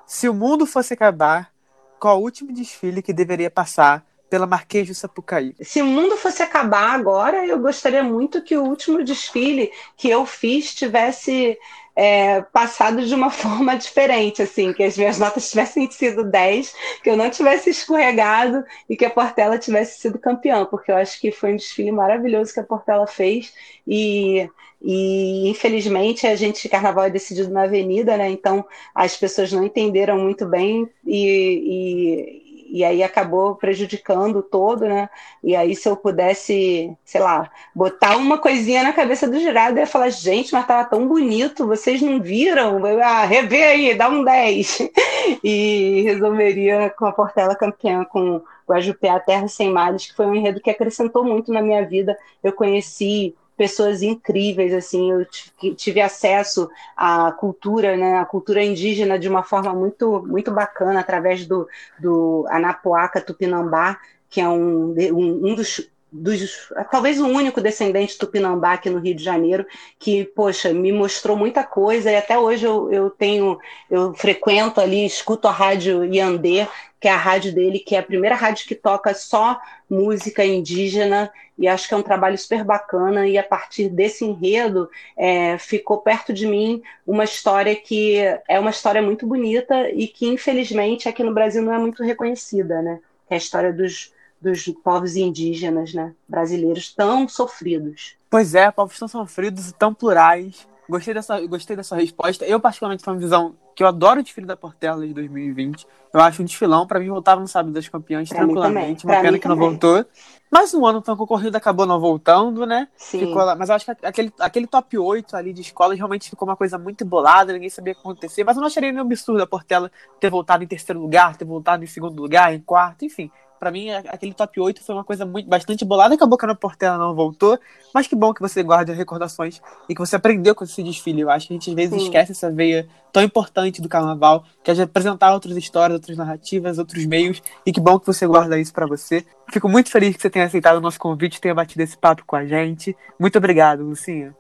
Se 0.05 0.29
o 0.29 0.35
mundo 0.35 0.67
fosse 0.67 0.95
acabar, 0.95 1.53
qual 2.01 2.19
o 2.19 2.25
último 2.25 2.53
desfile 2.53 3.03
que 3.03 3.13
deveria 3.13 3.51
passar 3.51 4.05
pela 4.29 4.47
Marquês 4.47 4.87
de 4.87 4.95
Sapucaí. 4.95 5.55
Se 5.61 5.81
o 5.83 5.87
mundo 5.87 6.17
fosse 6.17 6.43
acabar 6.43 6.91
agora, 6.91 7.47
eu 7.47 7.59
gostaria 7.59 8.03
muito 8.03 8.43
que 8.43 8.57
o 8.57 8.65
último 8.65 9.03
desfile 9.03 9.71
que 9.97 10.09
eu 10.09 10.25
fiz 10.27 10.75
tivesse 10.75 11.59
é, 11.97 12.43
passado 12.43 13.05
de 13.05 13.13
uma 13.13 13.29
forma 13.31 13.77
diferente, 13.77 14.41
assim, 14.41 14.73
que 14.73 14.85
as 14.85 14.97
minhas 14.97 15.19
notas 15.19 15.51
tivessem 15.51 15.91
sido 15.91 16.23
10, 16.23 16.73
que 17.03 17.11
eu 17.11 17.17
não 17.17 17.29
tivesse 17.29 17.71
escorregado 17.71 18.65
e 18.89 18.97
que 18.97 19.05
a 19.05 19.11
Portela 19.11 19.59
tivesse 19.59 20.01
sido 20.01 20.19
campeã, 20.19 20.65
porque 20.65 20.93
eu 20.93 20.97
acho 20.97 21.21
que 21.21 21.33
foi 21.33 21.53
um 21.53 21.57
desfile 21.57 21.91
maravilhoso 21.91 22.55
que 22.55 22.61
a 22.61 22.65
Portela 22.65 23.07
fez 23.07 23.53
e 23.87 24.49
e 24.81 25.49
infelizmente 25.49 26.25
a 26.25 26.37
gente 26.37 26.69
carnaval 26.69 27.05
é 27.05 27.11
decidido 27.11 27.51
na 27.51 27.63
avenida, 27.63 28.17
né? 28.17 28.31
Então 28.31 28.65
as 28.95 29.17
pessoas 29.17 29.51
não 29.53 29.65
entenderam 29.65 30.19
muito 30.19 30.47
bem 30.47 30.89
e, 31.05 32.38
e 32.71 32.85
aí 32.85 33.03
acabou 33.03 33.55
prejudicando 33.57 34.43
todo, 34.43 34.87
né? 34.87 35.09
E 35.43 35.57
aí, 35.57 35.75
se 35.75 35.89
eu 35.89 35.97
pudesse, 35.97 36.95
sei 37.05 37.21
lá, 37.21 37.51
botar 37.75 38.17
uma 38.17 38.39
coisinha 38.39 38.83
na 38.83 38.93
cabeça 38.93 39.27
do 39.27 39.41
jurado, 39.41 39.77
eu 39.77 39.81
ia 39.81 39.87
falar, 39.87 40.11
gente, 40.11 40.53
mas 40.53 40.67
tava 40.67 40.89
tão 40.89 41.09
bonito, 41.09 41.67
vocês 41.67 42.03
não 42.03 42.21
viram? 42.21 42.81
Ah, 43.03 43.25
revê 43.25 43.65
aí, 43.65 43.95
dá 43.95 44.09
um 44.09 44.23
10. 44.23 44.91
e 45.43 46.03
resolveria 46.03 46.91
com 46.91 47.07
a 47.07 47.13
Portela 47.13 47.57
campeã, 47.57 48.05
com 48.05 48.43
Guajupé, 48.69 49.09
A 49.09 49.21
Terra 49.21 49.49
Sem 49.49 49.71
Males, 49.73 50.07
que 50.07 50.15
foi 50.15 50.27
um 50.27 50.35
enredo 50.35 50.61
que 50.61 50.71
acrescentou 50.71 51.25
muito 51.25 51.53
na 51.53 51.63
minha 51.63 51.85
vida. 51.87 52.17
Eu 52.43 52.53
conheci 52.53 53.35
pessoas 53.59 54.03
incríveis, 54.03 54.73
assim, 54.73 55.11
eu 55.11 55.27
tive 55.75 56.01
acesso 56.01 56.71
à 56.97 57.33
cultura, 57.33 57.97
né, 57.97 58.19
à 58.21 58.25
cultura 58.25 58.63
indígena 58.63 59.19
de 59.19 59.29
uma 59.29 59.43
forma 59.43 59.75
muito, 59.75 60.25
muito 60.25 60.53
bacana, 60.53 61.01
através 61.01 61.45
do, 61.45 61.69
do 61.99 62.47
Anapuaca 62.49 63.21
Tupinambá, 63.21 63.99
que 64.31 64.41
é 64.41 64.49
um, 64.49 64.95
um, 64.95 65.49
um 65.49 65.55
dos 65.57 65.91
dos, 66.11 66.71
talvez 66.91 67.21
o 67.21 67.27
único 67.27 67.61
descendente 67.61 68.17
tupinambá 68.17 68.73
aqui 68.73 68.89
no 68.89 68.99
Rio 68.99 69.15
de 69.15 69.23
Janeiro, 69.23 69.67
que, 69.99 70.25
poxa, 70.25 70.73
me 70.73 70.91
mostrou 70.91 71.37
muita 71.37 71.63
coisa, 71.63 72.11
e 72.11 72.17
até 72.17 72.39
hoje 72.39 72.65
eu, 72.65 72.93
eu 72.93 73.11
tenho, 73.11 73.59
eu 73.91 74.15
frequento 74.15 74.81
ali, 74.81 75.05
escuto 75.05 75.47
a 75.47 75.53
rádio 75.53 76.05
Yandê, 76.05 76.67
que 77.01 77.07
é 77.07 77.11
a 77.13 77.17
rádio 77.17 77.55
dele, 77.55 77.79
que 77.79 77.95
é 77.95 77.99
a 77.99 78.03
primeira 78.03 78.35
rádio 78.35 78.67
que 78.67 78.75
toca 78.75 79.15
só 79.15 79.61
música 79.89 80.45
indígena, 80.45 81.31
e 81.59 81.69
acho 81.69 81.87
que 81.87 81.95
é 81.95 81.97
um 81.97 82.03
trabalho 82.03 82.39
super 82.39 82.65
bacana, 82.65 83.27
e 83.29 83.37
a 83.37 83.43
partir 83.43 83.89
desse 83.89 84.25
enredo 84.25 84.89
é, 85.17 85.59
ficou 85.59 85.99
perto 85.99 86.33
de 86.33 86.47
mim 86.47 86.83
uma 87.07 87.25
história 87.25 87.77
que 87.77 88.17
é 88.49 88.59
uma 88.59 88.71
história 88.71 89.03
muito 89.03 89.27
bonita 89.27 89.91
e 89.91 90.07
que, 90.09 90.27
infelizmente, 90.27 91.09
aqui 91.09 91.23
no 91.23 91.35
Brasil 91.35 91.63
não 91.63 91.75
é 91.75 91.79
muito 91.79 92.03
reconhecida, 92.03 92.81
né? 92.81 93.01
É 93.29 93.35
a 93.35 93.39
história 93.39 93.73
dos 93.73 94.13
dos 94.41 94.65
povos 94.85 95.17
indígenas 95.17 95.93
né, 95.93 96.15
brasileiros 96.29 96.95
tão 96.95 97.29
sofridos. 97.29 98.17
Pois 98.31 98.55
é, 98.55 98.71
povos 98.71 98.99
tão 98.99 99.09
sofridos 99.09 99.71
e 99.71 99.75
tão 99.75 99.93
plurais. 99.93 100.67
Gostei 100.89 101.13
dessa, 101.13 101.47
gostei 101.47 101.77
dessa 101.77 101.97
resposta. 101.97 102.47
Eu, 102.47 102.59
particularmente, 102.59 103.05
tenho 103.05 103.15
uma 103.15 103.21
visão 103.21 103.55
que 103.77 103.83
eu 103.83 103.87
adoro 103.87 104.21
o 104.21 104.23
desfile 104.23 104.47
da 104.47 104.57
Portela 104.57 105.07
de 105.07 105.13
2020. 105.13 105.87
Eu 106.15 106.21
acho 106.21 106.41
um 106.41 106.47
desfilão. 106.47 106.87
Para 106.87 106.99
mim, 106.99 107.09
voltava 107.11 107.41
no 107.43 107.47
Sábado 107.47 107.75
das 107.75 107.87
Campeãs 107.87 108.29
pra 108.29 108.39
tranquilamente. 108.39 109.05
Uma 109.05 109.21
pena 109.21 109.39
que 109.39 109.43
também. 109.43 109.59
não 109.59 109.69
voltou. 109.69 110.05
Mas 110.51 110.73
um 110.73 110.87
ano 110.87 111.03
tão 111.03 111.15
concorrido 111.15 111.57
acabou 111.59 111.85
não 111.85 112.01
voltando, 112.01 112.65
né? 112.65 112.89
Sim. 112.97 113.21
Ficou 113.21 113.45
lá. 113.45 113.55
Mas 113.55 113.69
eu 113.69 113.75
acho 113.75 113.85
que 113.85 114.07
aquele, 114.07 114.33
aquele 114.41 114.67
top 114.67 114.97
8 114.97 115.37
ali 115.37 115.53
de 115.53 115.61
escola 115.61 115.95
realmente 115.95 116.31
ficou 116.31 116.49
uma 116.49 116.57
coisa 116.57 116.79
muito 116.79 117.05
embolada, 117.05 117.53
ninguém 117.53 117.69
sabia 117.69 117.93
o 117.93 117.97
que 117.97 118.01
acontecer. 118.01 118.43
Mas 118.45 118.57
eu 118.57 118.61
não 118.63 118.67
acharia 118.67 118.91
nenhum 118.91 119.05
absurdo 119.05 119.43
a 119.43 119.47
Portela 119.47 119.93
ter 120.19 120.31
voltado 120.31 120.65
em 120.65 120.67
terceiro 120.67 120.99
lugar, 120.99 121.37
ter 121.37 121.45
voltado 121.45 121.85
em 121.85 121.87
segundo 121.87 122.19
lugar, 122.21 122.55
em 122.55 122.61
quarto, 122.61 123.05
enfim 123.05 123.31
para 123.59 123.71
mim, 123.71 123.91
aquele 123.91 124.33
top 124.33 124.61
8 124.61 124.83
foi 124.83 124.95
uma 124.95 125.05
coisa 125.05 125.27
muito, 125.27 125.49
bastante 125.49 125.85
bolada. 125.85 126.15
Acabou 126.15 126.39
que 126.39 126.45
a 126.45 126.49
Ana 126.49 126.55
Portela 126.55 126.97
não 126.97 127.15
voltou. 127.15 127.59
Mas 127.93 128.07
que 128.07 128.15
bom 128.15 128.33
que 128.33 128.41
você 128.41 128.63
guarda 128.63 128.93
recordações 128.93 129.61
e 129.89 129.95
que 129.95 130.01
você 130.01 130.17
aprendeu 130.17 130.55
com 130.55 130.65
esse 130.65 130.83
desfile. 130.83 131.23
Eu 131.23 131.31
acho 131.31 131.49
que 131.49 131.53
a 131.53 131.57
gente 131.57 131.71
às 131.71 131.77
vezes 131.77 131.95
Sim. 131.95 132.05
esquece 132.05 132.33
essa 132.33 132.51
veia 132.51 132.89
tão 133.13 133.23
importante 133.23 133.81
do 133.81 133.89
carnaval, 133.89 134.45
que 134.63 134.71
é 134.71 134.75
de 134.75 134.83
apresentar 134.83 135.33
outras 135.33 135.57
histórias, 135.57 135.95
outras 135.95 136.17
narrativas, 136.17 136.79
outros 136.79 137.05
meios. 137.07 137.43
E 137.65 137.73
que 137.73 137.81
bom 137.81 137.99
que 137.99 138.07
você 138.07 138.27
guarda 138.27 138.59
isso 138.59 138.73
para 138.73 138.87
você. 138.87 139.25
Fico 139.53 139.69
muito 139.69 139.91
feliz 139.91 140.15
que 140.15 140.23
você 140.23 140.31
tenha 140.31 140.45
aceitado 140.45 140.77
o 140.77 140.81
nosso 140.81 140.99
convite, 140.99 141.41
tenha 141.41 141.55
batido 141.55 141.83
esse 141.83 141.97
papo 141.97 142.25
com 142.27 142.37
a 142.37 142.47
gente. 142.47 142.97
Muito 143.19 143.39
obrigado, 143.39 143.83
Lucinha. 143.83 144.35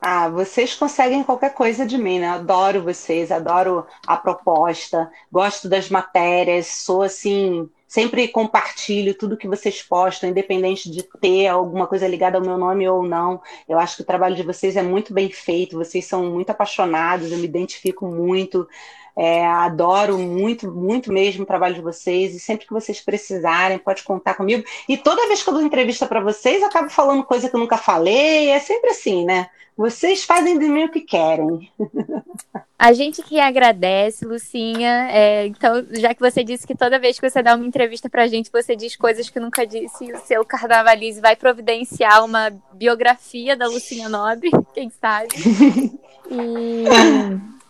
Ah, 0.00 0.28
vocês 0.28 0.74
conseguem 0.74 1.24
qualquer 1.24 1.52
coisa 1.54 1.86
de 1.86 1.98
mim, 1.98 2.20
né? 2.20 2.28
Adoro 2.28 2.82
vocês, 2.82 3.32
adoro 3.32 3.86
a 4.06 4.16
proposta, 4.16 5.10
gosto 5.32 5.68
das 5.68 5.88
matérias, 5.88 6.66
sou 6.66 7.02
assim 7.02 7.68
Sempre 7.96 8.28
compartilho 8.28 9.14
tudo 9.14 9.38
que 9.38 9.48
vocês 9.48 9.82
postam, 9.82 10.28
independente 10.28 10.90
de 10.90 11.02
ter 11.18 11.46
alguma 11.46 11.86
coisa 11.86 12.06
ligada 12.06 12.36
ao 12.36 12.44
meu 12.44 12.58
nome 12.58 12.86
ou 12.86 13.02
não. 13.02 13.40
Eu 13.66 13.78
acho 13.78 13.96
que 13.96 14.02
o 14.02 14.04
trabalho 14.04 14.36
de 14.36 14.42
vocês 14.42 14.76
é 14.76 14.82
muito 14.82 15.14
bem 15.14 15.30
feito, 15.30 15.78
vocês 15.78 16.04
são 16.04 16.26
muito 16.26 16.50
apaixonados, 16.50 17.32
eu 17.32 17.38
me 17.38 17.46
identifico 17.46 18.06
muito. 18.06 18.68
É, 19.16 19.46
adoro 19.46 20.18
muito, 20.18 20.70
muito 20.70 21.10
mesmo 21.10 21.44
o 21.44 21.46
trabalho 21.46 21.74
de 21.74 21.80
vocês 21.80 22.34
e 22.34 22.38
sempre 22.38 22.66
que 22.66 22.72
vocês 22.72 23.00
precisarem, 23.00 23.78
pode 23.78 24.02
contar 24.02 24.34
comigo. 24.34 24.62
E 24.86 24.98
toda 24.98 25.26
vez 25.26 25.42
que 25.42 25.48
eu 25.48 25.54
dou 25.54 25.62
entrevista 25.62 26.06
para 26.06 26.20
vocês, 26.20 26.60
eu 26.60 26.68
acabo 26.68 26.90
falando 26.90 27.24
coisa 27.24 27.48
que 27.48 27.56
eu 27.56 27.60
nunca 27.60 27.78
falei. 27.78 28.50
É 28.50 28.58
sempre 28.58 28.90
assim, 28.90 29.24
né? 29.24 29.48
Vocês 29.74 30.24
fazem 30.24 30.58
de 30.58 30.68
mim 30.68 30.84
o 30.84 30.90
que 30.90 31.00
querem. 31.00 31.70
A 32.78 32.92
gente 32.92 33.22
que 33.22 33.40
agradece, 33.40 34.26
Lucinha. 34.26 35.08
É, 35.10 35.46
então, 35.46 35.84
já 35.92 36.14
que 36.14 36.20
você 36.20 36.44
disse 36.44 36.66
que 36.66 36.74
toda 36.74 36.98
vez 36.98 37.18
que 37.18 37.28
você 37.28 37.42
dá 37.42 37.54
uma 37.54 37.66
entrevista 37.66 38.08
pra 38.08 38.26
gente, 38.26 38.52
você 38.52 38.76
diz 38.76 38.96
coisas 38.96 39.30
que 39.30 39.40
nunca 39.40 39.66
disse, 39.66 40.12
o 40.12 40.18
seu 40.18 40.44
Carnavalize 40.44 41.18
vai 41.18 41.36
providenciar 41.36 42.22
uma 42.22 42.50
biografia 42.74 43.56
da 43.56 43.66
Lucinha 43.66 44.10
Nobre, 44.10 44.50
quem 44.74 44.90
sabe. 44.90 45.28
E 46.28 46.84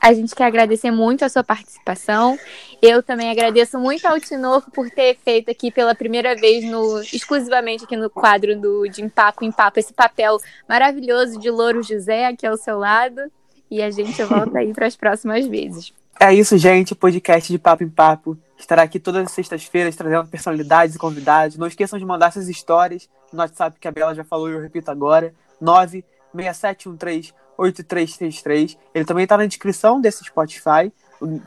A 0.07 0.15
gente 0.15 0.37
quer 0.37 0.45
agradecer 0.45 0.93
muito 0.93 1.25
a 1.25 1.29
sua 1.29 1.43
participação. 1.43 2.39
Eu 2.81 3.03
também 3.03 3.29
agradeço 3.29 3.77
muito 3.77 4.07
ao 4.07 4.21
Tinoco 4.21 4.71
por 4.71 4.89
ter 4.89 5.17
feito 5.17 5.51
aqui 5.51 5.69
pela 5.69 5.97
primeira 5.97 6.37
vez, 6.37 6.65
no, 6.65 7.01
exclusivamente 7.01 7.83
aqui 7.83 7.97
no 7.97 8.09
quadro 8.09 8.57
do, 8.57 8.87
de 8.87 9.03
Empapo 9.03 9.45
em 9.45 9.51
Papo, 9.51 9.81
esse 9.81 9.93
papel 9.93 10.39
maravilhoso 10.69 11.41
de 11.41 11.51
Louro 11.51 11.83
José 11.83 12.25
aqui 12.25 12.47
ao 12.47 12.57
seu 12.57 12.79
lado. 12.79 13.21
E 13.69 13.83
a 13.83 13.91
gente 13.91 14.23
volta 14.23 14.61
aí 14.61 14.73
para 14.73 14.87
as 14.87 14.95
próximas 14.95 15.45
vezes. 15.45 15.93
É 16.21 16.33
isso, 16.33 16.57
gente. 16.57 16.95
Podcast 16.95 17.53
de 17.53 17.59
Papo 17.59 17.83
em 17.83 17.91
Papo 17.91 18.39
estará 18.57 18.83
aqui 18.83 19.01
todas 19.01 19.25
as 19.25 19.33
sextas-feiras 19.33 19.97
trazendo 19.97 20.29
personalidades 20.29 20.95
e 20.95 21.01
convidados. 21.01 21.59
Não 21.59 21.67
esqueçam 21.67 21.99
de 21.99 22.05
mandar 22.05 22.29
essas 22.29 22.49
histórias 22.49 23.09
no 23.33 23.41
WhatsApp 23.41 23.77
que 23.81 23.89
a 23.89 23.91
Bela 23.91 24.15
já 24.15 24.23
falou 24.23 24.49
e 24.49 24.53
eu 24.53 24.61
repito 24.61 24.89
agora: 24.89 25.35
96713 25.61 27.35
8333. 27.59 28.77
Ele 28.95 29.05
também 29.05 29.25
está 29.25 29.37
na 29.37 29.47
descrição 29.47 30.01
desse 30.01 30.25
Spotify. 30.25 30.93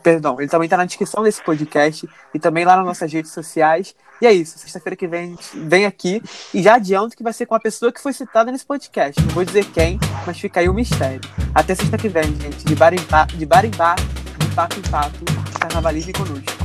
Perdão, 0.01 0.39
ele 0.39 0.49
também 0.49 0.65
está 0.65 0.77
na 0.77 0.85
descrição 0.85 1.23
desse 1.23 1.43
podcast 1.43 2.09
e 2.33 2.39
também 2.39 2.65
lá 2.65 2.75
nas 2.75 2.85
nossas 2.85 3.11
redes 3.11 3.31
sociais. 3.31 3.95
E 4.21 4.25
é 4.27 4.33
isso, 4.33 4.57
sexta-feira 4.59 4.95
que 4.95 5.07
vem 5.07 5.37
vem 5.53 5.85
aqui 5.85 6.21
e 6.53 6.61
já 6.61 6.75
adianto 6.75 7.15
que 7.15 7.23
vai 7.23 7.31
ser 7.31 7.45
com 7.45 7.55
a 7.55 7.59
pessoa 7.59 7.91
que 7.91 8.01
foi 8.01 8.11
citada 8.11 8.51
nesse 8.51 8.65
podcast. 8.65 9.21
Não 9.21 9.29
vou 9.29 9.45
dizer 9.45 9.65
quem, 9.65 9.99
mas 10.25 10.39
fica 10.39 10.59
aí 10.59 10.67
o 10.67 10.73
mistério. 10.73 11.21
Até 11.53 11.75
sexta 11.75 11.97
que 11.97 12.09
vem, 12.09 12.35
gente. 12.41 12.65
De 12.65 12.75
bar 12.75 12.93
em 12.93 13.01
bar, 13.09 13.27
de 13.27 13.45
bar 13.45 13.63
em 13.63 13.71
bar, 13.71 13.95
de 13.95 14.55
papo 14.55 14.77
em 14.77 14.89
papo, 14.89 15.25
carnavalismo 15.59 16.13
conosco. 16.13 16.58